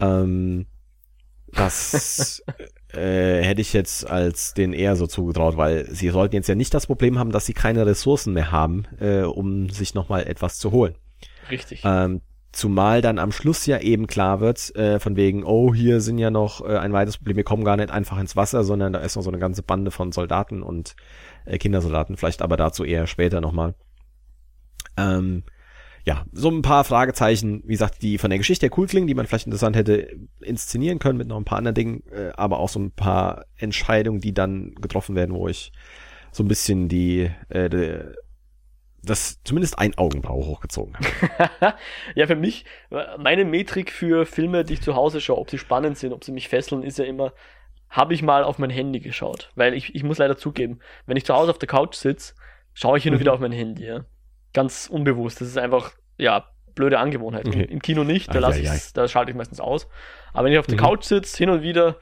Ähm, 0.00 0.66
das 1.52 2.44
äh, 2.92 3.42
hätte 3.42 3.60
ich 3.60 3.72
jetzt 3.72 4.08
als 4.08 4.54
den 4.54 4.72
eher 4.72 4.96
so 4.96 5.06
zugetraut, 5.06 5.56
weil 5.56 5.86
sie 5.90 6.10
sollten 6.10 6.34
jetzt 6.34 6.48
ja 6.48 6.54
nicht 6.54 6.74
das 6.74 6.86
Problem 6.86 7.18
haben, 7.18 7.30
dass 7.30 7.46
sie 7.46 7.54
keine 7.54 7.86
Ressourcen 7.86 8.32
mehr 8.32 8.50
haben, 8.50 8.84
äh, 9.00 9.22
um 9.22 9.70
sich 9.70 9.94
nochmal 9.94 10.26
etwas 10.26 10.58
zu 10.58 10.72
holen. 10.72 10.94
Richtig. 11.50 11.82
Ähm, 11.84 12.20
zumal 12.54 13.02
dann 13.02 13.18
am 13.18 13.32
Schluss 13.32 13.66
ja 13.66 13.78
eben 13.80 14.06
klar 14.06 14.40
wird, 14.40 14.74
äh, 14.76 15.00
von 15.00 15.16
wegen, 15.16 15.44
oh, 15.44 15.74
hier 15.74 16.00
sind 16.00 16.18
ja 16.18 16.30
noch 16.30 16.64
äh, 16.64 16.76
ein 16.78 16.92
weiteres 16.92 17.18
Problem, 17.18 17.36
wir 17.36 17.44
kommen 17.44 17.64
gar 17.64 17.76
nicht 17.76 17.90
einfach 17.90 18.18
ins 18.18 18.36
Wasser, 18.36 18.64
sondern 18.64 18.92
da 18.92 19.00
ist 19.00 19.16
noch 19.16 19.22
so 19.22 19.30
eine 19.30 19.38
ganze 19.38 19.62
Bande 19.62 19.90
von 19.90 20.12
Soldaten 20.12 20.62
und 20.62 20.96
äh, 21.44 21.58
Kindersoldaten, 21.58 22.16
vielleicht 22.16 22.42
aber 22.42 22.56
dazu 22.56 22.84
eher 22.84 23.06
später 23.06 23.40
nochmal. 23.40 23.74
Ähm, 24.96 25.44
ja, 26.06 26.26
so 26.32 26.50
ein 26.50 26.62
paar 26.62 26.84
Fragezeichen, 26.84 27.62
wie 27.64 27.72
gesagt, 27.72 28.02
die 28.02 28.18
von 28.18 28.30
der 28.30 28.38
Geschichte 28.38 28.66
her 28.66 28.72
cool 28.76 28.86
klingen, 28.86 29.06
die 29.06 29.14
man 29.14 29.26
vielleicht 29.26 29.46
interessant 29.46 29.74
hätte 29.74 30.16
inszenieren 30.40 30.98
können 30.98 31.18
mit 31.18 31.28
noch 31.28 31.38
ein 31.38 31.46
paar 31.46 31.58
anderen 31.58 31.74
Dingen, 31.74 32.02
äh, 32.12 32.30
aber 32.36 32.58
auch 32.58 32.68
so 32.68 32.78
ein 32.78 32.90
paar 32.90 33.46
Entscheidungen, 33.56 34.20
die 34.20 34.34
dann 34.34 34.74
getroffen 34.74 35.16
werden, 35.16 35.34
wo 35.34 35.48
ich 35.48 35.72
so 36.30 36.42
ein 36.42 36.48
bisschen 36.48 36.88
die, 36.88 37.30
äh, 37.48 37.70
die 37.70 38.00
das 39.04 39.42
zumindest 39.44 39.78
ein 39.78 39.96
Augenbraue 39.96 40.46
hochgezogen 40.46 40.94
habe. 40.96 41.74
ja, 42.14 42.26
für 42.26 42.36
mich, 42.36 42.64
meine 43.18 43.44
Metrik 43.44 43.90
für 43.90 44.26
Filme, 44.26 44.64
die 44.64 44.74
ich 44.74 44.82
zu 44.82 44.94
Hause 44.94 45.20
schaue, 45.20 45.38
ob 45.38 45.50
sie 45.50 45.58
spannend 45.58 45.98
sind, 45.98 46.12
ob 46.12 46.24
sie 46.24 46.32
mich 46.32 46.48
fesseln, 46.48 46.82
ist 46.82 46.98
ja 46.98 47.04
immer, 47.04 47.32
habe 47.88 48.14
ich 48.14 48.22
mal 48.22 48.44
auf 48.44 48.58
mein 48.58 48.70
Handy 48.70 49.00
geschaut. 49.00 49.52
Weil 49.54 49.74
ich, 49.74 49.94
ich 49.94 50.02
muss 50.02 50.18
leider 50.18 50.36
zugeben, 50.36 50.80
wenn 51.06 51.16
ich 51.16 51.24
zu 51.24 51.34
Hause 51.34 51.50
auf 51.50 51.58
der 51.58 51.68
Couch 51.68 51.94
sitze, 51.94 52.34
schaue 52.72 52.98
ich 52.98 53.04
hin 53.04 53.12
und 53.12 53.18
mhm. 53.18 53.20
wieder 53.20 53.32
auf 53.32 53.40
mein 53.40 53.52
Handy, 53.52 53.84
ja 53.86 54.04
ganz 54.54 54.88
unbewusst. 54.90 55.42
Das 55.42 55.48
ist 55.48 55.58
einfach, 55.58 55.92
ja, 56.16 56.46
blöde 56.74 56.98
Angewohnheit. 56.98 57.46
Okay. 57.46 57.64
Im 57.64 57.82
Kino 57.82 58.04
nicht, 58.04 58.34
da, 58.34 58.38
lass 58.38 58.58
ich's, 58.58 58.94
da 58.94 59.06
schalte 59.06 59.30
ich 59.30 59.36
meistens 59.36 59.60
aus. 59.60 59.86
Aber 60.32 60.46
wenn 60.46 60.52
ich 60.52 60.58
auf 60.58 60.66
der 60.66 60.76
mhm. 60.76 60.82
Couch 60.82 61.04
sitze, 61.04 61.36
hin 61.36 61.50
und 61.50 61.60
wieder 61.60 61.96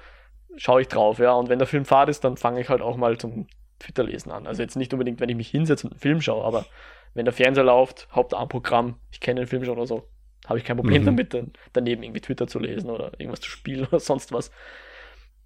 schaue 0.56 0.82
ich 0.82 0.88
drauf, 0.88 1.18
ja. 1.18 1.32
Und 1.32 1.48
wenn 1.48 1.58
der 1.58 1.66
Film 1.66 1.84
fad 1.84 2.08
ist, 2.08 2.22
dann 2.22 2.36
fange 2.36 2.60
ich 2.60 2.68
halt 2.68 2.82
auch 2.82 2.96
mal 2.96 3.18
zum 3.18 3.48
Twitter-Lesen 3.82 4.32
an. 4.32 4.46
Also 4.46 4.62
jetzt 4.62 4.76
nicht 4.76 4.92
unbedingt, 4.92 5.20
wenn 5.20 5.28
ich 5.28 5.36
mich 5.36 5.48
hinsetze 5.48 5.86
und 5.86 5.94
einen 5.94 6.00
Film 6.00 6.20
schaue, 6.20 6.44
aber 6.44 6.66
wenn 7.14 7.24
der 7.24 7.34
Fernseher 7.34 7.64
läuft, 7.64 8.08
Hauptarmprogramm, 8.12 8.96
ich 9.10 9.20
kenne 9.20 9.40
den 9.40 9.46
Film 9.46 9.64
schon 9.64 9.76
oder 9.76 9.86
so, 9.86 10.08
habe 10.46 10.58
ich 10.58 10.64
kein 10.64 10.76
Problem 10.76 11.02
mhm. 11.02 11.06
damit, 11.06 11.34
dann 11.34 11.52
daneben 11.72 12.02
irgendwie 12.02 12.20
Twitter 12.20 12.46
zu 12.46 12.58
lesen 12.58 12.90
oder 12.90 13.12
irgendwas 13.18 13.40
zu 13.40 13.50
spielen 13.50 13.86
oder 13.90 14.00
sonst 14.00 14.32
was. 14.32 14.50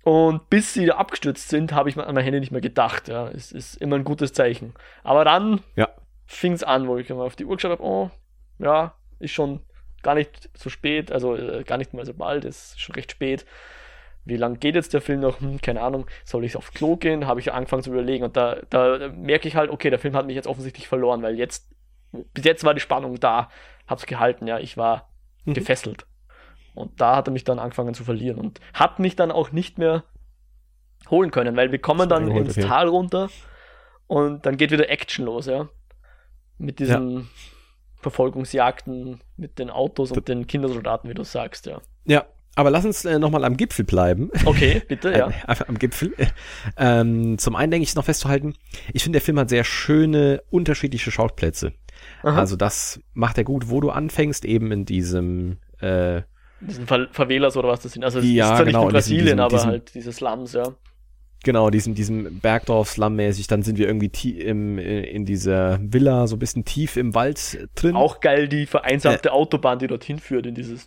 Und 0.02 0.48
bis 0.50 0.72
sie 0.72 0.92
abgestürzt 0.92 1.48
sind, 1.48 1.72
habe 1.72 1.88
ich 1.88 1.98
an 1.98 2.14
mein 2.14 2.22
Handy 2.22 2.38
nicht 2.38 2.52
mehr 2.52 2.60
gedacht. 2.60 3.08
Ja, 3.08 3.28
es 3.28 3.50
ist 3.50 3.74
immer 3.74 3.96
ein 3.96 4.04
gutes 4.04 4.32
Zeichen. 4.32 4.72
Aber 5.02 5.24
dann 5.24 5.60
ja 5.74 5.88
fing 6.26 6.52
es 6.52 6.64
an, 6.64 6.88
wo 6.88 6.98
ich 6.98 7.08
mal 7.08 7.24
auf 7.24 7.36
die 7.36 7.44
Uhr 7.44 7.56
geschaut 7.56 7.70
habe, 7.70 7.82
oh, 7.82 8.10
ja, 8.58 8.94
ist 9.18 9.32
schon 9.32 9.60
gar 10.02 10.14
nicht 10.14 10.50
so 10.54 10.68
spät, 10.68 11.10
also 11.10 11.36
äh, 11.36 11.64
gar 11.64 11.78
nicht 11.78 11.94
mal 11.94 12.04
so 12.04 12.14
bald, 12.14 12.44
ist 12.44 12.80
schon 12.80 12.94
recht 12.94 13.12
spät. 13.12 13.46
Wie 14.26 14.36
lange 14.36 14.58
geht 14.58 14.74
jetzt 14.74 14.92
der 14.92 15.00
Film 15.00 15.20
noch? 15.20 15.40
Hm, 15.40 15.60
keine 15.60 15.80
Ahnung. 15.80 16.06
Soll 16.24 16.44
ich 16.44 16.56
aufs 16.56 16.72
Klo 16.72 16.96
gehen? 16.96 17.28
Habe 17.28 17.38
ich 17.38 17.52
angefangen 17.52 17.84
zu 17.84 17.90
überlegen. 17.90 18.24
Und 18.24 18.36
da, 18.36 18.56
da 18.70 19.08
merke 19.14 19.46
ich 19.46 19.54
halt, 19.54 19.70
okay, 19.70 19.88
der 19.88 20.00
Film 20.00 20.16
hat 20.16 20.26
mich 20.26 20.34
jetzt 20.34 20.48
offensichtlich 20.48 20.88
verloren, 20.88 21.22
weil 21.22 21.38
jetzt, 21.38 21.70
bis 22.34 22.44
jetzt 22.44 22.64
war 22.64 22.74
die 22.74 22.80
Spannung 22.80 23.20
da, 23.20 23.48
hab's 23.86 24.04
gehalten, 24.04 24.48
ja, 24.48 24.58
ich 24.58 24.76
war 24.76 25.08
mhm. 25.44 25.54
gefesselt. 25.54 26.06
Und 26.74 27.00
da 27.00 27.16
hat 27.16 27.28
er 27.28 27.32
mich 27.32 27.44
dann 27.44 27.60
angefangen 27.60 27.94
zu 27.94 28.02
verlieren 28.02 28.38
und 28.38 28.60
hat 28.74 28.98
mich 28.98 29.14
dann 29.14 29.30
auch 29.30 29.52
nicht 29.52 29.78
mehr 29.78 30.02
holen 31.08 31.30
können, 31.30 31.56
weil 31.56 31.70
wir 31.70 31.78
kommen 31.78 32.08
dann 32.08 32.28
ins 32.28 32.56
Tal 32.56 32.88
runter 32.88 33.30
und 34.08 34.44
dann 34.44 34.56
geht 34.56 34.72
wieder 34.72 34.90
Action 34.90 35.24
los, 35.24 35.46
ja. 35.46 35.68
Mit 36.58 36.80
diesen 36.80 37.18
ja. 37.18 37.24
Verfolgungsjagden 37.98 39.20
mit 39.36 39.60
den 39.60 39.70
Autos 39.70 40.10
und 40.10 40.26
den 40.26 40.48
Kindersoldaten, 40.48 41.08
wie 41.08 41.14
du 41.14 41.22
sagst, 41.22 41.66
ja. 41.66 41.80
Ja, 42.04 42.26
aber 42.56 42.70
lass 42.70 42.84
uns 42.84 43.04
äh, 43.04 43.18
nochmal 43.18 43.44
am 43.44 43.56
Gipfel 43.56 43.84
bleiben. 43.84 44.30
Okay, 44.44 44.82
bitte, 44.88 45.12
ja. 45.12 45.28
Einfach 45.46 45.68
am 45.68 45.78
Gipfel. 45.78 46.14
Ähm, 46.76 47.38
zum 47.38 47.54
einen 47.54 47.70
denke 47.70 47.84
ich 47.84 47.94
noch 47.94 48.04
festzuhalten, 48.04 48.54
ich 48.92 49.04
finde, 49.04 49.18
der 49.18 49.24
Film 49.24 49.38
hat 49.38 49.50
sehr 49.50 49.62
schöne, 49.62 50.42
unterschiedliche 50.50 51.10
Schauplätze. 51.10 51.74
Aha. 52.22 52.38
Also 52.38 52.56
das 52.56 53.00
macht 53.14 53.38
er 53.38 53.44
gut, 53.44 53.68
wo 53.70 53.80
du 53.80 53.90
anfängst, 53.90 54.44
eben 54.44 54.72
in 54.72 54.84
diesem 54.84 55.58
äh, 55.80 56.22
diesen 56.60 56.86
Ver 56.86 57.08
Favelas 57.12 57.56
oder 57.56 57.68
was 57.68 57.80
das 57.80 57.92
sind. 57.92 58.04
Also 58.04 58.18
es 58.18 58.24
ja, 58.26 58.50
ist 58.50 58.56
zwar 58.56 58.64
genau, 58.64 58.78
nicht 58.80 58.88
in 58.88 58.92
Brasilien, 58.92 59.24
diesem, 59.24 59.40
aber 59.40 59.56
diesem, 59.56 59.70
halt 59.70 59.94
diese 59.94 60.12
Slums, 60.12 60.52
ja. 60.54 60.74
Genau, 61.44 61.70
diesem, 61.70 61.94
diesem 61.94 62.40
Bergdorf 62.40 62.90
Slum-mäßig. 62.90 63.46
Dann 63.46 63.62
sind 63.62 63.78
wir 63.78 63.86
irgendwie 63.86 64.40
im, 64.40 64.78
in 64.78 65.26
dieser 65.26 65.78
Villa, 65.80 66.26
so 66.26 66.36
ein 66.36 66.38
bisschen 66.38 66.64
tief 66.64 66.96
im 66.96 67.14
Wald 67.14 67.68
drin. 67.74 67.94
Auch 67.94 68.20
geil, 68.20 68.48
die 68.48 68.66
vereinsamte 68.66 69.28
äh, 69.28 69.32
Autobahn, 69.32 69.78
die 69.78 69.86
dorthin 69.86 70.18
führt, 70.18 70.46
in 70.46 70.54
dieses 70.54 70.86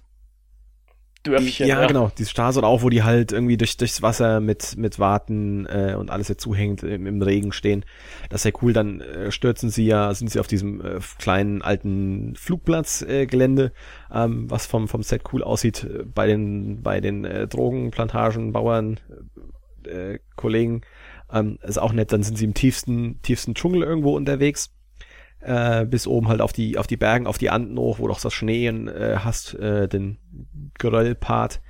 Dörfchen. 1.24 1.68
Ja, 1.68 1.82
ja, 1.82 1.88
genau, 1.88 2.12
diese 2.18 2.30
Straße 2.30 2.60
oder 2.60 2.68
auch, 2.68 2.82
wo 2.82 2.90
die 2.90 3.04
halt 3.04 3.32
irgendwie 3.32 3.58
durch, 3.58 3.76
durchs 3.78 4.02
Wasser 4.02 4.40
mit, 4.40 4.78
mit 4.78 5.00
Warten 5.00 5.66
äh, 5.66 5.96
und 5.98 6.10
alles 6.10 6.28
dazu 6.28 6.56
hängt, 6.56 6.84
im, 6.84 7.06
im 7.06 7.22
Regen 7.22 7.52
stehen. 7.52 7.84
Das 8.30 8.42
ist 8.42 8.46
ja 8.46 8.60
cool, 8.62 8.74
dann 8.74 9.02
äh, 9.02 9.32
stürzen 9.32 9.70
sie 9.70 9.86
ja, 9.86 10.14
sind 10.14 10.32
sie 10.32 10.40
auf 10.40 10.48
diesem 10.48 10.80
äh, 10.80 11.00
kleinen 11.18 11.62
alten 11.62 12.36
Flugplatzgelände, 12.36 13.22
äh, 13.22 13.26
Gelände, 13.26 13.72
ähm, 14.14 14.50
was 14.50 14.66
vom, 14.66 14.88
vom 14.88 15.04
Set 15.04 15.24
cool 15.34 15.44
aussieht, 15.44 15.84
äh, 15.84 16.04
bei 16.04 16.28
den, 16.28 16.82
bei 16.82 17.02
den 17.02 17.26
äh, 17.26 17.48
Drogenplantagen, 17.48 18.54
Bauern, 18.54 19.00
äh, 19.86 20.20
Kollegen. 20.36 20.82
Ähm, 21.32 21.60
ist 21.62 21.80
auch 21.80 21.94
nett, 21.94 22.12
dann 22.12 22.24
sind 22.24 22.38
sie 22.38 22.46
im 22.46 22.54
tiefsten, 22.54 23.22
tiefsten 23.22 23.54
Dschungel 23.54 23.84
irgendwo 23.84 24.16
unterwegs 24.16 24.72
äh, 25.42 25.86
bis 25.86 26.08
oben 26.08 26.28
halt 26.28 26.42
auf 26.42 26.54
die, 26.54 26.78
auf 26.78 26.88
die 26.88 26.98
Bergen, 26.98 27.28
auf 27.28 27.38
die 27.38 27.50
Anden 27.50 27.78
hoch, 27.78 28.00
wo 28.00 28.08
du 28.08 28.14
auch 28.14 28.22
das 28.22 28.34
Schnee 28.34 28.68
äh, 28.68 29.18
hast, 29.18 29.54
äh, 29.56 29.88
den 29.88 30.18
Geröllpart. 30.78 31.62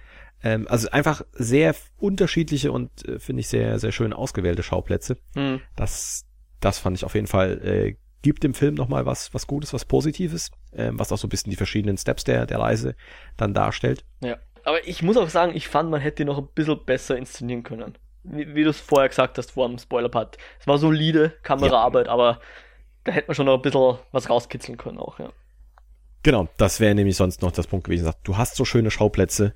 Ähm, 0.43 0.67
also 0.69 0.89
einfach 0.89 1.21
sehr 1.33 1.75
unterschiedliche 1.97 2.71
und 2.71 3.07
äh, 3.07 3.19
finde 3.19 3.41
ich 3.41 3.47
sehr, 3.47 3.79
sehr 3.79 3.91
schön 3.91 4.13
ausgewählte 4.13 4.63
Schauplätze. 4.63 5.17
Mhm. 5.35 5.61
Das, 5.75 6.25
das 6.59 6.79
fand 6.79 6.97
ich 6.97 7.05
auf 7.05 7.15
jeden 7.15 7.27
Fall, 7.27 7.61
äh, 7.63 7.95
gibt 8.21 8.43
dem 8.43 8.53
Film 8.53 8.75
nochmal 8.75 9.05
was, 9.05 9.33
was 9.33 9.47
Gutes, 9.47 9.73
was 9.73 9.85
Positives, 9.85 10.51
äh, 10.71 10.91
was 10.93 11.11
auch 11.11 11.17
so 11.17 11.27
ein 11.27 11.29
bisschen 11.29 11.51
die 11.51 11.55
verschiedenen 11.55 11.97
Steps 11.97 12.23
der, 12.23 12.45
der 12.45 12.59
Reise 12.59 12.95
dann 13.37 13.53
darstellt. 13.53 14.05
Ja. 14.21 14.37
Aber 14.63 14.85
ich 14.87 15.01
muss 15.01 15.17
auch 15.17 15.29
sagen, 15.29 15.53
ich 15.55 15.67
fand, 15.67 15.89
man 15.89 16.01
hätte 16.01 16.25
noch 16.25 16.37
ein 16.37 16.47
bisschen 16.53 16.83
besser 16.85 17.17
inszenieren 17.17 17.63
können. 17.63 17.97
Wie, 18.23 18.53
wie 18.55 18.63
du 18.63 18.69
es 18.69 18.79
vorher 18.79 19.07
gesagt 19.07 19.37
hast 19.37 19.51
vor 19.51 19.67
dem 19.67 19.77
Spoiler-Part. 19.77 20.37
Es 20.59 20.67
war 20.67 20.77
solide 20.77 21.33
Kameraarbeit, 21.43 22.07
ja. 22.07 22.11
aber 22.11 22.39
da 23.03 23.11
hätte 23.11 23.27
man 23.27 23.35
schon 23.35 23.45
noch 23.45 23.55
ein 23.55 23.61
bisschen 23.61 23.97
was 24.11 24.29
rauskitzeln 24.29 24.77
können 24.77 24.97
auch, 24.97 25.19
ja. 25.19 25.31
Genau, 26.23 26.49
das 26.57 26.79
wäre 26.79 26.95
nämlich 26.95 27.15
sonst 27.15 27.41
noch 27.41 27.51
das 27.51 27.67
Punkt 27.67 27.85
gewesen. 27.85 28.11
Du 28.23 28.37
hast 28.37 28.55
so 28.55 28.65
schöne 28.65 28.91
Schauplätze. 28.91 29.53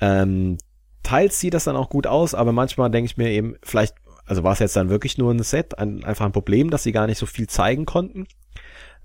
Ähm, 0.00 0.58
teils 1.02 1.40
sieht 1.40 1.54
das 1.54 1.64
dann 1.64 1.76
auch 1.76 1.88
gut 1.88 2.06
aus, 2.06 2.34
aber 2.34 2.52
manchmal 2.52 2.90
denke 2.90 3.06
ich 3.06 3.16
mir 3.16 3.30
eben, 3.30 3.56
vielleicht, 3.62 3.94
also 4.26 4.42
war 4.42 4.52
es 4.52 4.58
jetzt 4.58 4.76
dann 4.76 4.90
wirklich 4.90 5.16
nur 5.16 5.32
ein 5.32 5.42
Set, 5.42 5.78
ein, 5.78 6.04
einfach 6.04 6.26
ein 6.26 6.32
Problem, 6.32 6.70
dass 6.70 6.82
sie 6.82 6.92
gar 6.92 7.06
nicht 7.06 7.18
so 7.18 7.26
viel 7.26 7.46
zeigen 7.46 7.86
konnten 7.86 8.26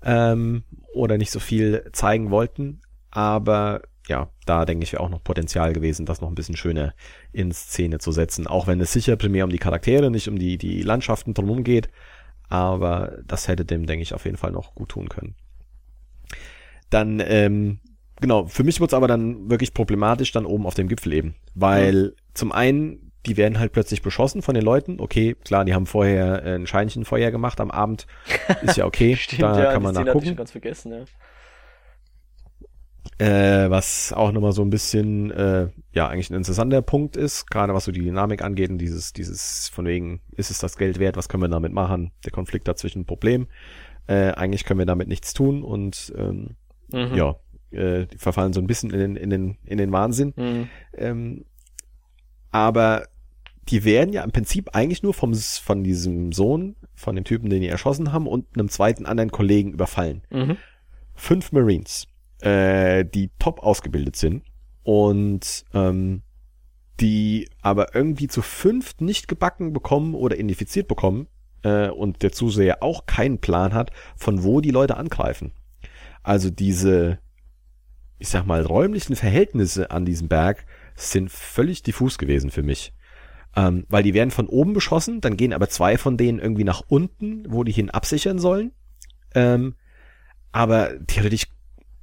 ähm, 0.02 0.64
oder 0.94 1.16
nicht 1.16 1.30
so 1.30 1.40
viel 1.40 1.88
zeigen 1.92 2.30
wollten. 2.30 2.80
Aber 3.10 3.82
ja, 4.08 4.28
da 4.44 4.64
denke 4.64 4.84
ich, 4.84 4.92
wäre 4.92 5.02
auch 5.02 5.08
noch 5.08 5.22
Potenzial 5.22 5.72
gewesen, 5.72 6.06
das 6.06 6.20
noch 6.20 6.28
ein 6.28 6.34
bisschen 6.34 6.56
schöner 6.56 6.94
in 7.32 7.52
Szene 7.52 7.98
zu 7.98 8.12
setzen. 8.12 8.46
Auch 8.46 8.66
wenn 8.66 8.80
es 8.80 8.92
sicher 8.92 9.16
primär 9.16 9.44
um 9.44 9.50
die 9.50 9.58
Charaktere, 9.58 10.10
nicht 10.10 10.28
um 10.28 10.38
die, 10.38 10.58
die 10.58 10.82
Landschaften 10.82 11.32
drumherum 11.32 11.64
geht. 11.64 11.88
Aber 12.50 13.18
das 13.26 13.48
hätte 13.48 13.64
dem, 13.64 13.86
denke 13.86 14.02
ich, 14.02 14.12
auf 14.12 14.24
jeden 14.26 14.36
Fall 14.36 14.50
noch 14.50 14.74
gut 14.74 14.90
tun 14.90 15.08
können. 15.08 15.34
Dann, 16.90 17.22
ähm, 17.24 17.78
genau, 18.20 18.46
für 18.46 18.64
mich 18.64 18.80
wurde 18.80 18.90
es 18.90 18.94
aber 18.94 19.06
dann 19.06 19.48
wirklich 19.48 19.72
problematisch 19.72 20.32
dann 20.32 20.44
oben 20.44 20.66
auf 20.66 20.74
dem 20.74 20.88
Gipfel 20.88 21.12
eben. 21.12 21.36
Weil 21.54 22.02
mhm. 22.02 22.12
zum 22.34 22.52
einen, 22.52 23.12
die 23.24 23.36
werden 23.36 23.60
halt 23.60 23.72
plötzlich 23.72 24.02
beschossen 24.02 24.42
von 24.42 24.54
den 24.54 24.64
Leuten. 24.64 25.00
Okay, 25.00 25.36
klar, 25.44 25.64
die 25.64 25.74
haben 25.74 25.86
vorher 25.86 26.42
ein 26.42 26.66
Scheinchenfeuer 26.66 27.30
gemacht 27.30 27.60
am 27.60 27.70
Abend. 27.70 28.08
Ist 28.62 28.76
ja 28.76 28.84
okay. 28.84 29.14
Stimmt, 29.20 29.42
da 29.42 29.62
ja, 29.62 29.72
kann 29.72 29.82
man 29.82 29.94
nachgucken. 29.94 30.26
Ich 30.26 30.36
ganz 30.36 30.50
vergessen, 30.50 30.92
ja. 30.92 31.04
Äh, 33.18 33.68
was 33.70 34.12
auch 34.12 34.32
nochmal 34.32 34.52
so 34.52 34.62
ein 34.62 34.70
bisschen, 34.70 35.30
äh, 35.30 35.68
ja, 35.92 36.08
eigentlich 36.08 36.30
ein 36.30 36.36
interessanter 36.36 36.80
Punkt 36.80 37.16
ist, 37.16 37.50
gerade 37.50 37.74
was 37.74 37.84
so 37.84 37.92
die 37.92 38.02
Dynamik 38.02 38.42
angeht 38.42 38.70
und 38.70 38.78
dieses, 38.78 39.12
dieses 39.12 39.68
von 39.68 39.84
wegen, 39.84 40.20
ist 40.32 40.50
es 40.50 40.58
das 40.58 40.78
Geld 40.78 40.98
wert, 40.98 41.16
was 41.16 41.28
können 41.28 41.42
wir 41.42 41.48
damit 41.48 41.72
machen? 41.72 42.12
Der 42.24 42.32
Konflikt 42.32 42.66
dazwischen 42.66 43.00
ein 43.00 43.06
Problem. 43.06 43.46
Äh, 44.06 44.32
eigentlich 44.32 44.64
können 44.64 44.78
wir 44.78 44.86
damit 44.86 45.08
nichts 45.08 45.34
tun 45.34 45.62
und 45.62 46.12
ähm, 46.16 46.56
mhm. 46.92 47.14
ja, 47.14 47.36
äh, 47.72 48.06
die 48.06 48.18
verfallen 48.18 48.52
so 48.52 48.60
ein 48.60 48.66
bisschen 48.66 48.90
in 48.90 48.98
den, 48.98 49.16
in 49.16 49.30
den, 49.30 49.58
in 49.64 49.78
den 49.78 49.92
Wahnsinn. 49.92 50.32
Mhm. 50.36 50.68
Ähm, 50.94 51.44
aber 52.50 53.06
die 53.68 53.84
werden 53.84 54.12
ja 54.12 54.24
im 54.24 54.32
Prinzip 54.32 54.70
eigentlich 54.74 55.02
nur 55.02 55.14
vom, 55.14 55.34
von 55.34 55.84
diesem 55.84 56.32
Sohn, 56.32 56.74
von 56.94 57.14
dem 57.14 57.24
Typen, 57.24 57.50
den 57.50 57.60
die 57.60 57.68
erschossen 57.68 58.12
haben, 58.12 58.26
und 58.26 58.46
einem 58.54 58.68
zweiten 58.68 59.06
anderen 59.06 59.30
Kollegen 59.30 59.72
überfallen. 59.72 60.22
Mhm. 60.30 60.56
Fünf 61.14 61.52
Marines 61.52 62.08
äh, 62.42 63.04
die 63.04 63.30
top 63.38 63.60
ausgebildet 63.60 64.16
sind 64.16 64.44
und 64.82 65.64
ähm, 65.72 66.22
die 67.00 67.48
aber 67.62 67.94
irgendwie 67.94 68.28
zu 68.28 68.42
fünft 68.42 69.00
nicht 69.00 69.28
gebacken 69.28 69.72
bekommen 69.72 70.14
oder 70.14 70.36
identifiziert 70.36 70.88
bekommen 70.88 71.28
äh, 71.62 71.88
und 71.88 72.22
der 72.22 72.32
Zuseher 72.32 72.82
auch 72.82 73.06
keinen 73.06 73.38
Plan 73.38 73.74
hat, 73.74 73.90
von 74.16 74.42
wo 74.42 74.60
die 74.60 74.70
Leute 74.70 74.96
angreifen. 74.96 75.52
Also 76.22 76.50
diese, 76.50 77.18
ich 78.18 78.28
sag 78.28 78.46
mal, 78.46 78.62
räumlichen 78.62 79.16
Verhältnisse 79.16 79.90
an 79.90 80.04
diesem 80.04 80.28
Berg 80.28 80.66
sind 80.94 81.30
völlig 81.30 81.82
diffus 81.82 82.18
gewesen 82.18 82.50
für 82.50 82.62
mich. 82.62 82.92
Ähm, 83.56 83.84
weil 83.88 84.02
die 84.02 84.14
werden 84.14 84.30
von 84.30 84.46
oben 84.46 84.74
beschossen, 84.74 85.20
dann 85.20 85.36
gehen 85.36 85.52
aber 85.52 85.68
zwei 85.68 85.98
von 85.98 86.16
denen 86.16 86.38
irgendwie 86.38 86.64
nach 86.64 86.82
unten, 86.86 87.44
wo 87.48 87.64
die 87.64 87.72
hin 87.72 87.90
absichern 87.90 88.38
sollen. 88.38 88.72
Ähm, 89.34 89.74
aber 90.52 91.04
theoretisch 91.06 91.46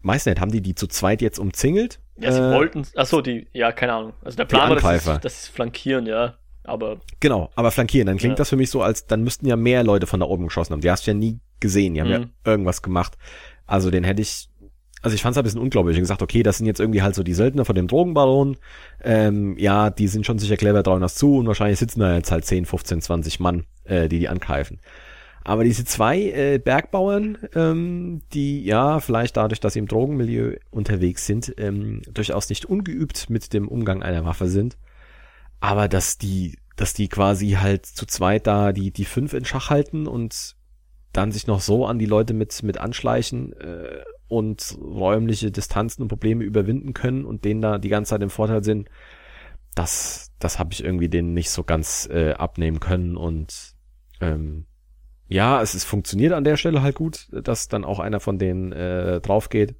Meist 0.02 0.26
nicht. 0.26 0.40
Haben 0.40 0.52
die 0.52 0.62
die 0.62 0.76
zu 0.76 0.88
zweit 0.88 1.22
jetzt 1.22 1.40
umzingelt? 1.40 2.00
Ja, 2.18 2.32
sie 2.32 2.40
äh, 2.40 2.54
wollten. 2.54 2.86
Achso, 2.96 3.22
die. 3.22 3.48
Ja, 3.54 3.72
keine 3.72 3.94
Ahnung. 3.94 4.14
Also 4.24 4.38
der 4.38 4.46
Plan 4.46 4.70
war, 4.70 4.76
dass 4.78 5.04
sie, 5.06 5.20
dass 5.20 5.46
sie 5.46 5.52
flankieren, 5.52 6.06
ja. 6.06 6.36
Aber. 6.64 7.00
Genau, 7.20 7.50
aber 7.56 7.72
flankieren. 7.72 8.08
Dann 8.08 8.18
klingt 8.18 8.34
ja. 8.34 8.38
das 8.38 8.50
für 8.50 8.58
mich 8.58 8.70
so, 8.70 8.82
als 8.82 9.08
dann 9.08 9.24
müssten 9.24 9.48
ja 9.48 9.56
mehr 9.56 9.84
Leute 9.84 10.08
von 10.08 10.20
da 10.20 10.26
oben 10.26 10.46
geschossen 10.46 10.74
haben. 10.74 10.82
Die 10.82 10.92
hast 10.92 11.08
du 11.08 11.12
ja 11.12 11.18
nie 11.18 11.40
gesehen. 11.60 11.94
Die 11.94 12.02
haben 12.02 12.08
mhm. 12.08 12.14
ja 12.14 12.52
irgendwas 12.52 12.82
gemacht. 12.82 13.18
Also 13.66 13.90
den 13.90 14.04
hätte 14.04 14.22
ich. 14.22 14.50
Also 15.02 15.14
ich 15.14 15.22
fand 15.22 15.34
es 15.34 15.38
ein 15.38 15.44
bisschen 15.44 15.62
unglaublich. 15.62 15.94
Ich 15.94 15.98
habe 15.98 16.04
gesagt, 16.04 16.22
okay, 16.24 16.42
das 16.42 16.58
sind 16.58 16.66
jetzt 16.66 16.80
irgendwie 16.80 17.04
halt 17.04 17.14
so 17.14 17.22
die 17.24 17.36
Söldner 17.36 17.66
von 17.66 17.76
dem 17.76 17.88
Drogenbaron. 17.88 18.58
Ähm, 19.04 19.56
ja, 19.58 19.92
die 19.92 20.08
sind 20.08 20.26
schon 20.26 20.40
sicher 20.40 20.58
clever, 20.58 20.84
trauen 20.84 21.02
das 21.02 21.16
zu 21.16 21.38
und 21.38 21.48
wahrscheinlich 21.48 21.78
sitzen 21.78 22.00
da 22.00 22.16
jetzt 22.16 22.32
halt 22.32 22.46
10, 22.46 22.66
15, 22.66 23.02
20 23.02 23.40
Mann, 23.40 23.66
äh, 23.84 24.10
die 24.10 24.20
die 24.20 24.28
angreifen. 24.28 24.80
Aber 25.48 25.64
diese 25.64 25.86
zwei 25.86 26.24
äh, 26.24 26.60
Bergbauern, 26.60 27.38
ähm, 27.56 28.22
die 28.34 28.66
ja 28.66 29.00
vielleicht 29.00 29.38
dadurch, 29.38 29.62
dass 29.62 29.72
sie 29.72 29.80
im 29.80 29.88
Drogenmilieu 29.88 30.58
unterwegs 30.72 31.26
sind, 31.26 31.54
ähm, 31.58 32.02
durchaus 32.12 32.50
nicht 32.50 32.66
ungeübt 32.66 33.30
mit 33.30 33.54
dem 33.54 33.70
Umgang 33.70 34.04
einer 34.04 34.26
Waffe 34.26 34.50
sind, 34.50 34.78
aber 35.62 35.88
dass 35.88 36.18
die, 36.18 36.58
dass 36.76 36.94
die 36.94 37.08
quasi 37.08 37.52
halt 37.52 37.86
zu 37.86 38.06
zweit 38.06 38.46
da 38.46 38.74
die 38.74 38.92
die 38.92 39.06
fünf 39.06 39.32
in 39.32 39.46
Schach 39.46 39.70
halten 39.70 40.06
und 40.06 40.58
dann 41.14 41.32
sich 41.32 41.48
noch 41.48 41.62
so 41.62 41.86
an 41.86 41.98
die 41.98 42.06
Leute 42.08 42.34
mit 42.34 42.62
mit 42.62 42.78
anschleichen 42.78 43.54
äh, 43.54 44.04
und 44.28 44.78
räumliche 44.82 45.50
Distanzen 45.50 46.02
und 46.02 46.10
Probleme 46.10 46.44
überwinden 46.44 46.94
können 46.94 47.24
und 47.24 47.46
denen 47.46 47.62
da 47.62 47.78
die 47.78 47.88
ganze 47.88 48.10
Zeit 48.10 48.22
im 48.22 48.30
Vorteil 48.30 48.66
sind, 48.66 48.90
das 49.76 50.34
das 50.40 50.60
habe 50.60 50.74
ich 50.74 50.84
irgendwie 50.84 51.08
denen 51.08 51.34
nicht 51.34 51.52
so 51.52 51.64
ganz 51.64 52.06
äh, 52.12 52.34
abnehmen 52.34 52.82
können 52.82 53.16
und 53.16 53.76
ähm, 54.20 54.66
ja, 55.28 55.62
es 55.62 55.76
ist 55.76 55.84
funktioniert 55.84 56.34
an 56.34 56.44
der 56.44 56.58
Stelle 56.58 56.82
halt 56.82 56.96
gut, 56.96 57.28
dass 57.32 57.68
dann 57.68 57.84
auch 57.84 58.00
einer 58.00 58.20
von 58.20 58.40
denen 58.40 58.72
äh, 58.72 59.20
drauf 59.22 59.50
geht. 59.50 59.76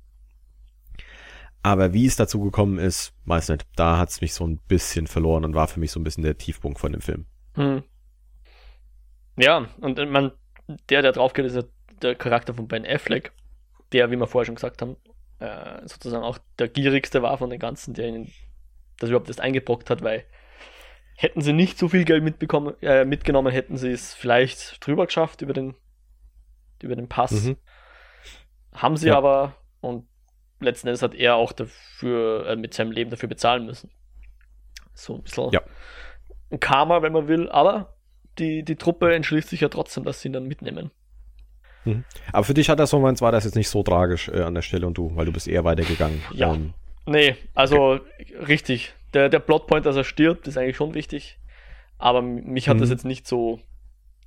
Aber 1.64 1.94
wie 1.94 2.06
es 2.06 2.16
dazu 2.16 2.40
gekommen 2.42 2.80
ist, 2.80 3.14
weiß 3.26 3.50
nicht. 3.50 3.66
Da 3.76 3.98
hat 3.98 4.10
es 4.10 4.22
mich 4.22 4.34
so 4.34 4.46
ein 4.46 4.58
bisschen 4.58 5.08
verloren 5.08 5.44
und 5.44 5.56
war 5.56 5.68
für 5.68 5.80
mich 5.80 5.92
so 5.92 6.00
ein 6.00 6.04
bisschen 6.04 6.24
der 6.24 6.38
Tiefpunkt 6.38 6.80
von 6.80 6.92
dem 6.92 7.02
Film. 7.02 7.26
Hm. 7.56 7.84
Ja, 9.38 9.68
und 9.82 9.98
man, 10.10 10.32
der, 10.90 11.02
der 11.02 11.12
drauf 11.12 11.34
geht, 11.34 11.46
ist 11.46 11.56
ja 11.56 11.64
der 12.02 12.16
Charakter 12.16 12.54
von 12.54 12.68
Ben 12.68 12.86
Affleck, 12.86 13.32
der, 13.92 14.12
wie 14.12 14.16
wir 14.16 14.28
vorher 14.28 14.46
schon 14.46 14.56
gesagt 14.56 14.82
haben, 14.82 14.98
äh, 15.40 15.88
sozusagen 15.88 16.24
auch 16.24 16.40
der 16.60 16.68
gierigste 16.68 17.22
war 17.22 17.38
von 17.38 17.50
den 17.50 17.60
ganzen, 17.60 17.94
der 17.94 18.08
ihn 18.08 18.32
das 19.00 19.10
überhaupt 19.10 19.28
erst 19.28 19.42
eingebrockt 19.42 19.90
hat, 19.90 20.02
weil 20.02 20.24
Hätten 21.20 21.42
sie 21.42 21.52
nicht 21.52 21.80
so 21.80 21.90
viel 21.90 22.06
Geld 22.06 22.24
mitbekommen, 22.24 22.76
äh, 22.82 23.04
mitgenommen, 23.04 23.52
hätten 23.52 23.76
sie 23.76 23.90
es 23.90 24.14
vielleicht 24.14 24.86
drüber 24.86 25.08
geschafft 25.08 25.42
über 25.42 25.52
den, 25.52 25.74
über 26.80 26.96
den 26.96 27.10
Pass. 27.10 27.32
Mhm. 27.32 27.58
Haben 28.72 28.98
sie 28.98 29.08
ja. 29.08 29.18
aber 29.18 29.56
und 29.82 30.08
letzten 30.60 30.88
Endes 30.88 31.02
hat 31.02 31.16
er 31.16 31.36
auch 31.36 31.54
dafür 31.54 32.48
äh, 32.48 32.56
mit 32.56 32.76
seinem 32.76 32.92
Leben 32.92 33.10
dafür 33.10 33.30
bezahlen 33.30 33.66
müssen. 33.66 33.90
So 34.94 35.16
ein 35.16 35.24
bisschen 35.24 35.50
ja. 35.52 35.62
ein 36.52 36.60
Karma, 36.60 37.02
wenn 37.02 37.14
man 37.14 37.28
will, 37.28 37.50
aber 37.50 37.96
die, 38.38 38.64
die 38.64 38.76
Truppe 38.76 39.16
entschließt 39.16 39.50
sich 39.50 39.62
ja 39.62 39.70
trotzdem, 39.70 40.04
dass 40.04 40.22
sie 40.22 40.30
ihn 40.30 40.34
dann 40.34 40.48
mitnehmen. 40.48 40.92
Mhm. 41.86 42.04
Aber 42.32 42.44
für 42.44 42.54
dich 42.54 42.70
hat 42.70 42.80
das 42.80 42.94
Moment 42.94 43.22
war 43.22 43.32
das 43.32 43.44
jetzt 43.44 43.56
nicht 43.56 43.70
so 43.70 43.82
tragisch 43.82 44.30
äh, 44.30 44.42
an 44.42 44.54
der 44.54 44.62
Stelle 44.62 44.86
und 44.86 45.00
du, 45.00 45.16
weil 45.16 45.26
du 45.26 45.32
bist 45.32 45.48
eher 45.48 45.64
weitergegangen. 45.64 46.22
Ja. 46.32 46.54
Ähm, 46.54 46.76
nee, 47.08 47.36
also 47.56 47.94
okay. 47.94 48.36
richtig 48.48 48.94
der, 49.14 49.30
der 49.30 49.40
Plotpoint, 49.40 49.86
dass 49.86 49.96
er 49.96 50.04
stirbt, 50.04 50.48
ist 50.48 50.58
eigentlich 50.58 50.78
schon 50.78 50.94
wichtig. 50.94 51.40
Aber 51.98 52.22
mich 52.22 52.70
hat 52.70 52.78
mhm. 52.78 52.82
das 52.82 52.90
jetzt 52.90 53.06
nicht 53.06 53.28
so 53.28 53.60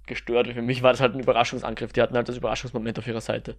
gestört. 0.07 0.49
Für 0.49 0.63
mich 0.63 0.83
war 0.83 0.93
das 0.93 1.01
halt 1.01 1.15
ein 1.15 1.21
Überraschungsangriff. 1.21 1.93
Die 1.93 2.03
hatten 2.03 2.17
halt 2.17 2.29
das 2.29 2.37
Überraschungsmoment 2.37 2.99
auf 2.99 3.07
ihrer 3.07 3.21
Seite. 3.21 3.57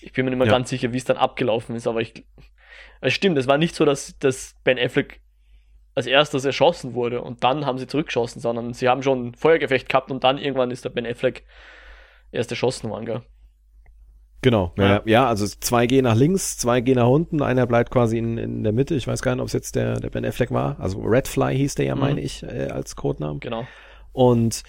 Ich 0.00 0.12
bin 0.12 0.24
mir 0.24 0.30
nicht 0.30 0.38
mehr 0.38 0.46
ja. 0.46 0.52
ganz 0.52 0.70
sicher, 0.70 0.92
wie 0.92 0.96
es 0.96 1.04
dann 1.04 1.16
abgelaufen 1.16 1.76
ist, 1.76 1.86
aber 1.86 2.00
ich. 2.00 2.24
Es 3.00 3.12
stimmt, 3.12 3.36
es 3.36 3.46
war 3.46 3.58
nicht 3.58 3.74
so, 3.74 3.84
dass, 3.84 4.18
dass 4.18 4.56
Ben 4.64 4.78
Affleck 4.78 5.20
als 5.94 6.06
erstes 6.06 6.44
erschossen 6.44 6.94
wurde 6.94 7.22
und 7.22 7.44
dann 7.44 7.66
haben 7.66 7.78
sie 7.78 7.86
zurückgeschossen, 7.86 8.40
sondern 8.40 8.72
sie 8.72 8.88
haben 8.88 9.02
schon 9.02 9.28
ein 9.28 9.34
Feuergefecht 9.34 9.88
gehabt 9.88 10.10
und 10.10 10.24
dann 10.24 10.38
irgendwann 10.38 10.70
ist 10.70 10.84
der 10.84 10.90
Ben 10.90 11.06
Affleck 11.06 11.44
erst 12.32 12.50
erschossen 12.50 12.90
worden, 12.90 13.04
gell? 13.04 13.22
Genau, 14.44 14.74
ja. 14.76 15.00
ja, 15.06 15.26
also 15.26 15.46
zwei 15.46 15.86
gehen 15.86 16.04
nach 16.04 16.16
links, 16.16 16.58
zwei 16.58 16.82
gehen 16.82 16.96
nach 16.96 17.08
unten, 17.08 17.40
einer 17.40 17.66
bleibt 17.66 17.90
quasi 17.90 18.18
in, 18.18 18.36
in 18.36 18.62
der 18.62 18.74
Mitte. 18.74 18.94
Ich 18.94 19.06
weiß 19.06 19.22
gar 19.22 19.34
nicht, 19.34 19.40
ob 19.40 19.46
es 19.46 19.54
jetzt 19.54 19.74
der, 19.74 19.98
der 20.00 20.10
Ben 20.10 20.22
Affleck 20.22 20.50
war. 20.50 20.78
Also 20.78 21.00
Redfly 21.00 21.56
hieß 21.56 21.76
der 21.76 21.86
ja, 21.86 21.94
mhm. 21.94 22.00
meine 22.02 22.20
ich, 22.20 22.42
äh, 22.42 22.68
als 22.68 22.94
Codenamen. 22.94 23.40
Genau. 23.40 23.66
Und 24.12 24.62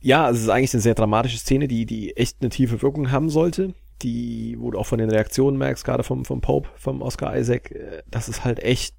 ja, 0.00 0.30
es 0.30 0.40
ist 0.40 0.48
eigentlich 0.48 0.72
eine 0.72 0.80
sehr 0.80 0.94
dramatische 0.94 1.36
Szene, 1.36 1.68
die, 1.68 1.84
die 1.84 2.16
echt 2.16 2.38
eine 2.40 2.48
tiefe 2.48 2.80
Wirkung 2.80 3.10
haben 3.10 3.28
sollte. 3.28 3.74
Die, 4.00 4.56
wo 4.58 4.70
du 4.70 4.78
auch 4.78 4.86
von 4.86 4.98
den 4.98 5.10
Reaktionen 5.10 5.58
merkst, 5.58 5.84
gerade 5.84 6.02
vom, 6.02 6.24
vom 6.24 6.40
Pope, 6.40 6.70
vom 6.76 7.02
Oscar 7.02 7.36
Isaac, 7.36 7.72
äh, 7.72 8.02
dass 8.10 8.28
es 8.28 8.42
halt 8.42 8.58
echt 8.60 8.94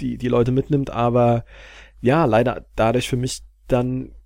die, 0.00 0.18
die 0.18 0.28
Leute 0.28 0.50
mitnimmt, 0.50 0.90
aber 0.90 1.44
ja, 2.00 2.24
leider 2.24 2.66
dadurch 2.74 3.08
für 3.08 3.16
mich 3.16 3.42
dann 3.68 4.16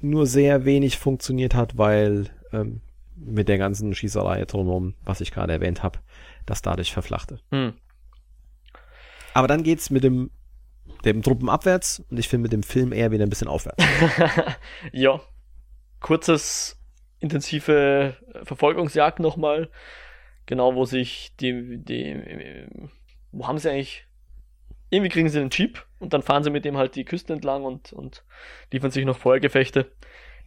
nur 0.00 0.26
sehr 0.26 0.64
wenig 0.64 0.98
funktioniert 0.98 1.54
hat, 1.54 1.78
weil 1.78 2.26
ähm, 2.52 2.80
mit 3.24 3.48
der 3.48 3.58
ganzen 3.58 3.94
Schießerei 3.94 4.44
drumherum, 4.44 4.94
was 5.04 5.20
ich 5.20 5.30
gerade 5.30 5.52
erwähnt 5.52 5.82
habe, 5.82 5.98
das 6.46 6.62
dadurch 6.62 6.92
verflachte. 6.92 7.40
Hm. 7.50 7.74
Aber 9.34 9.48
dann 9.48 9.62
geht's 9.62 9.90
mit 9.90 10.04
dem 10.04 10.30
dem 11.04 11.22
Truppen 11.22 11.48
abwärts 11.48 12.02
und 12.10 12.18
ich 12.18 12.28
finde 12.28 12.44
mit 12.44 12.52
dem 12.52 12.62
Film 12.62 12.92
eher 12.92 13.10
wieder 13.10 13.26
ein 13.26 13.30
bisschen 13.30 13.48
aufwärts. 13.48 13.84
ja. 14.92 15.20
Kurzes, 16.00 16.80
intensive 17.20 18.16
Verfolgungsjagd 18.42 19.20
nochmal. 19.20 19.70
Genau, 20.46 20.74
wo 20.74 20.84
sich 20.84 21.34
die, 21.36 21.78
die, 21.78 22.68
wo 23.30 23.46
haben 23.46 23.58
sie 23.58 23.70
eigentlich, 23.70 24.06
irgendwie 24.90 25.10
kriegen 25.10 25.28
sie 25.28 25.38
den 25.38 25.50
Jeep 25.50 25.86
und 25.98 26.12
dann 26.12 26.22
fahren 26.22 26.42
sie 26.42 26.50
mit 26.50 26.64
dem 26.64 26.76
halt 26.76 26.96
die 26.96 27.04
Küste 27.04 27.32
entlang 27.32 27.64
und, 27.64 27.92
und 27.92 28.24
liefern 28.72 28.90
sich 28.90 29.04
noch 29.04 29.16
Feuergefechte. 29.16 29.92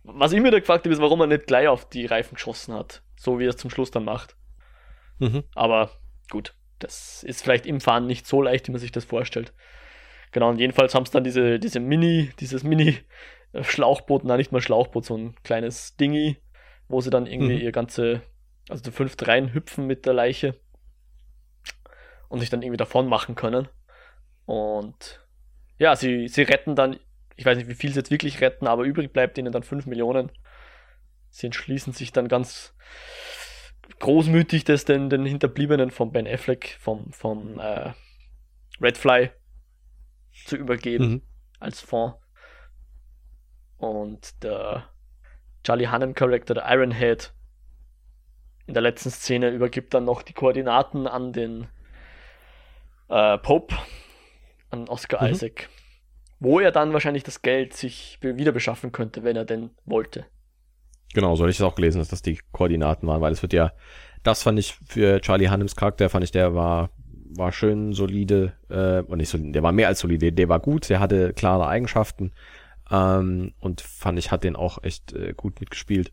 Was 0.07 0.31
ich 0.31 0.41
mir 0.41 0.51
da 0.51 0.59
gefragt 0.59 0.85
habe, 0.85 0.93
ist, 0.93 1.01
warum 1.01 1.21
er 1.21 1.27
nicht 1.27 1.47
gleich 1.47 1.67
auf 1.67 1.89
die 1.89 2.05
Reifen 2.05 2.35
geschossen 2.35 2.73
hat, 2.73 3.01
so 3.15 3.39
wie 3.39 3.45
er 3.45 3.49
es 3.49 3.57
zum 3.57 3.69
Schluss 3.69 3.91
dann 3.91 4.05
macht. 4.05 4.35
Mhm. 5.19 5.43
Aber 5.55 5.89
gut, 6.29 6.53
das 6.79 7.23
ist 7.23 7.41
vielleicht 7.41 7.65
im 7.65 7.81
Fahren 7.81 8.05
nicht 8.05 8.27
so 8.27 8.41
leicht, 8.41 8.67
wie 8.67 8.71
man 8.71 8.79
sich 8.79 8.91
das 8.91 9.05
vorstellt. 9.05 9.53
Genau, 10.31 10.49
und 10.49 10.59
jedenfalls 10.59 10.93
haben 10.93 11.03
es 11.03 11.11
dann 11.11 11.23
diese, 11.23 11.59
diese 11.59 11.79
Mini, 11.79 12.31
dieses 12.39 12.63
Mini-Schlauchboot, 12.63 14.25
nein, 14.25 14.37
nicht 14.37 14.51
mal 14.51 14.61
Schlauchboot, 14.61 15.05
so 15.05 15.17
ein 15.17 15.35
kleines 15.43 15.95
Dingi, 15.95 16.37
wo 16.87 17.01
sie 17.01 17.09
dann 17.09 17.25
irgendwie 17.25 17.55
mhm. 17.55 17.61
ihr 17.61 17.71
ganze, 17.71 18.21
also 18.69 18.83
die 18.83 18.91
fünf 18.91 19.15
rein 19.21 19.53
hüpfen 19.53 19.87
mit 19.87 20.05
der 20.05 20.13
Leiche 20.13 20.59
und 22.27 22.39
sich 22.39 22.49
dann 22.49 22.61
irgendwie 22.61 22.77
davon 22.77 23.07
machen 23.07 23.35
können. 23.35 23.69
Und 24.45 25.25
ja, 25.77 25.95
sie, 25.95 26.27
sie 26.27 26.43
retten 26.43 26.75
dann, 26.75 26.99
ich 27.35 27.45
weiß 27.45 27.57
nicht, 27.57 27.67
wie 27.67 27.75
viel 27.75 27.91
sie 27.91 27.99
jetzt 27.99 28.11
wirklich 28.11 28.41
retten, 28.41 28.67
aber 28.67 28.83
übrig 28.83 29.11
bleibt 29.11 29.37
ihnen 29.37 29.51
dann 29.51 29.63
5 29.63 29.85
Millionen. 29.85 30.31
Sie 31.29 31.47
entschließen 31.47 31.93
sich 31.93 32.11
dann 32.11 32.27
ganz 32.27 32.73
großmütig, 33.99 34.63
das 34.63 34.85
den, 34.85 35.09
den 35.09 35.25
Hinterbliebenen 35.25 35.91
von 35.91 36.11
Ben 36.11 36.27
Affleck, 36.27 36.77
vom, 36.79 37.11
vom 37.11 37.59
äh, 37.59 37.91
Redfly 38.81 39.31
zu 40.45 40.55
übergeben 40.55 41.09
mhm. 41.09 41.21
als 41.59 41.81
Fonds. 41.81 42.17
Und 43.77 44.43
der 44.43 44.89
Charlie 45.63 45.87
Hannem 45.87 46.13
Charakter, 46.13 46.53
der 46.53 46.65
Ironhead, 46.69 47.33
in 48.67 48.73
der 48.73 48.81
letzten 48.81 49.11
Szene 49.11 49.49
übergibt 49.49 49.93
dann 49.93 50.05
noch 50.05 50.21
die 50.21 50.33
Koordinaten 50.33 51.07
an 51.07 51.33
den 51.33 51.67
äh, 53.09 53.37
Pope, 53.37 53.75
an 54.69 54.87
Oscar 54.87 55.23
mhm. 55.23 55.29
Isaac, 55.33 55.69
wo 56.45 56.59
er 56.59 56.71
dann 56.71 56.93
wahrscheinlich 56.93 57.23
das 57.23 57.41
Geld 57.41 57.73
sich 57.73 58.19
wieder 58.21 58.51
beschaffen 58.51 58.91
könnte, 58.91 59.23
wenn 59.23 59.35
er 59.35 59.45
denn 59.45 59.71
wollte. 59.83 60.27
Genau, 61.15 61.35
so 61.35 61.43
hatte 61.43 61.49
ich 61.49 61.57
es 61.57 61.63
auch 61.63 61.73
gelesen, 61.73 61.97
dass 61.97 62.09
das 62.09 62.21
die 62.21 62.39
Koordinaten 62.51 63.07
waren, 63.07 63.19
weil 63.19 63.31
es 63.31 63.41
wird 63.41 63.51
ja, 63.51 63.71
das 64.21 64.43
fand 64.43 64.59
ich 64.59 64.75
für 64.85 65.19
Charlie 65.21 65.49
Hannems 65.49 65.75
Charakter, 65.75 66.07
fand 66.07 66.23
ich, 66.23 66.31
der 66.31 66.53
war, 66.53 66.91
war 67.35 67.51
schön 67.51 67.93
solide, 67.93 68.53
äh, 68.69 69.01
und 69.09 69.17
nicht 69.17 69.29
solide, 69.29 69.53
der 69.53 69.63
war 69.63 69.71
mehr 69.71 69.87
als 69.87 69.99
solide, 69.99 70.31
der 70.31 70.47
war 70.47 70.59
gut, 70.59 70.89
der 70.89 70.99
hatte 70.99 71.33
klare 71.33 71.67
Eigenschaften, 71.67 72.31
ähm, 72.91 73.53
und 73.59 73.81
fand 73.81 74.19
ich, 74.19 74.31
hat 74.31 74.43
den 74.43 74.55
auch 74.55 74.83
echt 74.83 75.13
äh, 75.13 75.33
gut 75.35 75.59
mitgespielt, 75.59 76.11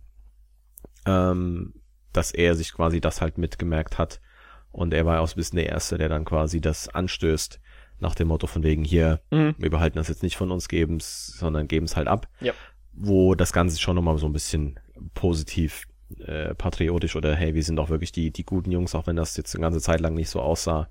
ähm, 1.04 1.74
dass 2.14 2.32
er 2.32 2.54
sich 2.54 2.72
quasi 2.72 3.02
das 3.02 3.20
halt 3.20 3.36
mitgemerkt 3.36 3.98
hat, 3.98 4.22
und 4.70 4.94
er 4.94 5.04
war 5.04 5.20
auch 5.20 5.28
so 5.28 5.34
ein 5.34 5.36
bisschen 5.36 5.58
der 5.58 5.68
Erste, 5.68 5.98
der 5.98 6.08
dann 6.08 6.24
quasi 6.24 6.62
das 6.62 6.88
anstößt, 6.88 7.60
nach 8.02 8.14
dem 8.16 8.28
Motto 8.28 8.46
von 8.46 8.62
wegen 8.62 8.84
hier, 8.84 9.20
mhm. 9.30 9.54
wir 9.56 9.70
behalten 9.70 9.96
das 9.96 10.08
jetzt 10.08 10.22
nicht 10.22 10.36
von 10.36 10.50
uns, 10.50 10.68
geben 10.68 10.98
sondern 11.00 11.68
geben 11.68 11.86
es 11.86 11.96
halt 11.96 12.08
ab. 12.08 12.28
Ja. 12.40 12.52
Wo 12.92 13.34
das 13.34 13.52
Ganze 13.52 13.80
schon 13.80 13.96
nochmal 13.96 14.18
so 14.18 14.26
ein 14.26 14.32
bisschen 14.32 14.78
positiv 15.14 15.86
äh, 16.18 16.54
patriotisch 16.54 17.16
oder 17.16 17.34
hey, 17.34 17.54
wir 17.54 17.62
sind 17.62 17.76
doch 17.76 17.88
wirklich 17.88 18.12
die, 18.12 18.30
die 18.30 18.44
guten 18.44 18.70
Jungs, 18.70 18.94
auch 18.94 19.06
wenn 19.06 19.16
das 19.16 19.36
jetzt 19.36 19.54
eine 19.54 19.62
ganze 19.62 19.80
Zeit 19.80 20.00
lang 20.00 20.14
nicht 20.14 20.28
so 20.28 20.40
aussah, 20.40 20.88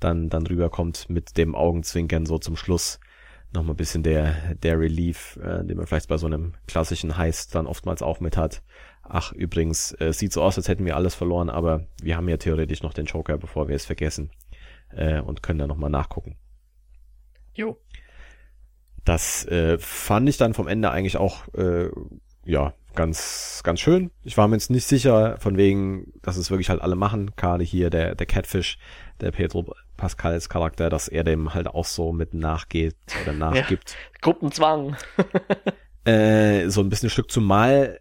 dann, 0.00 0.28
dann 0.28 0.46
rüberkommt 0.46 1.08
mit 1.08 1.38
dem 1.38 1.54
Augenzwinkern 1.54 2.26
so 2.26 2.38
zum 2.38 2.56
Schluss 2.56 2.98
nochmal 3.52 3.74
ein 3.74 3.78
bisschen 3.78 4.02
der, 4.02 4.54
der 4.56 4.78
Relief, 4.78 5.38
äh, 5.42 5.64
den 5.64 5.76
man 5.76 5.86
vielleicht 5.86 6.08
bei 6.08 6.18
so 6.18 6.26
einem 6.26 6.54
klassischen 6.66 7.16
Heist 7.16 7.54
dann 7.54 7.66
oftmals 7.66 8.02
auch 8.02 8.20
mit 8.20 8.36
hat. 8.36 8.62
Ach, 9.02 9.32
übrigens, 9.32 9.92
äh, 10.00 10.12
sieht 10.12 10.32
so 10.32 10.42
aus, 10.42 10.56
als 10.56 10.68
hätten 10.68 10.84
wir 10.84 10.96
alles 10.96 11.14
verloren, 11.14 11.48
aber 11.48 11.86
wir 12.02 12.16
haben 12.16 12.28
ja 12.28 12.36
theoretisch 12.36 12.82
noch 12.82 12.92
den 12.92 13.06
Joker, 13.06 13.38
bevor 13.38 13.68
wir 13.68 13.76
es 13.76 13.86
vergessen 13.86 14.30
äh, 14.94 15.20
und 15.20 15.42
können 15.42 15.58
da 15.58 15.66
nochmal 15.66 15.90
nachgucken. 15.90 16.36
Jo. 17.54 17.78
Das 19.04 19.46
äh, 19.46 19.78
fand 19.78 20.28
ich 20.28 20.36
dann 20.36 20.54
vom 20.54 20.68
Ende 20.68 20.90
eigentlich 20.90 21.16
auch 21.16 21.48
äh, 21.54 21.90
ja 22.44 22.74
ganz 22.94 23.60
ganz 23.64 23.80
schön. 23.80 24.10
Ich 24.22 24.36
war 24.36 24.48
mir 24.48 24.56
jetzt 24.56 24.70
nicht 24.70 24.86
sicher 24.86 25.36
von 25.38 25.56
wegen, 25.56 26.12
dass 26.22 26.36
es 26.36 26.50
wirklich 26.50 26.70
halt 26.70 26.82
alle 26.82 26.96
machen. 26.96 27.32
Gerade 27.36 27.64
hier 27.64 27.90
der 27.90 28.14
der 28.14 28.26
Catfish, 28.26 28.78
der 29.20 29.30
Pedro 29.30 29.74
Pascals 29.96 30.48
Charakter, 30.48 30.90
dass 30.90 31.08
er 31.08 31.24
dem 31.24 31.54
halt 31.54 31.68
auch 31.68 31.84
so 31.84 32.12
mit 32.12 32.34
nachgeht 32.34 32.96
oder 33.22 33.32
nachgibt. 33.32 33.90
Ja, 33.90 34.18
Gruppenzwang. 34.20 34.96
äh, 36.04 36.68
so 36.68 36.80
ein 36.80 36.88
bisschen 36.88 37.06
ein 37.06 37.10
Stück 37.10 37.30
zumal 37.30 38.00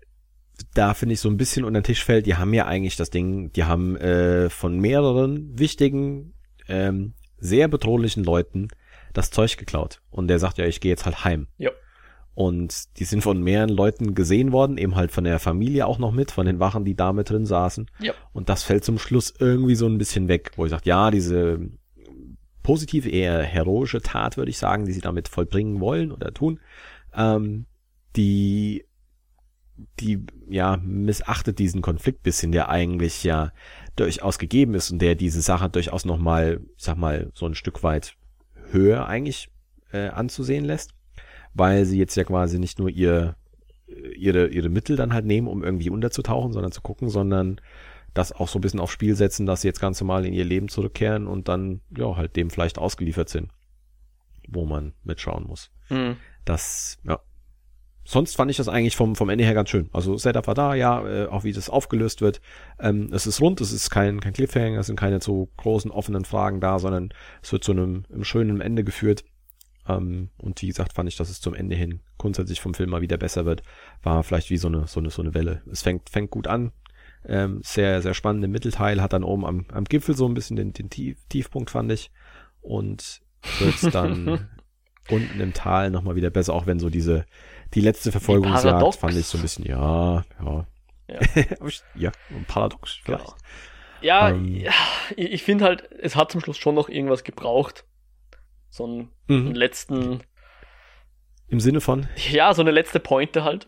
da 0.73 0.93
finde 0.93 1.13
ich 1.13 1.21
so 1.21 1.29
ein 1.29 1.37
bisschen 1.37 1.65
unter 1.65 1.79
den 1.79 1.85
Tisch 1.85 2.03
fällt, 2.03 2.25
die 2.25 2.35
haben 2.35 2.53
ja 2.53 2.65
eigentlich 2.65 2.95
das 2.95 3.09
Ding, 3.09 3.51
die 3.53 3.63
haben 3.63 3.95
äh, 3.97 4.49
von 4.49 4.79
mehreren 4.79 5.57
wichtigen 5.57 6.33
ähm, 6.69 7.13
sehr 7.37 7.67
bedrohlichen 7.67 8.23
Leuten 8.23 8.69
das 9.13 9.31
Zeug 9.31 9.57
geklaut. 9.57 10.01
Und 10.11 10.27
der 10.27 10.39
sagt 10.39 10.57
ja, 10.57 10.65
ich 10.65 10.81
gehe 10.81 10.91
jetzt 10.91 11.05
halt 11.05 11.23
heim. 11.25 11.47
Ja. 11.57 11.71
Und 12.35 12.97
die 12.99 13.03
sind 13.03 13.21
von 13.21 13.41
mehreren 13.41 13.69
Leuten 13.69 14.15
gesehen 14.15 14.53
worden, 14.53 14.77
eben 14.77 14.95
halt 14.95 15.11
von 15.11 15.25
der 15.25 15.39
Familie 15.39 15.85
auch 15.85 15.99
noch 15.99 16.11
mit, 16.11 16.31
von 16.31 16.45
den 16.45 16.59
Wachen, 16.59 16.85
die 16.85 16.95
da 16.95 17.11
mit 17.11 17.29
drin 17.29 17.45
saßen. 17.45 17.89
Ja. 17.99 18.13
Und 18.31 18.47
das 18.47 18.63
fällt 18.63 18.85
zum 18.85 18.97
Schluss 18.97 19.33
irgendwie 19.37 19.75
so 19.75 19.87
ein 19.87 19.97
bisschen 19.97 20.29
weg, 20.29 20.51
wo 20.55 20.65
ich 20.65 20.71
sage, 20.71 20.83
ja, 20.85 21.11
diese 21.11 21.59
positive, 22.63 23.09
eher 23.09 23.41
heroische 23.41 24.01
Tat, 24.01 24.37
würde 24.37 24.51
ich 24.51 24.57
sagen, 24.57 24.85
die 24.85 24.93
sie 24.93 25.01
damit 25.01 25.27
vollbringen 25.27 25.81
wollen 25.81 26.11
oder 26.11 26.33
tun, 26.33 26.59
ähm, 27.13 27.65
die 28.15 28.85
die 29.99 30.25
ja 30.49 30.77
missachtet 30.77 31.59
diesen 31.59 31.81
Konflikt 31.81 32.23
bisschen, 32.23 32.51
der 32.51 32.69
eigentlich 32.69 33.23
ja 33.23 33.51
durchaus 33.99 34.39
gegeben 34.39 34.73
ist 34.73 34.91
und 34.91 34.99
der 34.99 35.15
diese 35.15 35.41
Sache 35.41 35.69
durchaus 35.69 36.05
nochmal, 36.05 36.61
ich 36.77 36.83
sag 36.83 36.97
mal, 36.97 37.31
so 37.33 37.45
ein 37.45 37.55
Stück 37.55 37.83
weit 37.83 38.15
höher 38.71 39.07
eigentlich 39.07 39.49
äh, 39.91 40.07
anzusehen 40.07 40.65
lässt, 40.65 40.93
weil 41.53 41.85
sie 41.85 41.97
jetzt 41.97 42.15
ja 42.15 42.23
quasi 42.23 42.59
nicht 42.59 42.79
nur 42.79 42.89
ihr 42.89 43.35
ihre 44.15 44.47
ihre 44.47 44.69
Mittel 44.69 44.95
dann 44.95 45.13
halt 45.13 45.25
nehmen, 45.25 45.47
um 45.47 45.63
irgendwie 45.63 45.89
unterzutauchen, 45.89 46.53
sondern 46.53 46.71
zu 46.71 46.81
gucken, 46.81 47.09
sondern 47.09 47.59
das 48.13 48.31
auch 48.31 48.47
so 48.47 48.59
ein 48.59 48.61
bisschen 48.61 48.79
aufs 48.79 48.93
Spiel 48.93 49.15
setzen, 49.15 49.45
dass 49.45 49.61
sie 49.61 49.67
jetzt 49.67 49.81
ganz 49.81 49.99
normal 49.99 50.25
in 50.25 50.33
ihr 50.33 50.45
Leben 50.45 50.69
zurückkehren 50.69 51.27
und 51.27 51.47
dann 51.47 51.81
ja 51.95 52.15
halt 52.15 52.35
dem 52.35 52.49
vielleicht 52.49 52.77
ausgeliefert 52.77 53.29
sind, 53.29 53.51
wo 54.47 54.65
man 54.65 54.93
mitschauen 55.03 55.45
muss. 55.47 55.71
Mhm. 55.89 56.17
Das 56.45 56.99
ja 57.03 57.19
sonst 58.09 58.35
fand 58.35 58.49
ich 58.49 58.57
das 58.57 58.67
eigentlich 58.67 58.95
vom, 58.95 59.15
vom 59.15 59.29
Ende 59.29 59.43
her 59.43 59.53
ganz 59.53 59.69
schön. 59.69 59.87
Also 59.93 60.17
Setup 60.17 60.47
war 60.47 60.55
da, 60.55 60.73
ja, 60.73 61.07
äh, 61.07 61.27
auch 61.27 61.43
wie 61.43 61.51
das 61.51 61.69
aufgelöst 61.69 62.21
wird. 62.21 62.41
Ähm, 62.79 63.09
es 63.13 63.27
ist 63.27 63.39
rund, 63.39 63.61
es 63.61 63.71
ist 63.71 63.91
kein, 63.91 64.19
kein 64.19 64.33
Cliffhanger, 64.33 64.79
es 64.79 64.87
sind 64.87 64.99
keine 64.99 65.21
so 65.21 65.49
großen 65.57 65.91
offenen 65.91 66.25
Fragen 66.25 66.59
da, 66.59 66.79
sondern 66.79 67.13
es 67.43 67.51
wird 67.51 67.63
zu 67.63 67.71
einem, 67.71 68.05
einem 68.11 68.23
schönen 68.23 68.61
Ende 68.61 68.83
geführt. 68.83 69.25
Ähm, 69.87 70.29
und 70.37 70.59
wie 70.63 70.67
gesagt, 70.67 70.93
fand 70.93 71.07
ich, 71.07 71.17
dass 71.17 71.29
es 71.29 71.39
zum 71.39 71.53
Ende 71.53 71.75
hin 71.75 71.99
grundsätzlich 72.17 72.61
vom 72.61 72.73
Film 72.73 72.89
mal 72.89 73.01
wieder 73.01 73.17
besser 73.17 73.45
wird. 73.45 73.61
War 74.01 74.23
vielleicht 74.23 74.49
wie 74.49 74.57
so 74.57 74.69
eine, 74.69 74.87
so 74.87 74.99
eine, 74.99 75.11
so 75.11 75.21
eine 75.21 75.35
Welle. 75.35 75.61
Es 75.71 75.83
fängt, 75.83 76.09
fängt 76.09 76.31
gut 76.31 76.47
an. 76.47 76.71
Ähm, 77.27 77.61
sehr, 77.63 78.01
sehr 78.01 78.15
spannend 78.15 78.43
im 78.43 78.51
Mittelteil, 78.51 79.03
hat 79.03 79.13
dann 79.13 79.23
oben 79.23 79.45
am, 79.45 79.65
am 79.71 79.83
Gipfel 79.83 80.15
so 80.15 80.27
ein 80.27 80.33
bisschen 80.33 80.55
den, 80.55 80.73
den 80.73 80.89
Tief, 80.89 81.17
Tiefpunkt, 81.29 81.69
fand 81.69 81.91
ich. 81.91 82.09
Und 82.61 83.21
wird 83.59 83.93
dann 83.93 84.49
unten 85.09 85.39
im 85.39 85.53
Tal 85.53 85.91
nochmal 85.91 86.15
wieder 86.15 86.29
besser, 86.29 86.53
auch 86.53 86.65
wenn 86.65 86.79
so 86.79 86.89
diese, 86.89 87.25
die 87.73 87.81
letzte 87.81 88.11
Verfolgungsjagd 88.11 88.95
fand 88.95 89.15
ich 89.15 89.25
so 89.25 89.37
ein 89.37 89.41
bisschen, 89.41 89.65
ja, 89.65 90.23
ja. 90.43 90.65
Ja, 91.07 91.19
ja 91.95 92.11
Paradox 92.47 92.99
vielleicht. 93.03 93.25
Genau. 93.25 93.35
Ja, 94.01 94.29
ähm, 94.29 94.55
ja 94.55 94.71
ich, 95.15 95.43
finde 95.43 95.65
halt, 95.65 95.89
es 95.91 96.15
hat 96.15 96.31
zum 96.31 96.41
Schluss 96.41 96.57
schon 96.57 96.75
noch 96.75 96.89
irgendwas 96.89 97.23
gebraucht. 97.23 97.85
So 98.69 98.85
einen, 98.85 99.09
mhm. 99.27 99.47
einen 99.47 99.55
letzten. 99.55 100.21
Im 101.47 101.59
Sinne 101.59 101.81
von? 101.81 102.07
Ja, 102.31 102.53
so 102.53 102.61
eine 102.61 102.71
letzte 102.71 102.99
Pointe 102.99 103.43
halt. 103.43 103.67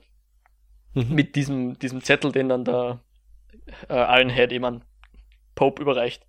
Mhm. 0.93 1.15
Mit 1.15 1.35
diesem, 1.35 1.79
diesem 1.79 2.01
Zettel, 2.01 2.31
den 2.31 2.49
dann 2.49 2.65
der 2.65 2.99
äh, 3.89 4.19
Iron 4.19 4.29
Head 4.29 4.51
eben 4.51 4.65
an 4.65 4.83
Pope 5.55 5.81
überreicht. 5.81 6.25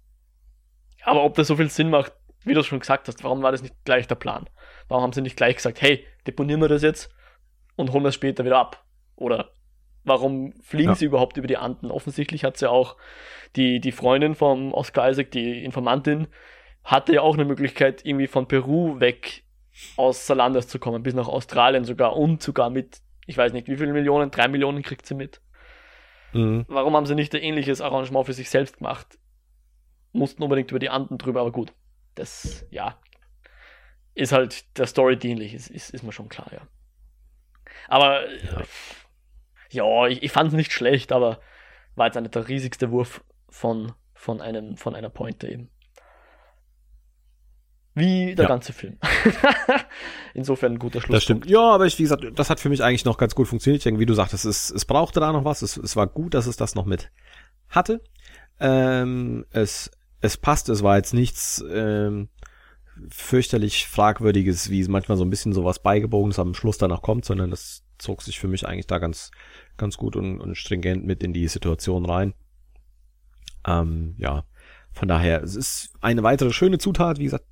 Aber 1.04 1.24
ob 1.24 1.34
das 1.34 1.48
so 1.48 1.56
viel 1.56 1.68
Sinn 1.68 1.90
macht, 1.90 2.12
wie 2.44 2.54
du 2.54 2.62
schon 2.62 2.80
gesagt 2.80 3.08
hast, 3.08 3.22
warum 3.24 3.42
war 3.42 3.52
das 3.52 3.62
nicht 3.62 3.74
gleich 3.84 4.06
der 4.06 4.14
Plan? 4.14 4.48
Warum 4.88 5.02
haben 5.02 5.12
sie 5.12 5.22
nicht 5.22 5.36
gleich 5.36 5.56
gesagt, 5.56 5.80
hey, 5.80 6.04
deponieren 6.26 6.60
wir 6.60 6.68
das 6.68 6.82
jetzt 6.82 7.10
und 7.76 7.92
holen 7.92 8.06
es 8.06 8.14
später 8.14 8.44
wieder 8.44 8.58
ab? 8.58 8.84
Oder 9.16 9.52
warum 10.04 10.52
fliegen 10.62 10.90
ja. 10.90 10.94
sie 10.94 11.04
überhaupt 11.04 11.36
über 11.36 11.46
die 11.46 11.56
Anden? 11.56 11.90
Offensichtlich 11.90 12.44
hat 12.44 12.56
sie 12.56 12.70
auch 12.70 12.96
die, 13.56 13.80
die 13.80 13.92
Freundin 13.92 14.34
vom 14.34 14.72
Oscar 14.72 15.10
Isaac, 15.10 15.30
die 15.30 15.64
Informantin, 15.64 16.28
hatte 16.84 17.14
ja 17.14 17.22
auch 17.22 17.34
eine 17.34 17.44
Möglichkeit, 17.44 18.04
irgendwie 18.04 18.26
von 18.26 18.48
Peru 18.48 18.98
weg 19.00 19.44
aus 19.96 20.26
Salandas 20.26 20.68
zu 20.68 20.78
kommen, 20.78 21.02
bis 21.02 21.14
nach 21.14 21.28
Australien 21.28 21.84
sogar 21.84 22.16
und 22.16 22.42
sogar 22.42 22.70
mit, 22.70 23.00
ich 23.26 23.36
weiß 23.36 23.52
nicht, 23.52 23.68
wie 23.68 23.76
viele 23.76 23.92
Millionen, 23.92 24.30
drei 24.30 24.48
Millionen 24.48 24.82
kriegt 24.82 25.06
sie 25.06 25.14
mit. 25.14 25.40
Mhm. 26.32 26.64
Warum 26.68 26.96
haben 26.96 27.06
sie 27.06 27.14
nicht 27.14 27.34
ein 27.34 27.42
ähnliches 27.42 27.80
Arrangement 27.80 28.26
für 28.26 28.32
sich 28.32 28.50
selbst 28.50 28.78
gemacht? 28.78 29.18
Mussten 30.12 30.42
unbedingt 30.42 30.70
über 30.70 30.80
die 30.80 30.90
Anden 30.90 31.18
drüber, 31.18 31.40
aber 31.40 31.52
gut. 31.52 31.72
Das, 32.14 32.66
ja, 32.70 32.98
ist 34.14 34.32
halt 34.32 34.78
der 34.78 34.86
Story 34.86 35.16
dienlich, 35.16 35.54
ist, 35.54 35.70
ist, 35.70 35.90
ist 35.90 36.02
mir 36.02 36.12
schon 36.12 36.28
klar, 36.28 36.50
ja. 36.52 36.66
Aber, 37.88 38.28
ja, 38.30 38.62
ja 39.70 40.06
ich, 40.08 40.22
ich 40.22 40.32
fand 40.32 40.48
es 40.48 40.54
nicht 40.54 40.72
schlecht, 40.72 41.12
aber 41.12 41.40
war 41.94 42.06
jetzt 42.06 42.20
nicht 42.20 42.34
der 42.34 42.48
riesigste 42.48 42.90
Wurf 42.90 43.24
von, 43.48 43.92
von, 44.14 44.40
einem, 44.40 44.76
von 44.76 44.94
einer 44.94 45.10
Pointe 45.10 45.48
eben. 45.48 45.70
Wie 47.94 48.34
der 48.34 48.44
ja. 48.44 48.48
ganze 48.48 48.72
Film. 48.72 48.98
Insofern 50.34 50.72
ein 50.72 50.78
guter 50.78 51.02
Schluss. 51.02 51.16
Das 51.16 51.24
stimmt. 51.24 51.46
Ja, 51.46 51.60
aber 51.60 51.84
ich, 51.84 51.98
wie 51.98 52.04
gesagt, 52.04 52.24
das 52.34 52.48
hat 52.48 52.58
für 52.58 52.70
mich 52.70 52.82
eigentlich 52.82 53.04
noch 53.04 53.18
ganz 53.18 53.34
gut 53.34 53.48
funktioniert. 53.48 53.80
Ich 53.80 53.84
denke, 53.84 54.00
wie 54.00 54.06
du 54.06 54.14
sagtest, 54.14 54.46
es, 54.46 54.70
es 54.70 54.86
brauchte 54.86 55.20
da 55.20 55.30
noch 55.30 55.44
was. 55.44 55.60
Es, 55.60 55.76
es 55.76 55.94
war 55.94 56.06
gut, 56.06 56.32
dass 56.32 56.46
es 56.46 56.56
das 56.56 56.74
noch 56.74 56.86
mit 56.86 57.10
hatte. 57.68 58.00
Ähm, 58.60 59.44
es, 59.50 59.90
es 60.22 60.36
passt, 60.36 60.68
es 60.68 60.82
war 60.82 60.96
jetzt 60.96 61.12
nichts 61.12 61.62
ähm, 61.70 62.28
fürchterlich 63.10 63.86
Fragwürdiges, 63.88 64.70
wie 64.70 64.82
manchmal 64.84 65.18
so 65.18 65.24
ein 65.24 65.30
bisschen 65.30 65.52
sowas 65.52 65.82
Beigebogenes 65.82 66.38
am 66.38 66.54
Schluss 66.54 66.78
danach 66.78 67.02
kommt, 67.02 67.24
sondern 67.24 67.50
das 67.50 67.84
zog 67.98 68.22
sich 68.22 68.38
für 68.38 68.48
mich 68.48 68.66
eigentlich 68.66 68.86
da 68.86 68.98
ganz, 68.98 69.30
ganz 69.76 69.96
gut 69.96 70.16
und, 70.16 70.40
und 70.40 70.56
stringent 70.56 71.04
mit 71.04 71.22
in 71.22 71.32
die 71.32 71.48
Situation 71.48 72.06
rein. 72.06 72.34
Ähm, 73.66 74.14
ja, 74.18 74.44
von 74.92 75.08
daher, 75.08 75.42
es 75.42 75.56
ist 75.56 75.92
eine 76.00 76.22
weitere 76.22 76.52
schöne 76.52 76.78
Zutat. 76.78 77.18
Wie 77.18 77.24
gesagt, 77.24 77.46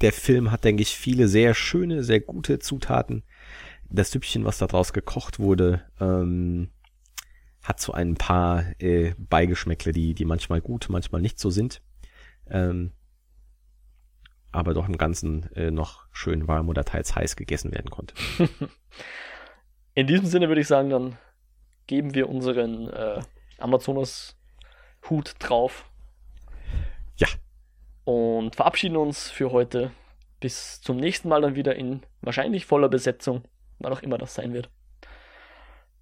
der 0.00 0.12
Film 0.12 0.50
hat, 0.50 0.64
denke 0.64 0.82
ich, 0.82 0.96
viele 0.96 1.28
sehr 1.28 1.54
schöne, 1.54 2.04
sehr 2.04 2.20
gute 2.20 2.58
Zutaten. 2.58 3.24
Das 3.88 4.10
Süppchen, 4.10 4.44
was 4.44 4.58
da 4.58 4.66
draus 4.66 4.92
gekocht 4.92 5.38
wurde, 5.38 5.82
ähm, 6.00 6.70
hat 7.62 7.80
so 7.80 7.92
ein 7.92 8.14
paar 8.14 8.64
äh, 8.80 9.14
Beigeschmäckle, 9.18 9.92
die, 9.92 10.14
die 10.14 10.24
manchmal 10.24 10.60
gut, 10.60 10.86
manchmal 10.88 11.20
nicht 11.20 11.38
so 11.38 11.50
sind. 11.50 11.82
Ähm, 12.48 12.92
aber 14.50 14.74
doch 14.74 14.88
im 14.88 14.98
Ganzen 14.98 15.50
äh, 15.54 15.70
noch 15.70 16.06
schön 16.12 16.46
warm 16.46 16.68
oder 16.68 16.84
teils 16.84 17.16
heiß 17.16 17.36
gegessen 17.36 17.72
werden 17.72 17.90
konnte. 17.90 18.14
In 19.94 20.06
diesem 20.06 20.26
Sinne 20.26 20.48
würde 20.48 20.60
ich 20.60 20.68
sagen, 20.68 20.90
dann 20.90 21.18
geben 21.86 22.14
wir 22.14 22.28
unseren 22.28 22.88
äh, 22.88 23.20
Amazonas-Hut 23.58 25.34
drauf. 25.38 25.90
Ja, 27.16 27.28
und 28.04 28.56
verabschieden 28.56 28.96
uns 28.96 29.30
für 29.30 29.52
heute. 29.52 29.92
Bis 30.40 30.80
zum 30.80 30.96
nächsten 30.96 31.28
Mal 31.28 31.40
dann 31.40 31.54
wieder 31.54 31.76
in 31.76 32.02
wahrscheinlich 32.20 32.66
voller 32.66 32.88
Besetzung, 32.88 33.44
wann 33.78 33.92
auch 33.92 34.02
immer 34.02 34.18
das 34.18 34.34
sein 34.34 34.52
wird. 34.52 34.70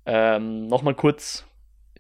Ähm, 0.07 0.67
Nochmal 0.67 0.95
kurz, 0.95 1.47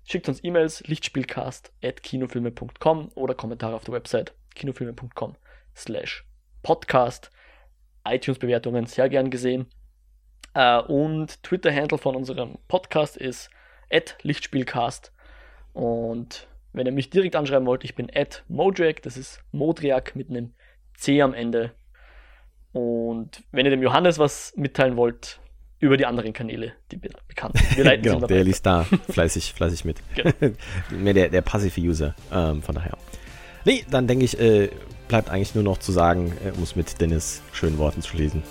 schickt 0.05 0.28
uns 0.28 0.44
E-Mails, 0.44 0.86
lichtspielcast.kinofilme.com 0.86 3.12
oder 3.14 3.34
Kommentare 3.34 3.74
auf 3.74 3.84
der 3.84 3.94
Website 3.94 4.34
kinofilme.com 4.55 5.36
slash 5.76 6.24
podcast. 6.62 7.30
iTunes-Bewertungen 8.05 8.86
sehr 8.86 9.09
gern 9.09 9.30
gesehen. 9.30 9.66
Äh, 10.55 10.80
und 10.80 11.42
Twitter-Handle 11.42 11.98
von 11.98 12.16
unserem 12.16 12.59
Podcast 12.68 13.16
ist 13.16 13.51
lichtspielcast. 14.22 15.12
Und 15.72 16.48
wenn 16.72 16.86
ihr 16.86 16.92
mich 16.92 17.11
direkt 17.11 17.36
anschreiben 17.36 17.66
wollt, 17.66 17.84
ich 17.84 17.94
bin 17.94 18.11
Modriak, 18.48 19.03
das 19.03 19.16
ist 19.16 19.42
Modriak 19.53 20.16
mit 20.16 20.30
einem 20.30 20.55
C 20.94 21.22
am 21.22 21.34
Ende. 21.34 21.72
Und 22.72 23.42
wenn 23.51 23.66
ihr 23.66 23.70
dem 23.70 23.82
Johannes 23.82 24.18
was 24.18 24.53
mitteilen 24.57 24.96
wollt, 24.96 25.40
über 25.81 25.97
die 25.97 26.07
anderen 26.07 26.33
Kanäle, 26.33 26.72
die 26.93 26.97
bekannt 26.97 27.57
sind. 27.59 27.76
Wir 27.76 27.85
leiten 27.91 28.03
genau, 28.03 28.26
der 28.26 28.45
liest 28.45 28.64
da 28.66 28.85
fleißig, 29.09 29.55
fleißig 29.55 29.85
mit. 29.85 29.97
Genau. 30.14 30.31
Mehr 30.91 31.14
der, 31.14 31.28
der 31.31 31.41
passive 31.41 31.81
User, 31.81 32.14
ähm, 32.33 32.62
von 32.62 32.74
daher. 32.74 32.97
Nee, 33.64 33.85
dann 33.91 34.07
denke 34.07 34.24
ich, 34.24 34.39
äh, 34.39 34.70
bleibt 35.09 35.31
eigentlich 35.31 35.55
nur 35.55 35.64
noch 35.64 35.78
zu 35.78 35.93
sagen, 35.93 36.33
äh, 36.45 36.57
um 36.57 36.62
es 36.62 36.76
mit 36.76 37.01
Dennis 37.01 37.43
schönen 37.53 37.78
Worten 37.78 38.03
zu 38.03 38.11
schließen. 38.11 38.43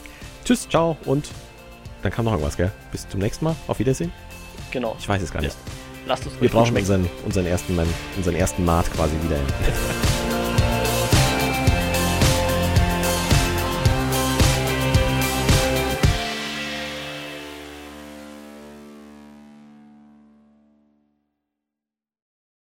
Tschüss, 0.43 0.67
ciao 0.67 0.97
und 1.05 1.29
dann 2.01 2.11
kam 2.11 2.25
noch 2.25 2.31
irgendwas, 2.31 2.57
gell? 2.57 2.71
Bis 2.91 3.07
zum 3.07 3.19
nächsten 3.19 3.45
Mal. 3.45 3.55
Auf 3.67 3.79
Wiedersehen. 3.79 4.11
Genau. 4.71 4.95
Ich 4.99 5.07
weiß 5.07 5.21
es 5.21 5.31
gar 5.31 5.41
nicht. 5.41 5.55
Lasst 6.07 6.25
uns 6.25 6.39
Wir 6.39 6.49
brauchen 6.49 6.75
unseren, 6.75 7.09
unseren, 7.25 7.45
ersten, 7.45 7.77
unseren 8.17 8.35
ersten 8.35 8.65
Mart 8.65 8.91
quasi 8.93 9.15
wieder. 9.23 10.28